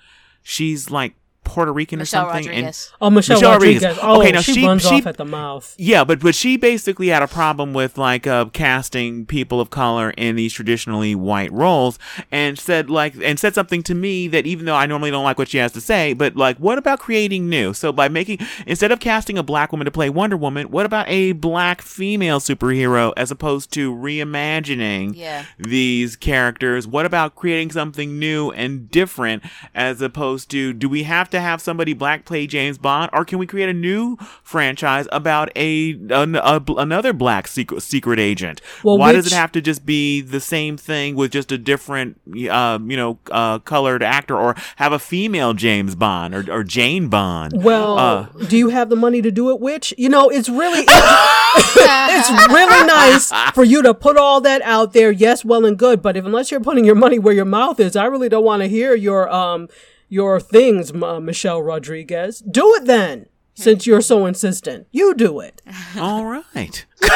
[0.43, 1.15] She's like
[1.53, 2.51] Puerto Rican Michelle or something.
[2.51, 2.67] and-
[3.01, 3.83] Oh, Michelle, Michelle Rodriguez.
[3.83, 4.05] Rodriguez.
[4.05, 5.75] Oh, Okay, now she, she- runs she- off at the mouth.
[5.79, 10.11] Yeah, but but she basically had a problem with like uh, casting people of color
[10.17, 11.99] in these traditionally white roles,
[12.31, 15.39] and said like and said something to me that even though I normally don't like
[15.39, 17.73] what she has to say, but like what about creating new?
[17.75, 21.09] So by making instead of casting a black woman to play Wonder Woman, what about
[21.09, 25.45] a black female superhero as opposed to reimagining Yeah.
[25.59, 26.87] these characters?
[26.87, 29.43] What about creating something new and different
[29.75, 33.39] as opposed to do we have to have somebody black play James Bond or can
[33.39, 38.61] we create a new franchise about a, an, a another black secret, secret agent?
[38.83, 42.21] Well, Why does it have to just be the same thing with just a different
[42.51, 47.09] uh, you know uh, colored actor or have a female James Bond or, or Jane
[47.09, 47.63] Bond?
[47.63, 49.61] Well, Uh, do you have the money to do it?
[49.61, 54.93] Which you know, it's really it's really nice for you to put all that out
[54.93, 55.11] there.
[55.11, 57.97] Yes, well and good, but if unless you're putting your money where your mouth is,
[57.97, 59.69] I really don't want to hear your um
[60.13, 62.41] your things, M- uh, Michelle Rodriguez.
[62.41, 64.87] Do it then, since you're so insistent.
[64.93, 65.63] You do it.
[65.99, 66.85] all right.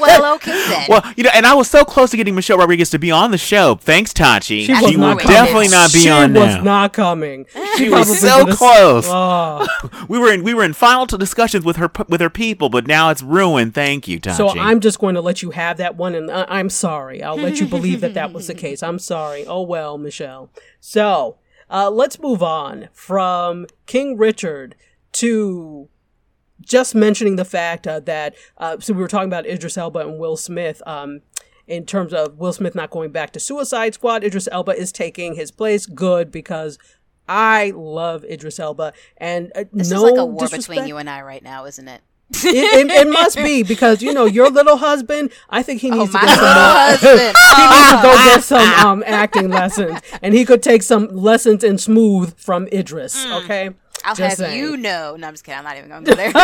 [0.00, 0.86] well, okay then.
[0.88, 3.30] Well, you know, and I was so close to getting Michelle Rodriguez to be on
[3.32, 3.74] the show.
[3.76, 4.64] Thanks, Tachi.
[4.64, 5.34] She was will not coming.
[5.36, 7.44] definitely not be she on was not coming.
[7.76, 9.04] She probably was so would've- close.
[9.06, 9.66] Oh.
[10.08, 13.10] we were in we were in final discussions with her with her people, but now
[13.10, 13.74] it's ruined.
[13.74, 14.36] Thank you, Tachi.
[14.36, 17.22] So I'm just going to let you have that one, and I- I'm sorry.
[17.22, 18.82] I'll let you believe that that was the case.
[18.82, 19.44] I'm sorry.
[19.46, 20.50] Oh well, Michelle.
[20.80, 21.36] So
[21.70, 24.76] uh, let's move on from King Richard
[25.12, 25.88] to
[26.60, 30.18] just mentioning the fact uh, that uh, so we were talking about Idris Elba and
[30.18, 30.82] Will Smith.
[30.86, 31.20] Um,
[31.66, 35.34] in terms of Will Smith not going back to Suicide Squad, Idris Elba is taking
[35.34, 35.84] his place.
[35.86, 36.78] Good because
[37.28, 40.96] I love Idris Elba, and uh, this no is like a war disrespect- between you
[40.96, 42.02] and I right now, isn't it?
[42.30, 45.30] It, it, it must be because you know your little husband.
[45.50, 46.38] I think he needs to get some.
[46.38, 47.36] little uh, husband.
[47.56, 51.62] he needs to go get some um, acting lessons, and he could take some lessons
[51.64, 53.24] in smooth from Idris.
[53.26, 53.74] Okay, Mm.
[54.04, 54.58] I'll Just have saying.
[54.62, 55.16] you know.
[55.16, 55.58] No, I'm just kidding.
[55.58, 56.32] I'm not even going to go there.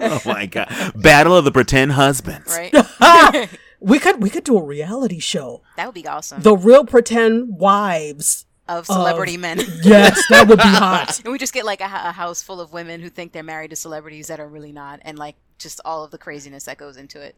[0.00, 2.46] oh my god, battle of the pretend husbands.
[2.48, 3.48] right?
[3.80, 6.42] we could we could do a reality show, That would be awesome.
[6.42, 8.45] the real pretend wives.
[8.68, 9.60] Of celebrity men.
[9.82, 11.20] Yes, that would be hot.
[11.24, 13.70] And we just get like a, a house full of women who think they're married
[13.70, 16.96] to celebrities that are really not, and like just all of the craziness that goes
[16.96, 17.36] into it.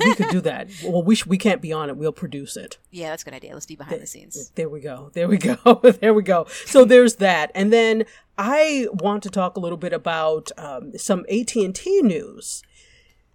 [0.00, 0.68] We could do that.
[0.84, 1.96] Well, we sh- we can't be on it.
[1.96, 2.78] We'll produce it.
[2.90, 3.54] Yeah, that's a good idea.
[3.54, 4.50] Let's be behind the scenes.
[4.54, 5.10] There we go.
[5.14, 5.56] There we go.
[6.00, 6.46] there we go.
[6.64, 8.04] So there's that, and then
[8.36, 12.62] I want to talk a little bit about um, some AT and T news.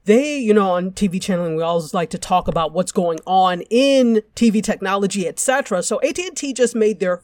[0.06, 3.62] They, you know, on TV channeling, we always like to talk about what's going on
[3.70, 5.84] in TV technology, etc.
[5.84, 7.22] So AT and T just made their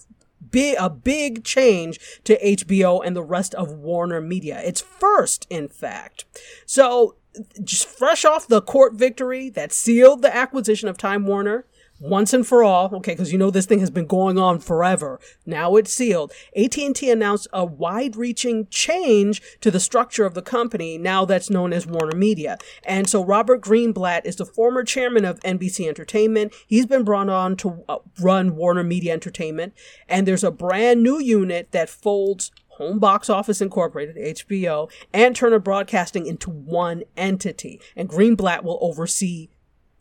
[0.52, 4.62] big a big change to HBO and the rest of Warner Media.
[4.64, 6.26] It's first, in fact.
[6.66, 7.16] So
[7.64, 11.66] just fresh off the court victory that sealed the acquisition of Time Warner
[12.00, 15.20] once and for all okay because you know this thing has been going on forever.
[15.46, 16.32] Now it's sealed.
[16.56, 21.88] At&t announced a wide-reaching change to the structure of the company now that's known as
[21.88, 22.58] warner media.
[22.84, 26.54] And so robert greenblatt is the former chairman of nbc entertainment.
[26.68, 29.74] He's been brought on to uh, run warner media entertainment.
[30.08, 35.60] And there's a brand new unit that folds Home Box Office Incorporated, HBO, and Turner
[35.60, 37.82] Broadcasting into one entity.
[37.96, 39.50] And Greenblatt will oversee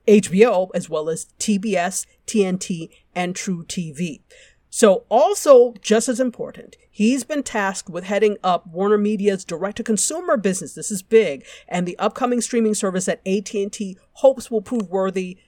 [0.06, 4.20] HBO as well as TBS, TNT, and True TV.
[4.68, 10.74] So, also just as important, he's been tasked with heading up Warner Media's direct-to-consumer business.
[10.74, 15.38] This is big, and the upcoming streaming service that AT&T hopes will prove worthy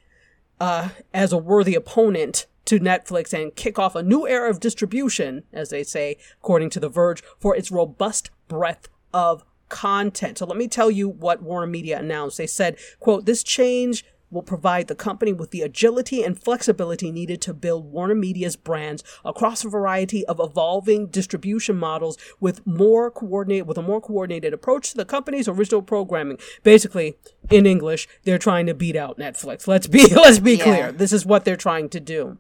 [0.61, 5.43] uh, as a worthy opponent to Netflix and kick off a new era of distribution,
[5.53, 10.39] as they say, according to The Verge, for its robust breadth of content.
[10.39, 12.39] So let me tell you what Warner Media announced.
[12.39, 17.41] They said, quote, this change will provide the company with the agility and flexibility needed
[17.43, 23.67] to build Warner Media's brands across a variety of evolving distribution models with more coordinated
[23.67, 26.39] with a more coordinated approach to the company's original programming.
[26.63, 27.17] Basically,
[27.51, 29.67] in English, they're trying to beat out Netflix.
[29.67, 30.65] Let's be let's be Yeah.
[30.65, 30.93] clear.
[30.93, 32.39] This is what they're trying to do.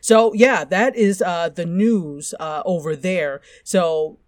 [0.00, 3.40] So yeah, that is uh, the news uh, over there.
[3.64, 4.18] So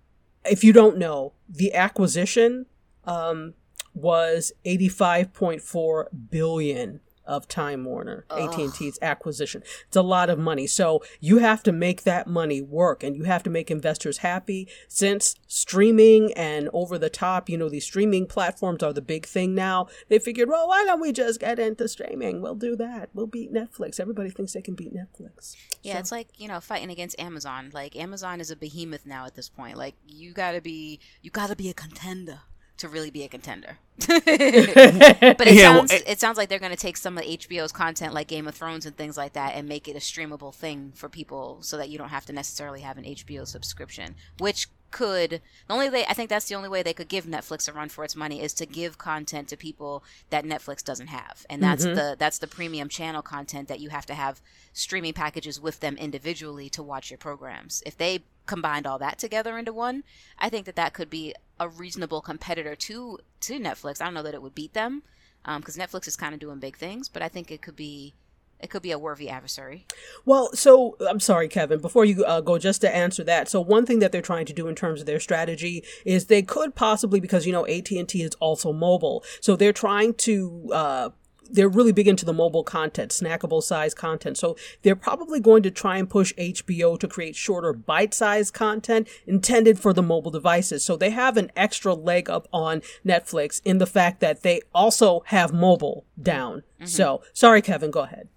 [0.45, 2.67] if you don't know, the acquisition
[3.05, 3.55] um,
[3.95, 9.63] was 85.4 billion of Time Warner, AT&T's acquisition.
[9.87, 10.67] It's a lot of money.
[10.67, 14.67] So you have to make that money work and you have to make investors happy
[14.89, 19.55] since streaming and over the top, you know, these streaming platforms are the big thing
[19.55, 19.89] now.
[20.09, 22.41] They figured, well, why don't we just get into streaming?
[22.41, 23.11] We'll do that.
[23.13, 24.01] We'll beat Netflix.
[24.01, 25.55] Everybody thinks they can beat Netflix.
[25.83, 27.71] Yeah, it's like you know fighting against Amazon.
[27.75, 29.77] Like Amazon is a behemoth now at this point.
[29.77, 32.41] Like you gotta be, you gotta be a contender
[32.79, 33.79] to really be a contender.
[34.07, 37.25] but it Yeah, well, sounds it- it, sounds like they're going to take some of
[37.25, 40.55] HBO's content, like Game of Thrones and things like that, and make it a streamable
[40.55, 44.15] thing for people, so that you don't have to necessarily have an HBO subscription.
[44.39, 47.69] Which could the only way I think that's the only way they could give Netflix
[47.69, 51.45] a run for its money is to give content to people that Netflix doesn't have,
[51.51, 51.95] and that's mm-hmm.
[51.95, 54.41] the that's the premium channel content that you have to have
[54.73, 57.83] streaming packages with them individually to watch your programs.
[57.85, 60.03] If they combined all that together into one,
[60.39, 64.01] I think that that could be a reasonable competitor to to Netflix.
[64.01, 65.05] I don't know that it would beat them
[65.45, 68.15] because Netflix is kind of doing big things, but I think it could be
[68.61, 69.87] it could be a worthy adversary.
[70.25, 71.81] Well, so I'm sorry, Kevin.
[71.81, 74.53] Before you uh, go, just to answer that, so one thing that they're trying to
[74.53, 78.09] do in terms of their strategy is they could possibly, because you know AT and
[78.09, 80.71] T is also mobile, so they're trying to.
[80.73, 81.11] Uh,
[81.51, 84.39] they're really big into the mobile content, snackable size content.
[84.39, 89.09] So they're probably going to try and push HBO to create shorter bite sized content
[89.27, 90.85] intended for the mobile devices.
[90.85, 95.23] So they have an extra leg up on Netflix in the fact that they also
[95.27, 96.63] have mobile down.
[96.81, 96.87] Mm-hmm.
[96.87, 98.29] So sorry, Kevin, go ahead.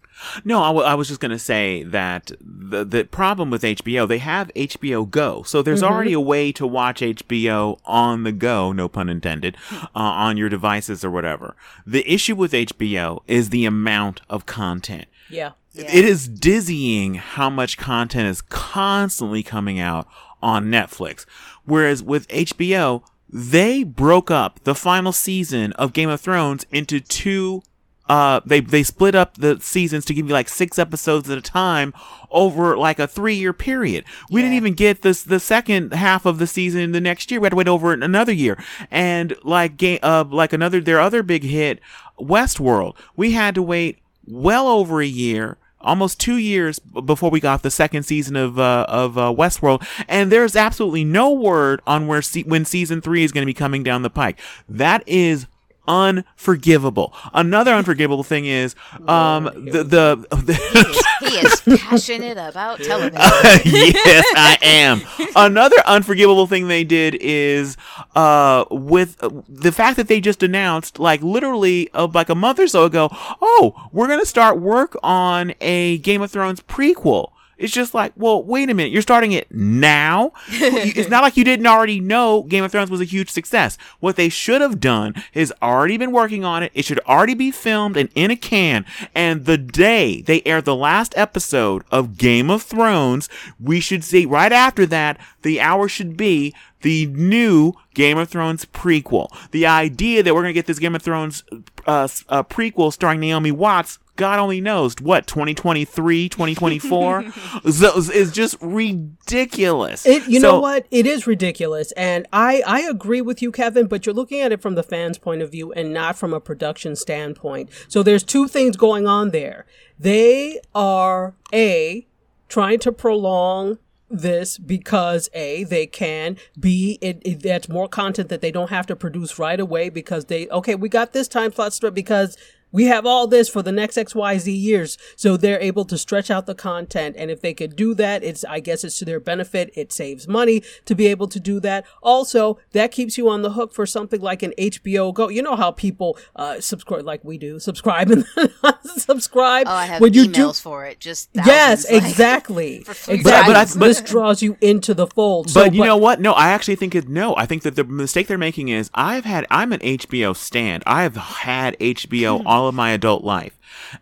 [0.43, 4.07] No, I, w- I was just going to say that the the problem with HBO,
[4.07, 8.71] they have HBO Go, so there's already a way to watch HBO on the go,
[8.71, 11.55] no pun intended, uh, on your devices or whatever.
[11.85, 15.05] The issue with HBO is the amount of content.
[15.29, 15.51] Yeah.
[15.73, 20.07] It is dizzying how much content is constantly coming out
[20.41, 21.25] on Netflix.
[21.63, 27.61] Whereas with HBO, they broke up the final season of Game of Thrones into two
[28.09, 31.41] uh they they split up the seasons to give you like six episodes at a
[31.41, 31.93] time
[32.29, 34.05] over like a three year period.
[34.29, 37.39] We didn't even get this the second half of the season the next year.
[37.39, 38.61] We had to wait over another year.
[38.89, 41.79] And like game uh like another their other big hit,
[42.19, 47.63] Westworld, we had to wait well over a year almost two years before we got
[47.63, 52.21] the second season of uh, of uh, Westworld, and there's absolutely no word on where
[52.21, 54.39] se- when season three is going to be coming down the pike.
[54.69, 55.47] That is
[55.91, 57.13] unforgivable.
[57.33, 58.75] Another unforgivable thing is
[59.07, 63.13] um the the, the He is, he is passionate about television.
[63.65, 65.01] yes, I am.
[65.35, 67.77] Another unforgivable thing they did is
[68.15, 72.59] uh with uh, the fact that they just announced like literally uh, like a month
[72.59, 73.09] or so ago,
[73.41, 77.31] oh, we're going to start work on a Game of Thrones prequel.
[77.61, 78.91] It's just like, well, wait a minute.
[78.91, 80.31] You're starting it now?
[80.49, 83.77] it's not like you didn't already know Game of Thrones was a huge success.
[83.99, 86.71] What they should have done is already been working on it.
[86.73, 88.85] It should already be filmed and in a can.
[89.13, 93.29] And the day they air the last episode of Game of Thrones,
[93.59, 98.65] we should see right after that, the hour should be the new Game of Thrones
[98.65, 99.29] prequel.
[99.51, 101.43] The idea that we're going to get this Game of Thrones
[101.85, 107.25] uh, uh, prequel starring Naomi Watts, God only knows what 2023, 2024
[107.65, 110.05] is, is just ridiculous.
[110.05, 110.85] It, you So- know what?
[110.91, 113.87] It is ridiculous, and I I agree with you, Kevin.
[113.87, 116.39] But you're looking at it from the fans' point of view and not from a
[116.39, 117.69] production standpoint.
[117.87, 119.65] So there's two things going on there.
[119.99, 122.07] They are a
[122.49, 123.77] trying to prolong
[124.09, 128.85] this because a they can b it, it that's more content that they don't have
[128.85, 132.35] to produce right away because they okay we got this time slot strip because
[132.71, 136.45] we have all this for the next xyz years so they're able to stretch out
[136.45, 139.71] the content and if they could do that it's i guess it's to their benefit
[139.75, 143.51] it saves money to be able to do that also that keeps you on the
[143.51, 147.37] hook for something like an hbo go you know how people uh subscribe like we
[147.37, 148.25] do subscribe and
[148.97, 150.99] subscribe Oh, I have when you emails do for it.
[150.99, 152.75] Just Yes, thousands, like- exactly.
[153.07, 153.17] exactly.
[153.17, 155.49] But- but I- but- this draws you into the fold.
[155.49, 156.19] So, but you know what?
[156.19, 157.07] No, I actually think it.
[157.07, 159.45] No, I think that the mistake they're making is I've had.
[159.49, 160.83] I'm an HBO stand.
[160.87, 163.57] I've had HBO all of my adult life,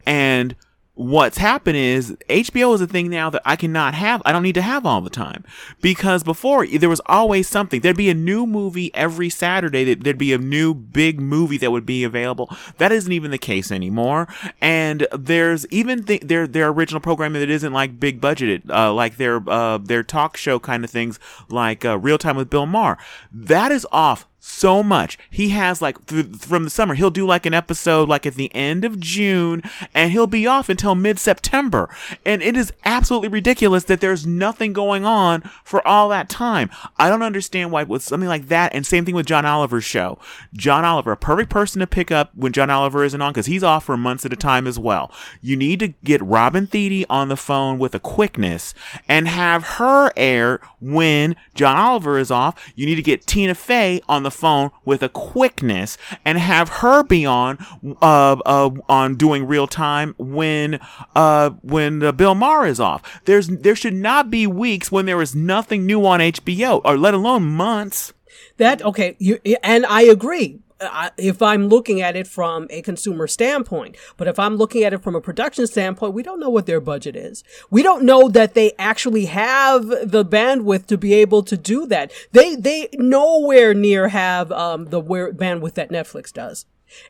[0.06, 0.56] and
[0.99, 4.22] what's happened is HBO is a thing now that I cannot have.
[4.26, 5.45] I don't need to have all the time
[5.80, 7.80] because before there was always something.
[7.80, 9.86] There'd be a new movie every Saturday.
[9.86, 12.53] That there'd be a new big movie that would be available.
[12.80, 14.27] That isn't even the case anymore.
[14.60, 19.15] And there's even th- their their original programming that isn't like big budgeted, uh, like
[19.15, 21.18] their uh, their talk show kind of things,
[21.49, 22.98] like uh, Real Time with Bill Maher.
[23.31, 25.18] That is off so much.
[25.30, 28.53] He has like th- from the summer, he'll do like an episode like at the
[28.56, 29.61] end of June,
[29.94, 31.90] and he'll be off until mid September.
[32.26, 36.70] And it is absolutely ridiculous that there's nothing going on for all that time.
[36.98, 38.74] I don't understand why with something like that.
[38.74, 40.20] And same thing with John Oliver's show.
[40.53, 43.64] John Oliver, a perfect person to pick up when John Oliver isn't on because he's
[43.64, 45.11] off for months at a time as well.
[45.41, 48.74] You need to get Robin Thede on the phone with a quickness
[49.07, 52.72] and have her air when John Oliver is off.
[52.76, 57.03] You need to get Tina Fey on the phone with a quickness and have her
[57.03, 57.57] be on
[58.01, 60.80] uh, uh on doing real time when
[61.15, 63.22] uh when uh, Bill Maher is off.
[63.26, 67.14] There's there should not be weeks when there is nothing new on HBO or let
[67.14, 68.14] alone months.
[68.57, 70.60] That okay, you, and I agree.
[71.18, 75.03] If I'm looking at it from a consumer standpoint, but if I'm looking at it
[75.03, 77.43] from a production standpoint, we don't know what their budget is.
[77.69, 82.11] We don't know that they actually have the bandwidth to be able to do that.
[82.31, 86.65] They they nowhere near have um, the where, bandwidth that Netflix does,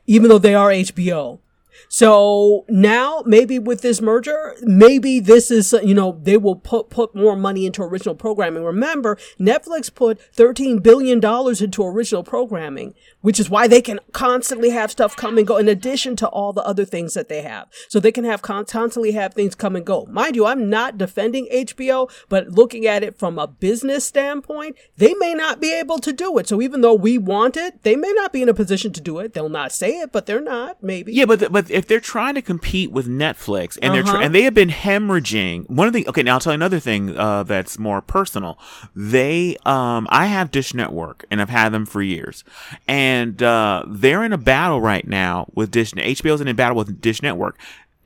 [0.08, 1.40] even though they are HBO.
[1.88, 7.16] So now maybe with this merger, maybe this is, you know, they will put, put
[7.16, 8.64] more money into original programming.
[8.64, 14.92] Remember, Netflix put $13 billion into original programming, which is why they can constantly have
[14.92, 17.68] stuff come and go in addition to all the other things that they have.
[17.88, 20.06] So they can have constantly have things come and go.
[20.10, 25.14] Mind you, I'm not defending HBO, but looking at it from a business standpoint, they
[25.16, 26.48] may not be able to do it.
[26.48, 29.20] So even though we want it, they may not be in a position to do
[29.20, 29.34] it.
[29.34, 31.14] They'll not say it, but they're not, maybe.
[31.14, 34.20] Yeah, but but if they're trying to compete with Netflix and they're uh-huh.
[34.22, 37.18] and they have been hemorrhaging one of the okay now I'll tell you another thing
[37.18, 38.60] uh, that's more personal.
[38.96, 42.44] They um I have Dish Network and I've had them for years,
[42.88, 45.94] and uh, they're in a battle right now with Dish.
[45.94, 47.58] HBO's in a battle with Dish Network.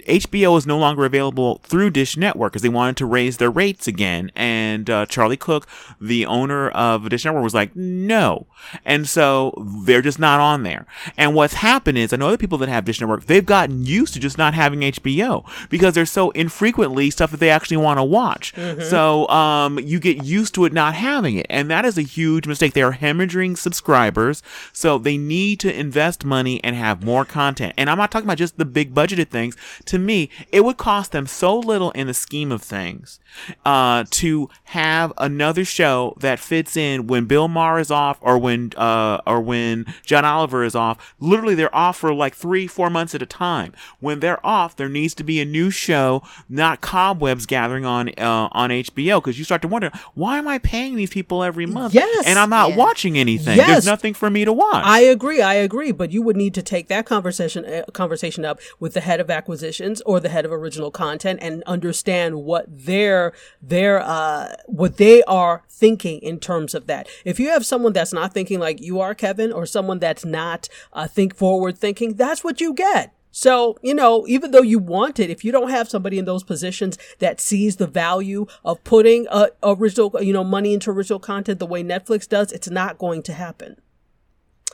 [0.08, 3.88] HBO is no longer available through Dish Network because they wanted to raise their rates
[3.88, 4.32] again.
[4.36, 5.68] And uh, Charlie Cook,
[6.00, 8.48] the owner of Dish Network, was like, no.
[8.86, 9.54] And so
[9.86, 10.86] they're just not on there.
[11.18, 14.14] And what's happened is, I know other people that have Dish Network, they've gotten used
[14.14, 18.04] to just not having HBO because there's so infrequently stuff that they actually want to
[18.04, 18.54] watch.
[18.56, 18.82] Mm-hmm.
[18.82, 21.46] So um, you get used to it not having it.
[21.50, 22.74] And that is a huge mistake.
[22.74, 24.42] They are hemorrhaging subscribers.
[24.72, 27.74] So they need to invest money and have more content.
[27.78, 29.56] And I'm not talking about just the big budgeted things
[29.86, 33.20] to me, it would cost them so little in the scheme of things
[33.66, 38.72] uh, to have another show that fits in when Bill Maher is off or when
[38.78, 41.16] uh, or when John Oliver is off.
[41.20, 43.74] Literally, they're off for like three, four months at a time.
[44.00, 48.50] When they're off, there needs to be a new show, not cobwebs gathering on uh,
[48.52, 49.22] on HBO.
[49.22, 51.94] Because you start to wonder, why am I paying these people every month?
[51.94, 52.78] Yes, and I'm not yeah.
[52.78, 53.58] watching anything.
[53.58, 53.68] Yes.
[53.68, 54.84] There's nothing for me to watch.
[54.86, 55.42] I agree.
[55.42, 55.92] I agree.
[55.92, 59.30] But you would need to take that conversation uh, conversation up with the head of
[59.30, 65.24] acquisition or the head of original content and understand what their their uh what they
[65.24, 67.08] are thinking in terms of that.
[67.26, 70.70] If you have someone that's not thinking like you are, Kevin, or someone that's not
[70.94, 73.14] uh, think forward thinking, that's what you get.
[73.36, 76.44] So, you know, even though you want it, if you don't have somebody in those
[76.44, 81.58] positions that sees the value of putting uh, original, you know, money into original content
[81.58, 83.82] the way Netflix does, it's not going to happen.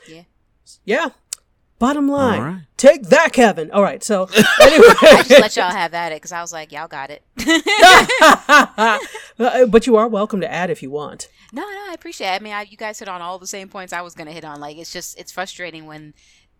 [0.06, 0.24] Yeah.
[0.84, 1.08] Yeah.
[1.80, 2.62] Bottom line, right.
[2.76, 3.70] take that, Kevin.
[3.70, 4.24] All right, so
[4.60, 7.24] anyway, I just let y'all have at it because I was like, y'all got it.
[9.40, 11.28] Uh, but you are welcome to add if you want.
[11.50, 12.32] No, no, I appreciate it.
[12.32, 14.34] I mean, I, you guys hit on all the same points I was going to
[14.34, 14.60] hit on.
[14.60, 16.12] Like, it's just it's frustrating when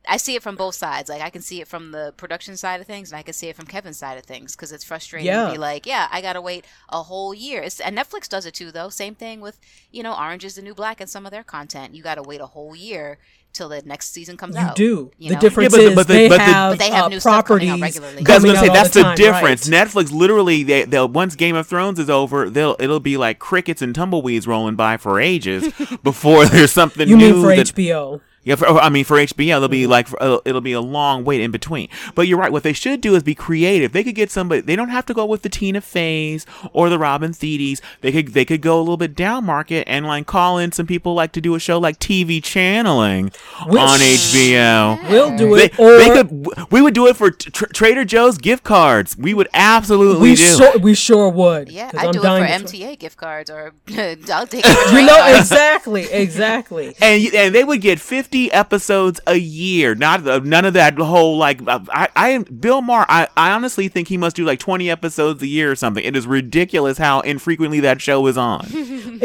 [0.09, 1.09] I see it from both sides.
[1.09, 3.49] Like I can see it from the production side of things, and I can see
[3.49, 5.47] it from Kevin's side of things because it's frustrating yeah.
[5.47, 7.63] to be like, yeah, I gotta wait a whole year.
[7.63, 8.89] It's, and Netflix does it too, though.
[8.89, 9.61] Same thing with
[9.91, 11.95] you know Orange is the New Black and some of their content.
[11.95, 13.19] You gotta wait a whole year
[13.53, 14.77] till the next season comes you out.
[14.77, 15.11] Do.
[15.19, 15.29] You do.
[15.29, 15.41] the know?
[15.41, 18.25] difference yeah, but, is but the, they, but have, they have uh, new properties regularly.
[18.27, 19.69] I was going to say that's the, the difference.
[19.69, 19.87] Right.
[19.87, 23.83] Netflix literally, they, they'll once Game of Thrones is over, they'll it'll be like crickets
[23.83, 25.73] and tumbleweeds rolling by for ages
[26.03, 27.27] before there's something you new.
[27.27, 28.21] You mean for that, HBO?
[28.43, 31.43] Yeah, for, I mean, for HBO, it'll be like uh, it'll be a long wait
[31.43, 31.89] in between.
[32.15, 32.51] But you're right.
[32.51, 33.93] What they should do is be creative.
[33.93, 34.63] They could get somebody.
[34.63, 37.83] They don't have to go with the Tina Feys or the Robin Thedes.
[38.01, 40.87] They could they could go a little bit down market and like call in some
[40.87, 43.27] people like to do a show like TV channeling
[43.67, 45.11] Which, on HBO.
[45.11, 45.77] We'll do it.
[45.77, 46.73] They, or, they could.
[46.73, 49.19] We would do it for tra- Trader Joe's gift cards.
[49.19, 50.43] We would absolutely we do.
[50.57, 51.71] Sure, we sure would.
[51.71, 53.75] Yeah, I do it for MTA gift cards or
[54.33, 56.97] I'll take you know exactly, exactly.
[57.03, 59.95] and and they would get fifty 50 episodes a year.
[59.97, 63.05] Not uh, none of that whole like uh, I I Bill Maher.
[63.09, 66.05] I, I honestly think he must do like 20 episodes a year or something.
[66.05, 68.67] It is ridiculous how infrequently that show is on.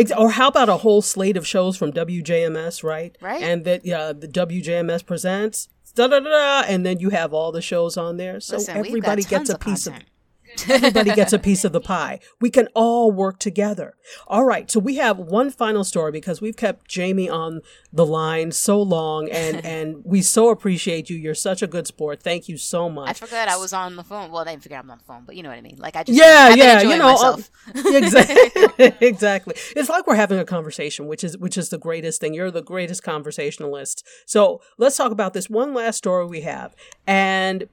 [0.18, 3.16] or how about a whole slate of shows from WJMS, right?
[3.22, 3.44] Right.
[3.44, 7.62] And that uh, the WJMS presents da da da, and then you have all the
[7.62, 10.00] shows on there, so Listen, everybody gets a piece of, of
[10.70, 12.20] Everybody gets a piece of the pie.
[12.40, 13.96] We can all work together.
[14.28, 14.70] All right.
[14.70, 17.62] So we have one final story because we've kept Jamie on
[17.92, 21.18] the line so long and, and we so appreciate you.
[21.18, 22.22] You're such a good sport.
[22.22, 23.10] Thank you so much.
[23.10, 24.32] I forgot I was on the phone.
[24.32, 25.78] Well, I didn't forget I'm on the phone, but you know what I mean?
[25.78, 27.52] Like I just, yeah, I've yeah, you know, uh, myself.
[27.76, 28.94] exactly.
[29.08, 29.56] exactly.
[29.76, 32.34] It's like we're having a conversation, which is, which is the greatest thing.
[32.34, 34.06] You're the greatest conversationalist.
[34.26, 36.76] So let's talk about this one last story we have.
[37.08, 37.68] And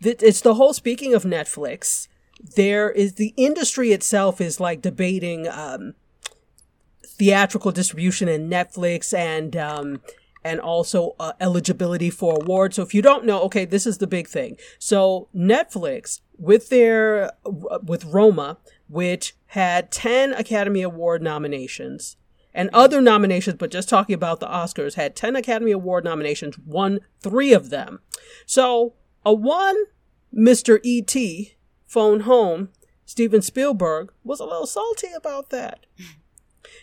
[0.00, 2.08] it's the whole, speaking of Netflix,
[2.40, 5.94] there is the industry itself is like debating um,
[7.04, 10.00] theatrical distribution and Netflix and um,
[10.44, 12.76] and also uh, eligibility for awards.
[12.76, 14.56] So if you don't know, okay, this is the big thing.
[14.78, 18.58] So Netflix with their with Roma,
[18.88, 22.16] which had ten Academy Award nominations,
[22.54, 26.98] and other nominations, but just talking about the Oscars, had 10 Academy Award nominations, won
[27.20, 28.00] three of them.
[28.46, 28.94] So,
[29.24, 29.76] a one
[30.34, 30.80] Mr.
[30.82, 31.54] E.T.
[31.88, 32.68] phone home,
[33.04, 35.86] Steven Spielberg, was a little salty about that.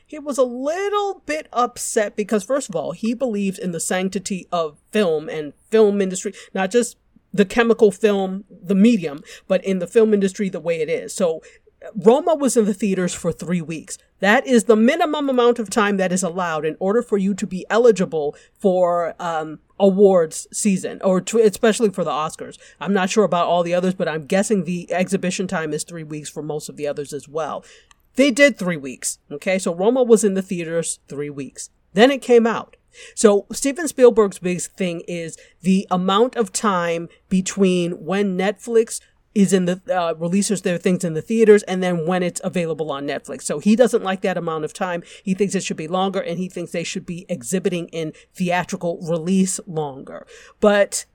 [0.05, 4.47] He was a little bit upset because, first of all, he believes in the sanctity
[4.51, 6.97] of film and film industry, not just
[7.31, 11.13] the chemical film, the medium, but in the film industry the way it is.
[11.13, 11.41] So
[11.93, 13.97] Roma was in the theaters for three weeks.
[14.19, 17.45] That is the minimum amount of time that is allowed in order for you to
[17.45, 22.57] be eligible for um, awards season, or to, especially for the Oscars.
[22.79, 26.03] I'm not sure about all the others, but I'm guessing the exhibition time is three
[26.03, 27.63] weeks for most of the others as well.
[28.15, 29.19] They did three weeks.
[29.29, 31.69] Okay, so Roma was in the theaters three weeks.
[31.93, 32.77] Then it came out.
[33.13, 39.01] So Steven Spielberg's big thing is the amount of time between when Netflix
[39.35, 42.91] is in the uh, releases their things in the theaters and then when it's available
[42.91, 43.43] on Netflix.
[43.43, 45.03] So he doesn't like that amount of time.
[45.21, 48.99] He thinks it should be longer and he thinks they should be exhibiting in theatrical
[49.01, 50.25] release longer.
[50.61, 51.05] But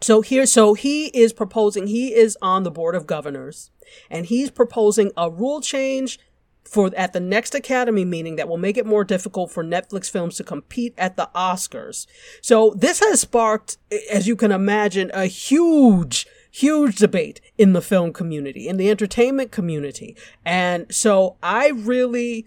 [0.00, 3.70] so here, so he is proposing, he is on the board of governors
[4.10, 6.18] and he's proposing a rule change
[6.64, 10.36] for at the next Academy meeting that will make it more difficult for Netflix films
[10.36, 12.06] to compete at the Oscars.
[12.40, 13.76] So this has sparked,
[14.10, 19.50] as you can imagine, a huge huge debate in the film community, in the entertainment
[19.50, 20.16] community.
[20.44, 22.46] And so I really,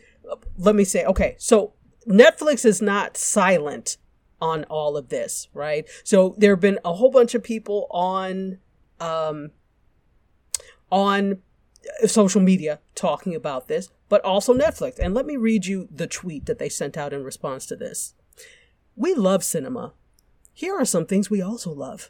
[0.57, 1.73] let me say, okay, so
[2.07, 3.97] Netflix is not silent
[4.39, 5.85] on all of this, right?
[6.05, 8.59] So there have been a whole bunch of people on,
[9.01, 9.51] um,
[10.89, 11.39] on
[12.05, 14.99] social media talking about this, but also Netflix.
[14.99, 18.13] And let me read you the tweet that they sent out in response to this.
[18.95, 19.91] We love cinema.
[20.53, 22.09] Here are some things we also love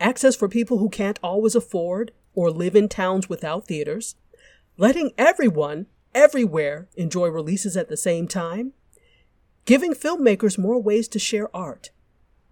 [0.00, 4.16] access for people who can't always afford or live in towns without theaters,
[4.76, 8.72] letting everyone, everywhere, enjoy releases at the same time,
[9.64, 11.90] giving filmmakers more ways to share art.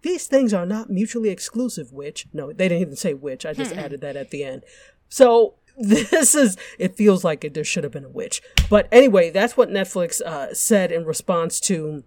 [0.01, 3.73] These things are not mutually exclusive, which, no, they didn't even say which, I just
[3.73, 3.79] hmm.
[3.79, 4.63] added that at the end.
[5.09, 8.41] So this is, it feels like it, there should have been a witch.
[8.69, 12.03] But anyway, that's what Netflix uh, said in response to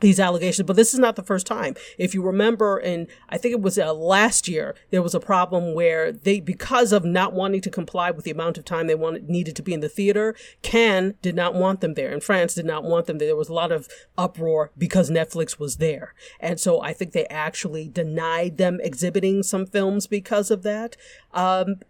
[0.00, 1.74] these allegations, but this is not the first time.
[1.98, 5.74] If you remember, and I think it was uh, last year, there was a problem
[5.74, 9.28] where they, because of not wanting to comply with the amount of time they wanted
[9.28, 12.66] needed to be in the theater, Cannes did not want them there, and France did
[12.66, 13.28] not want them there.
[13.28, 17.26] There was a lot of uproar because Netflix was there, and so I think they
[17.26, 20.96] actually denied them exhibiting some films because of that.
[21.32, 21.80] Um,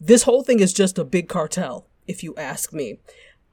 [0.00, 2.98] this whole thing is just a big cartel, if you ask me.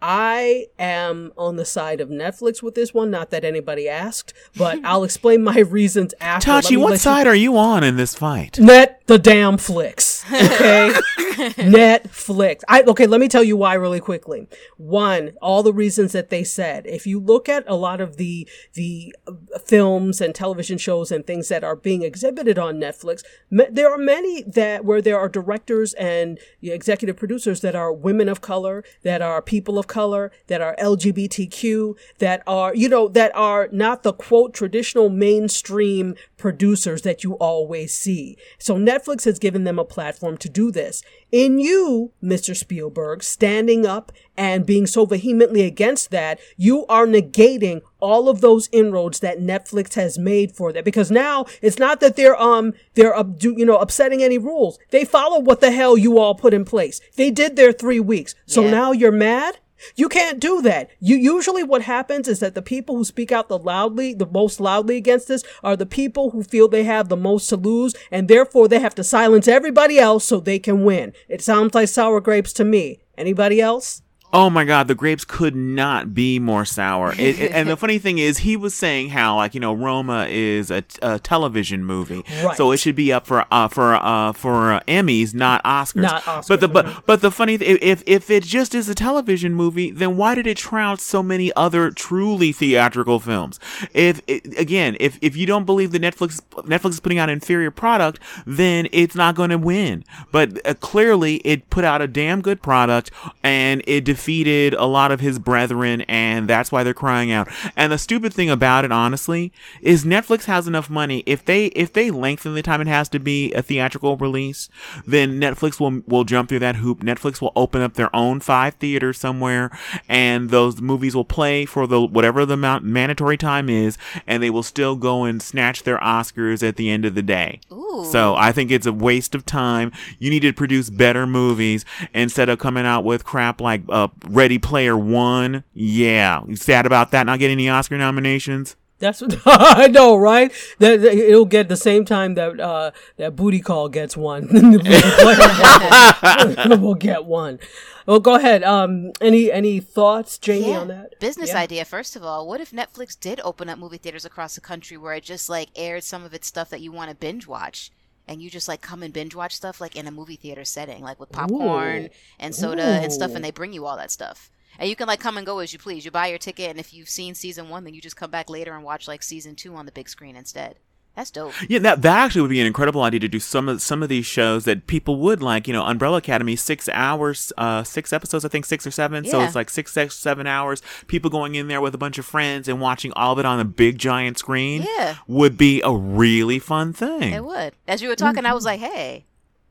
[0.02, 3.10] I am on the side of Netflix with this one.
[3.10, 6.52] Not that anybody asked, but I'll explain my reasons after.
[6.52, 7.32] Tachi, what side you...
[7.32, 8.60] are you on in this fight?
[8.60, 10.26] Net the damn flicks.
[10.26, 10.92] Okay,
[11.58, 12.62] Netflix.
[12.68, 13.08] I okay.
[13.08, 14.48] Let me tell you why really quickly.
[14.76, 16.86] One, all the reasons that they said.
[16.86, 21.26] If you look at a lot of the the uh, films and television shows and
[21.26, 25.94] things that are being exhibited on Netflix, there are many that where there are directors
[25.94, 30.76] and executive producers that are women of color, that are people of color, that are
[30.80, 37.34] LGBTQ, that are, you know, that are not the quote traditional mainstream producers that you
[37.36, 38.38] always see.
[38.58, 41.02] So Netflix has given them a platform to do this.
[41.32, 42.56] In you, Mr.
[42.56, 48.70] Spielberg, standing up and being so vehemently against that, you are negating all of those
[48.72, 50.86] inroads that Netflix has made for that.
[50.86, 54.80] Because now it's not that they're, um, they're, uh, you know, upsetting any rules.
[54.92, 57.00] They follow what the hell you all put in place.
[57.16, 58.36] They did their three weeks.
[58.46, 58.72] So yeah.
[58.72, 59.60] now you're mad?
[59.96, 60.90] You can't do that.
[61.00, 64.60] You usually what happens is that the people who speak out the loudly, the most
[64.60, 68.28] loudly against this are the people who feel they have the most to lose and
[68.28, 71.14] therefore they have to silence everybody else so they can win.
[71.30, 73.00] It sounds like sour grapes to me.
[73.18, 74.02] Anybody else?
[74.38, 77.12] Oh my God, the grapes could not be more sour.
[77.14, 80.28] It, it, and the funny thing is, he was saying how, like, you know, Roma
[80.30, 82.56] is a, a television movie, right.
[82.56, 86.04] so it should be up for uh, for uh, for uh, Emmys, not Oscars.
[86.04, 86.50] Not Oscars.
[86.50, 89.90] But the but but the funny th- if if it just is a television movie,
[89.90, 93.60] then why did it trounce so many other truly theatrical films?
[93.96, 97.34] If it, again, if if you don't believe that Netflix Netflix is putting out an
[97.34, 100.06] inferior product, then it's not going to win.
[100.32, 103.10] But uh, clearly, it put out a damn good product,
[103.42, 107.48] and it defeated a lot of his brethren, and that's why they're crying out.
[107.76, 109.52] And the stupid thing about it, honestly,
[109.82, 111.24] is Netflix has enough money.
[111.26, 114.70] If they if they lengthen the time it has to be a theatrical release,
[115.06, 117.00] then Netflix will will jump through that hoop.
[117.00, 119.72] Netflix will open up their own five theaters somewhere,
[120.10, 124.50] and those movies will play for the whatever the amount mandatory time is, and they
[124.50, 127.60] will still go and snatch their Oscars at the end of the day.
[127.72, 128.06] Ooh.
[128.12, 129.92] So I think it's a waste of time.
[130.20, 134.28] You need to produce better movies instead of coming out with crap like uh, uh,
[134.30, 135.64] Ready Player One.
[135.74, 138.76] Yeah, you sad about that not getting any Oscar nominations?
[139.00, 140.52] That's what I know, right?
[140.80, 144.48] That, that- it'll get the same time that uh, that booty call gets one.
[146.82, 147.60] we'll get one.
[148.06, 148.64] Well, go ahead.
[148.64, 151.20] Um, any any thoughts, Jamie, on that?
[151.20, 151.60] Business Yeah.
[151.60, 152.48] idea, first of all.
[152.48, 155.70] What if Netflix did open up movie theaters across the country where it just like
[155.76, 157.92] aired some of its stuff that you want to binge watch?
[158.28, 161.02] And you just like come and binge watch stuff like in a movie theater setting,
[161.02, 162.10] like with popcorn Ooh.
[162.40, 164.52] and soda and stuff, and they bring you all that stuff.
[164.80, 166.06] And you can like come and go as you please.
[166.06, 168.50] You buy your ticket, and if you've seen season one, then you just come back
[168.50, 170.78] later and watch like season two on the big screen instead.
[171.18, 171.52] That's dope.
[171.68, 174.08] Yeah, that that actually would be an incredible idea to do some of some of
[174.10, 175.68] these shows that people would like.
[175.68, 179.26] You know, Umbrella Academy, six hours, uh, six episodes, I think six or seven.
[179.26, 180.84] So it's like six, six, seven hours.
[181.08, 183.60] People going in there with a bunch of friends and watching all of it on
[183.60, 184.84] a big giant screen.
[184.98, 185.16] Yeah.
[185.28, 187.34] would be a really fun thing.
[187.34, 187.74] It would.
[187.88, 188.84] As you were talking, I was Mm-hmm.
[188.84, 189.26] like, hey,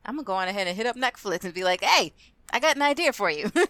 [0.05, 2.11] I'm gonna go on ahead and hit up Netflix and be like, hey,
[2.51, 3.51] I got an idea for you.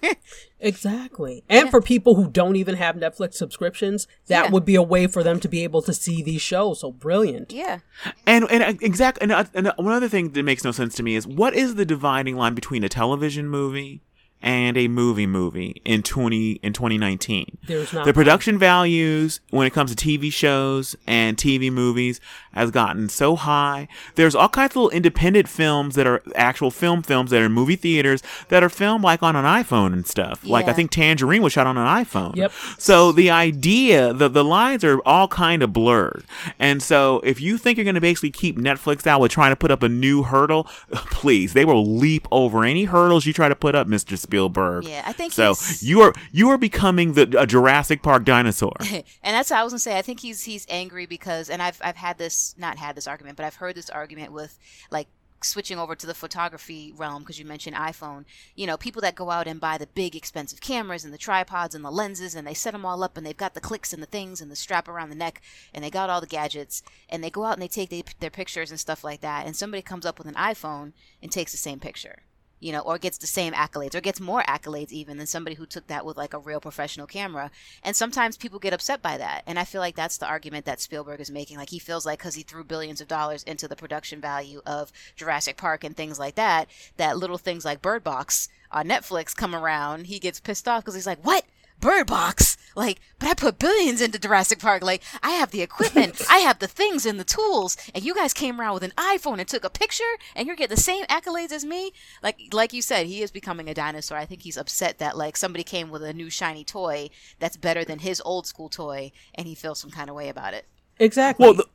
[0.59, 1.43] Exactly.
[1.49, 1.69] And Yeah.
[1.71, 4.51] for people who don't even have Netflix subscriptions, that Yeah.
[4.51, 6.79] would be a way for them to be able to see these shows.
[6.79, 7.51] So brilliant.
[7.53, 7.79] yeah.
[8.25, 10.95] And and exactly exact and, uh, and uh, one other thing that makes no sense
[10.95, 14.01] to me is what is the dividing line between a television movie
[14.41, 17.57] and a movie movie in 20 in 2019?
[17.67, 22.19] There's not the production values when it comes to TV shows and TV movies
[22.53, 23.87] has gotten so high.
[24.15, 27.75] There's all kinds of little independent films that are actual film films that are movie
[27.75, 30.43] theaters that are filmed like on an iPhone and stuff.
[30.43, 32.35] Like I think Tangerine was shot on an iPhone.
[32.35, 32.51] Yep.
[32.77, 36.23] So the idea, the the lines are all kind of blurred.
[36.59, 39.55] And so if you think you're going to basically keep Netflix out with trying to
[39.55, 43.55] put up a new hurdle, please, they will leap over any hurdles you try to
[43.55, 44.17] put up, Mr.
[44.27, 44.83] Spielberg.
[44.85, 45.49] Yeah, I think so.
[45.53, 48.75] he's- You are you are becoming the a Jurassic Park dinosaur.
[48.79, 49.97] and that's what I was gonna say.
[49.97, 53.37] I think he's he's angry because, and I've I've had this not had this argument,
[53.37, 54.57] but I've heard this argument with
[54.91, 55.07] like
[55.43, 58.25] switching over to the photography realm because you mentioned iPhone.
[58.55, 61.75] You know, people that go out and buy the big expensive cameras and the tripods
[61.75, 64.01] and the lenses and they set them all up and they've got the clicks and
[64.01, 65.41] the things and the strap around the neck
[65.73, 68.29] and they got all the gadgets and they go out and they take they, their
[68.29, 69.45] pictures and stuff like that.
[69.45, 72.23] And somebody comes up with an iPhone and takes the same picture
[72.59, 75.65] you know, or gets the same accolades, or gets more accolades even than somebody who
[75.65, 77.51] took that with like a real professional camera.
[77.83, 79.43] And sometimes people get upset by that.
[79.45, 81.57] And I feel like that's the argument that Spielberg is making.
[81.57, 84.91] Like he feels like because he threw billions of dollars into the production value of
[85.15, 86.67] Jurassic Park and things like that,
[86.97, 90.95] that little things like Bird Box on Netflix come around, he gets pissed off because
[90.95, 91.45] he's like, what?
[91.79, 92.57] Bird Box?
[92.75, 94.83] Like, but I put billions into Jurassic Park.
[94.83, 98.33] Like, I have the equipment, I have the things and the tools, and you guys
[98.33, 100.03] came around with an iPhone and took a picture,
[100.35, 101.91] and you're getting the same accolades as me.
[102.21, 104.17] Like, like you said, he is becoming a dinosaur.
[104.17, 107.09] I think he's upset that like somebody came with a new shiny toy
[107.39, 110.53] that's better than his old school toy, and he feels some kind of way about
[110.53, 110.65] it.
[110.99, 111.43] Exactly.
[111.43, 111.65] well, the,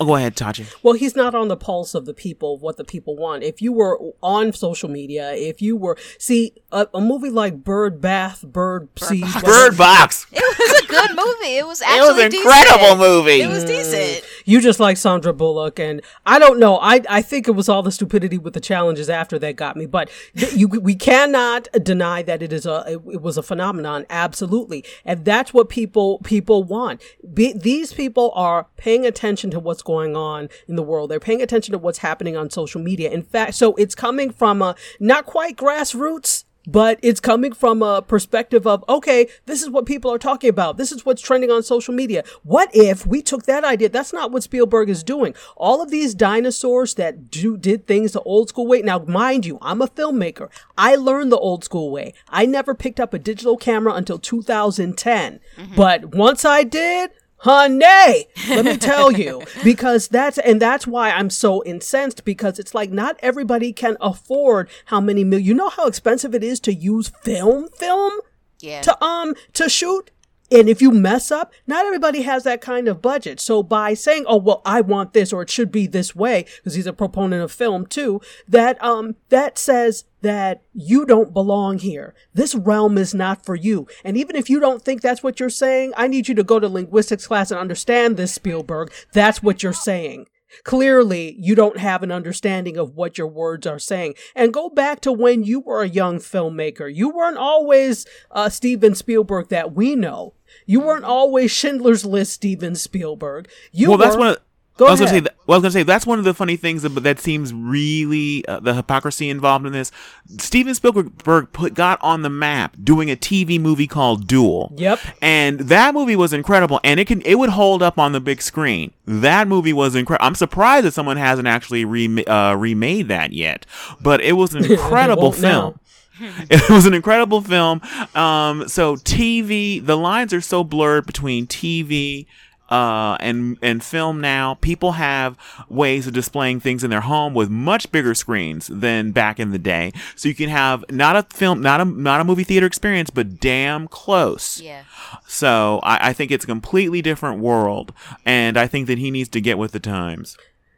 [0.00, 0.72] oh, go ahead, Tachi.
[0.82, 3.42] Well, he's not on the pulse of the people, what the people want.
[3.42, 8.00] If you were on social media, if you were, see, a, a movie like Bird
[8.00, 9.42] Bath, Bird Seed, Box.
[9.42, 10.26] Bird Box.
[10.32, 11.56] It was a good movie.
[11.56, 12.98] It was actually It was an incredible decent.
[13.00, 13.40] movie.
[13.42, 14.24] It was decent.
[14.24, 14.42] Mm.
[14.44, 16.78] you just like Sandra Bullock, and I don't know.
[16.78, 19.86] I I think it was all the stupidity with the challenges after that got me.
[19.86, 24.84] But you, we cannot deny that it is a it, it was a phenomenon, absolutely,
[25.04, 27.02] and that's what people people want.
[27.34, 31.10] Be, these people are paying attention to what's going on in the world.
[31.10, 33.10] They're paying attention to what's happening on social media.
[33.10, 38.02] In fact, so it's coming from a not quite grassroots but it's coming from a
[38.02, 40.76] perspective of okay this is what people are talking about.
[40.76, 42.22] This is what's trending on social media.
[42.42, 43.88] What if we took that idea?
[43.88, 45.34] That's not what spielberg is doing.
[45.56, 48.82] All of these dinosaurs that do did things the old school way.
[48.82, 50.50] Now mind you i'm a filmmaker.
[50.76, 52.12] I learned the old school way.
[52.28, 55.74] I never picked up a digital camera until 2010 mm-hmm.
[55.74, 61.30] but once i did Honey, let me tell you, because that's, and that's why I'm
[61.30, 65.86] so incensed because it's like not everybody can afford how many mil, you know how
[65.86, 68.12] expensive it is to use film, film
[68.60, 68.80] Yeah.
[68.82, 70.10] to, um, to shoot?
[70.50, 73.38] And if you mess up, not everybody has that kind of budget.
[73.38, 76.74] So by saying, "Oh, well, I want this," or "It should be this way," because
[76.74, 82.14] he's a proponent of film too, that um that says that you don't belong here.
[82.34, 83.86] This realm is not for you.
[84.04, 86.58] And even if you don't think that's what you're saying, I need you to go
[86.58, 88.90] to linguistics class and understand this, Spielberg.
[89.12, 90.26] That's what you're saying.
[90.64, 94.14] Clearly, you don't have an understanding of what your words are saying.
[94.34, 96.92] And go back to when you were a young filmmaker.
[96.92, 100.34] You weren't always uh, Steven Spielberg that we know.
[100.68, 103.48] You weren't always Schindler's List Steven Spielberg.
[103.72, 104.28] You well, that's were- one.
[104.28, 104.38] Of,
[104.76, 106.34] Go I was gonna say that, well, I was gonna say that's one of the
[106.34, 109.90] funny things that, that seems really uh, the hypocrisy involved in this.
[110.38, 114.72] Steven Spielberg put got on the map doing a TV movie called Duel.
[114.76, 115.00] Yep.
[115.20, 118.40] And that movie was incredible, and it can it would hold up on the big
[118.40, 118.92] screen.
[119.04, 120.24] That movie was incredible.
[120.24, 123.66] I'm surprised that someone hasn't actually rem- uh, remade that yet,
[124.00, 125.74] but it was an incredible won't now.
[126.18, 126.46] Film.
[126.50, 127.80] it was an incredible film.
[128.14, 132.26] Um, so TV, the lines are so blurred between TV
[132.68, 134.54] uh, and and film now.
[134.54, 135.36] People have
[135.68, 139.58] ways of displaying things in their home with much bigger screens than back in the
[139.58, 139.92] day.
[140.16, 143.40] So you can have not a film, not a not a movie theater experience, but
[143.40, 144.60] damn close.
[144.60, 144.84] Yeah.
[145.26, 147.92] So I, I think it's a completely different world,
[148.24, 150.36] and I think that he needs to get with the times.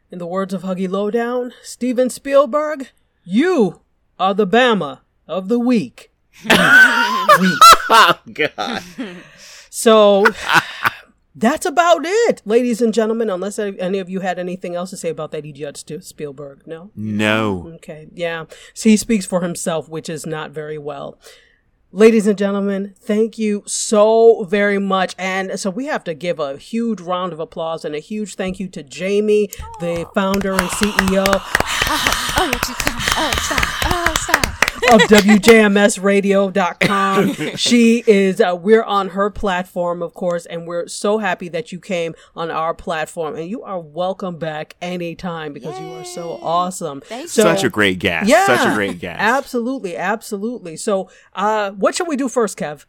[0.09, 2.89] In the words of Huggy Lowdown, Steven Spielberg,
[3.23, 3.81] you
[4.19, 4.99] are the Bama
[5.31, 6.11] of the week.
[6.43, 7.59] week.
[7.89, 8.83] Oh God.
[9.69, 10.25] So
[11.33, 13.29] that's about it, ladies and gentlemen.
[13.29, 15.53] Unless any of you had anything else to say about that, E.
[15.53, 16.91] Judge Spielberg, no.
[16.95, 17.71] No.
[17.75, 18.45] Okay, yeah.
[18.73, 21.17] So he speaks for himself, which is not very well.
[21.93, 25.13] Ladies and gentlemen, thank you so very much.
[25.17, 28.61] And so we have to give a huge round of applause and a huge thank
[28.61, 29.49] you to Jamie,
[29.81, 31.25] the founder and CEO
[31.93, 33.01] Oh, you keep coming.
[33.17, 33.67] Oh, stop.
[33.85, 34.45] Oh, stop.
[34.93, 37.55] of WJMSradio.com.
[37.57, 41.79] she is, uh, we're on her platform, of course, and we're so happy that you
[41.79, 43.35] came on our platform.
[43.35, 47.01] And you are welcome back anytime because you are so awesome.
[47.01, 47.27] Thank you.
[47.29, 48.29] So- Such a great guest.
[48.29, 49.19] yeah, Such a great guest.
[49.19, 50.77] Absolutely, absolutely.
[50.77, 52.85] So, uh, what should we do first, Kev?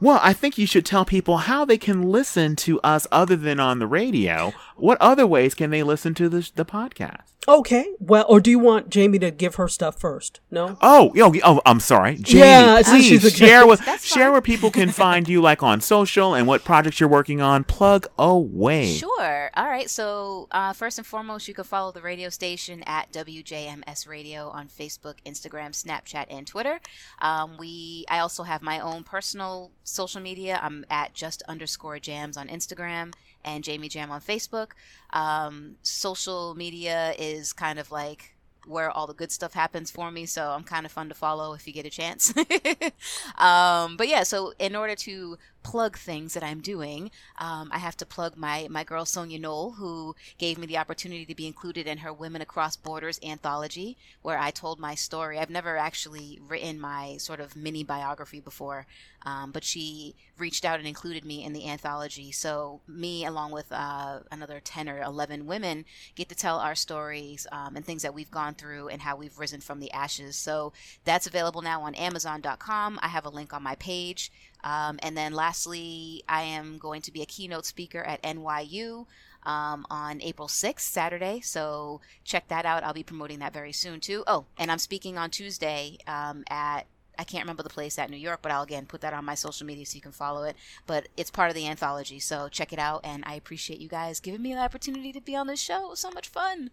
[0.00, 3.60] Well, I think you should tell people how they can listen to us other than
[3.60, 4.52] on the radio.
[4.76, 7.36] What other ways can they listen to the, the podcast?
[7.48, 7.86] Okay.
[8.00, 10.40] Well, or do you want Jamie to give her stuff first?
[10.50, 10.76] No.
[10.80, 12.40] Oh, yo, oh, I'm sorry, Jamie.
[12.40, 14.32] Yeah, please a share with share fine.
[14.32, 17.62] where people can find you, like on social, and what projects you're working on.
[17.62, 18.94] Plug away.
[18.94, 19.50] Sure.
[19.54, 19.88] All right.
[19.88, 24.66] So, uh, first and foremost, you can follow the radio station at WJMS Radio on
[24.66, 26.80] Facebook, Instagram, Snapchat, and Twitter.
[27.20, 30.58] Um, we, I also have my own personal social media.
[30.60, 33.12] I'm at just underscore jams on Instagram
[33.46, 34.72] and Jamie Jam on Facebook.
[35.12, 38.36] Um, social media is kind of like
[38.66, 40.26] where all the good stuff happens for me.
[40.26, 42.34] So I'm kind of fun to follow if you get a chance.
[43.38, 47.96] um, but yeah, so in order to plug things that I'm doing, um, I have
[47.96, 51.88] to plug my my girl Sonia Knoll, who gave me the opportunity to be included
[51.88, 55.40] in her Women Across Borders anthology, where I told my story.
[55.40, 58.86] I've never actually written my sort of mini biography before,
[59.22, 62.30] um, but she reached out and included me in the anthology.
[62.30, 65.84] So me, along with uh, another ten or eleven women,
[66.14, 69.36] get to tell our stories um, and things that we've gone through and how we've
[69.36, 70.36] risen from the ashes.
[70.36, 70.72] So
[71.04, 73.00] that's available now on Amazon.com.
[73.02, 74.30] I have a link on my page.
[74.64, 79.06] Um, and then lastly, I am going to be a keynote speaker at NYU
[79.44, 81.40] um, on April 6th, Saturday.
[81.40, 82.82] So check that out.
[82.82, 84.24] I'll be promoting that very soon too.
[84.26, 86.86] Oh, and I'm speaking on Tuesday um, at
[87.18, 89.34] I can't remember the place at New York, but I'll again put that on my
[89.34, 90.54] social media so you can follow it.
[90.86, 93.00] But it's part of the anthology, so check it out.
[93.04, 95.86] And I appreciate you guys giving me the opportunity to be on this show.
[95.86, 96.70] It was so much fun.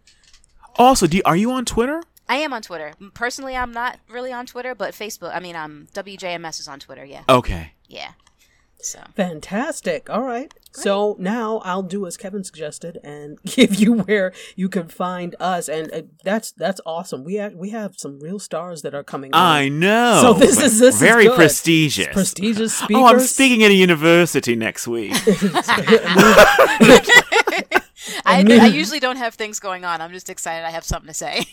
[0.76, 2.02] Also, do you, are you on Twitter?
[2.28, 2.92] I am on Twitter.
[3.12, 5.34] Personally, I'm not really on Twitter, but Facebook.
[5.34, 7.04] I mean, um, WJMS is on Twitter.
[7.04, 7.72] Yeah, Okay.
[7.88, 8.12] yeah.
[8.80, 10.10] So Fantastic.
[10.10, 10.52] All right.
[10.72, 15.68] So now I'll do as Kevin suggested and give you where you can find us,
[15.70, 17.24] and uh, that's that's awesome.
[17.24, 19.32] We have, we have some real stars that are coming.
[19.32, 19.40] on.
[19.40, 20.18] I know.
[20.20, 21.36] So this is- this very good.
[21.36, 22.12] prestigious.
[22.12, 22.96] prestigious speakers.
[23.02, 25.12] Oh, I'm speaking at a university next week.
[28.24, 30.00] I, mean- I usually don't have things going on.
[30.00, 30.64] I'm just excited.
[30.66, 31.44] I have something to say.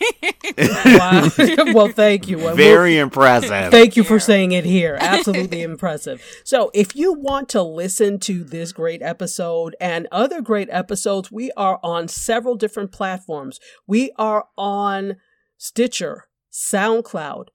[0.58, 1.30] wow.
[1.74, 2.38] well, thank you.
[2.38, 3.72] And we'll- Very impressive.
[3.72, 4.98] Thank you for saying it here.
[5.02, 6.24] Absolutely impressive.
[6.44, 11.52] So, if you want to listen to this great episode and other great episodes, we
[11.58, 13.60] are on several different platforms.
[13.88, 15.18] We are on
[15.58, 17.46] Stitcher, SoundCloud,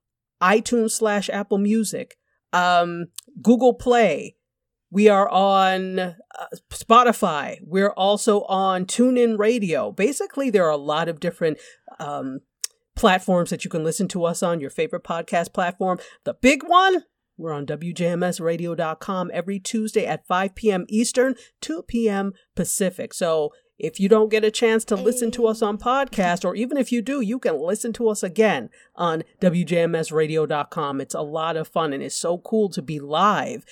[0.42, 2.16] iTunes slash Apple Music,
[2.52, 3.06] um,
[3.42, 4.35] Google Play.
[4.90, 6.14] We are on uh,
[6.70, 7.58] Spotify.
[7.62, 9.90] We're also on TuneIn Radio.
[9.90, 11.58] Basically, there are a lot of different
[11.98, 12.40] um,
[12.94, 15.98] platforms that you can listen to us on, your favorite podcast platform.
[16.24, 17.04] The big one,
[17.36, 20.86] we're on WJMSradio.com every Tuesday at 5 p.m.
[20.88, 22.32] Eastern, 2 p.m.
[22.54, 23.12] Pacific.
[23.12, 26.78] So if you don't get a chance to listen to us on podcast, or even
[26.78, 31.00] if you do, you can listen to us again on WJMSradio.com.
[31.00, 33.66] It's a lot of fun and it's so cool to be live.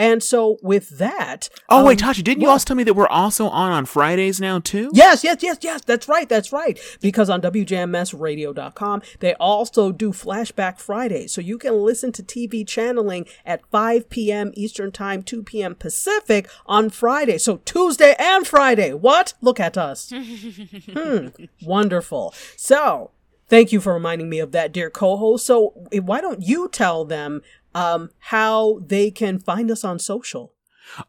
[0.00, 3.06] And so with that, Oh wait, um, Tachi, didn't you also tell me that we're
[3.06, 4.90] also on on Fridays now too?
[4.94, 5.82] Yes, yes, yes, yes.
[5.84, 6.26] That's right.
[6.26, 6.80] That's right.
[7.02, 11.34] Because on WJMSradio.com, they also do Flashback Fridays.
[11.34, 14.52] So you can listen to TV channeling at 5 p.m.
[14.54, 15.74] Eastern Time, 2 p.m.
[15.74, 17.36] Pacific on Friday.
[17.36, 18.94] So Tuesday and Friday.
[18.94, 19.34] What?
[19.42, 20.10] Look at us.
[20.14, 21.26] hmm.
[21.60, 22.32] Wonderful.
[22.56, 23.10] So
[23.48, 25.44] thank you for reminding me of that, dear co host.
[25.44, 27.42] So eh, why don't you tell them
[27.74, 30.52] um, how they can find us on social?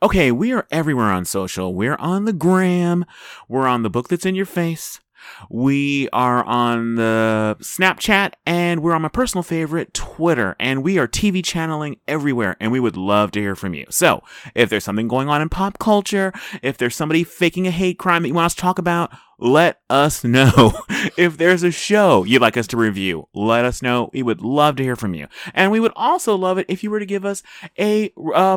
[0.02, 1.74] Okay, we are everywhere on social.
[1.74, 3.06] We're on the gram.
[3.48, 5.01] We're on the book that's in your face.
[5.50, 10.56] We are on the Snapchat and we're on my personal favorite, Twitter.
[10.60, 13.86] And we are TV channeling everywhere and we would love to hear from you.
[13.90, 14.24] So
[14.56, 18.24] if there's something going on in pop culture, if there's somebody faking a hate crime
[18.24, 19.12] that you want us to talk about,
[19.42, 20.72] let us know.
[21.18, 24.10] if there's a show you'd like us to review, let us know.
[24.14, 25.28] We would love to hear from you.
[25.54, 27.44] And we would also love it if you were to give us
[27.78, 28.10] a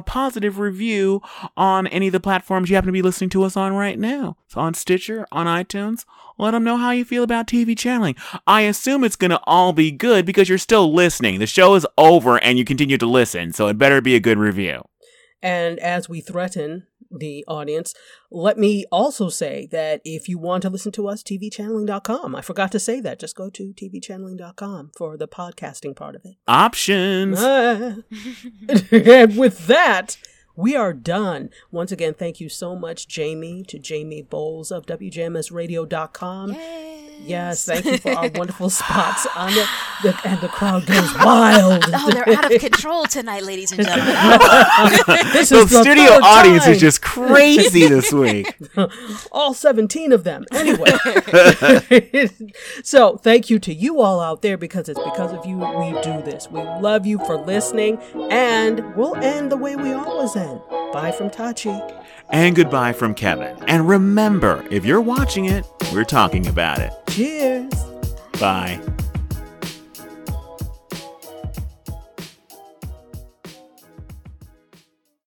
[0.06, 1.22] positive review
[1.56, 4.36] on any of the platforms you happen to be listening to us on right now.
[4.46, 6.04] So on Stitcher, on iTunes,
[6.38, 8.16] let them know how you feel about TV channeling.
[8.46, 11.38] I assume it's going to all be good because you're still listening.
[11.38, 14.38] The show is over and you continue to listen, so it better be a good
[14.38, 14.82] review.
[15.42, 17.94] And as we threaten the audience,
[18.30, 22.34] let me also say that if you want to listen to us, tvchanneling.com.
[22.34, 23.18] I forgot to say that.
[23.18, 26.36] Just go to tvchanneling.com for the podcasting part of it.
[26.48, 27.38] Options.
[27.40, 27.96] Ah.
[28.90, 30.16] and with that,
[30.56, 31.50] we are done.
[31.70, 36.52] Once again, thank you so much, Jamie, to Jamie Bowles of WJMSradio.com.
[36.52, 36.93] Yay.
[37.22, 39.66] Yes, thank you for our wonderful spots on it.
[40.02, 41.84] The, and the crowd goes wild.
[41.88, 44.14] Oh, they're out of control tonight, ladies and gentlemen.
[45.32, 46.72] this The is the studio third audience time.
[46.74, 48.54] is just crazy this week.
[49.32, 50.44] all 17 of them.
[50.52, 50.90] Anyway.
[52.82, 56.20] so, thank you to you all out there because it's because of you we do
[56.22, 56.48] this.
[56.50, 57.98] We love you for listening,
[58.30, 60.60] and we'll end the way we always end.
[60.92, 62.03] Bye from Tachi.
[62.30, 63.56] And goodbye from Kevin.
[63.66, 66.92] And remember, if you're watching it, we're talking about it.
[67.08, 67.72] Cheers.
[68.40, 68.80] Bye.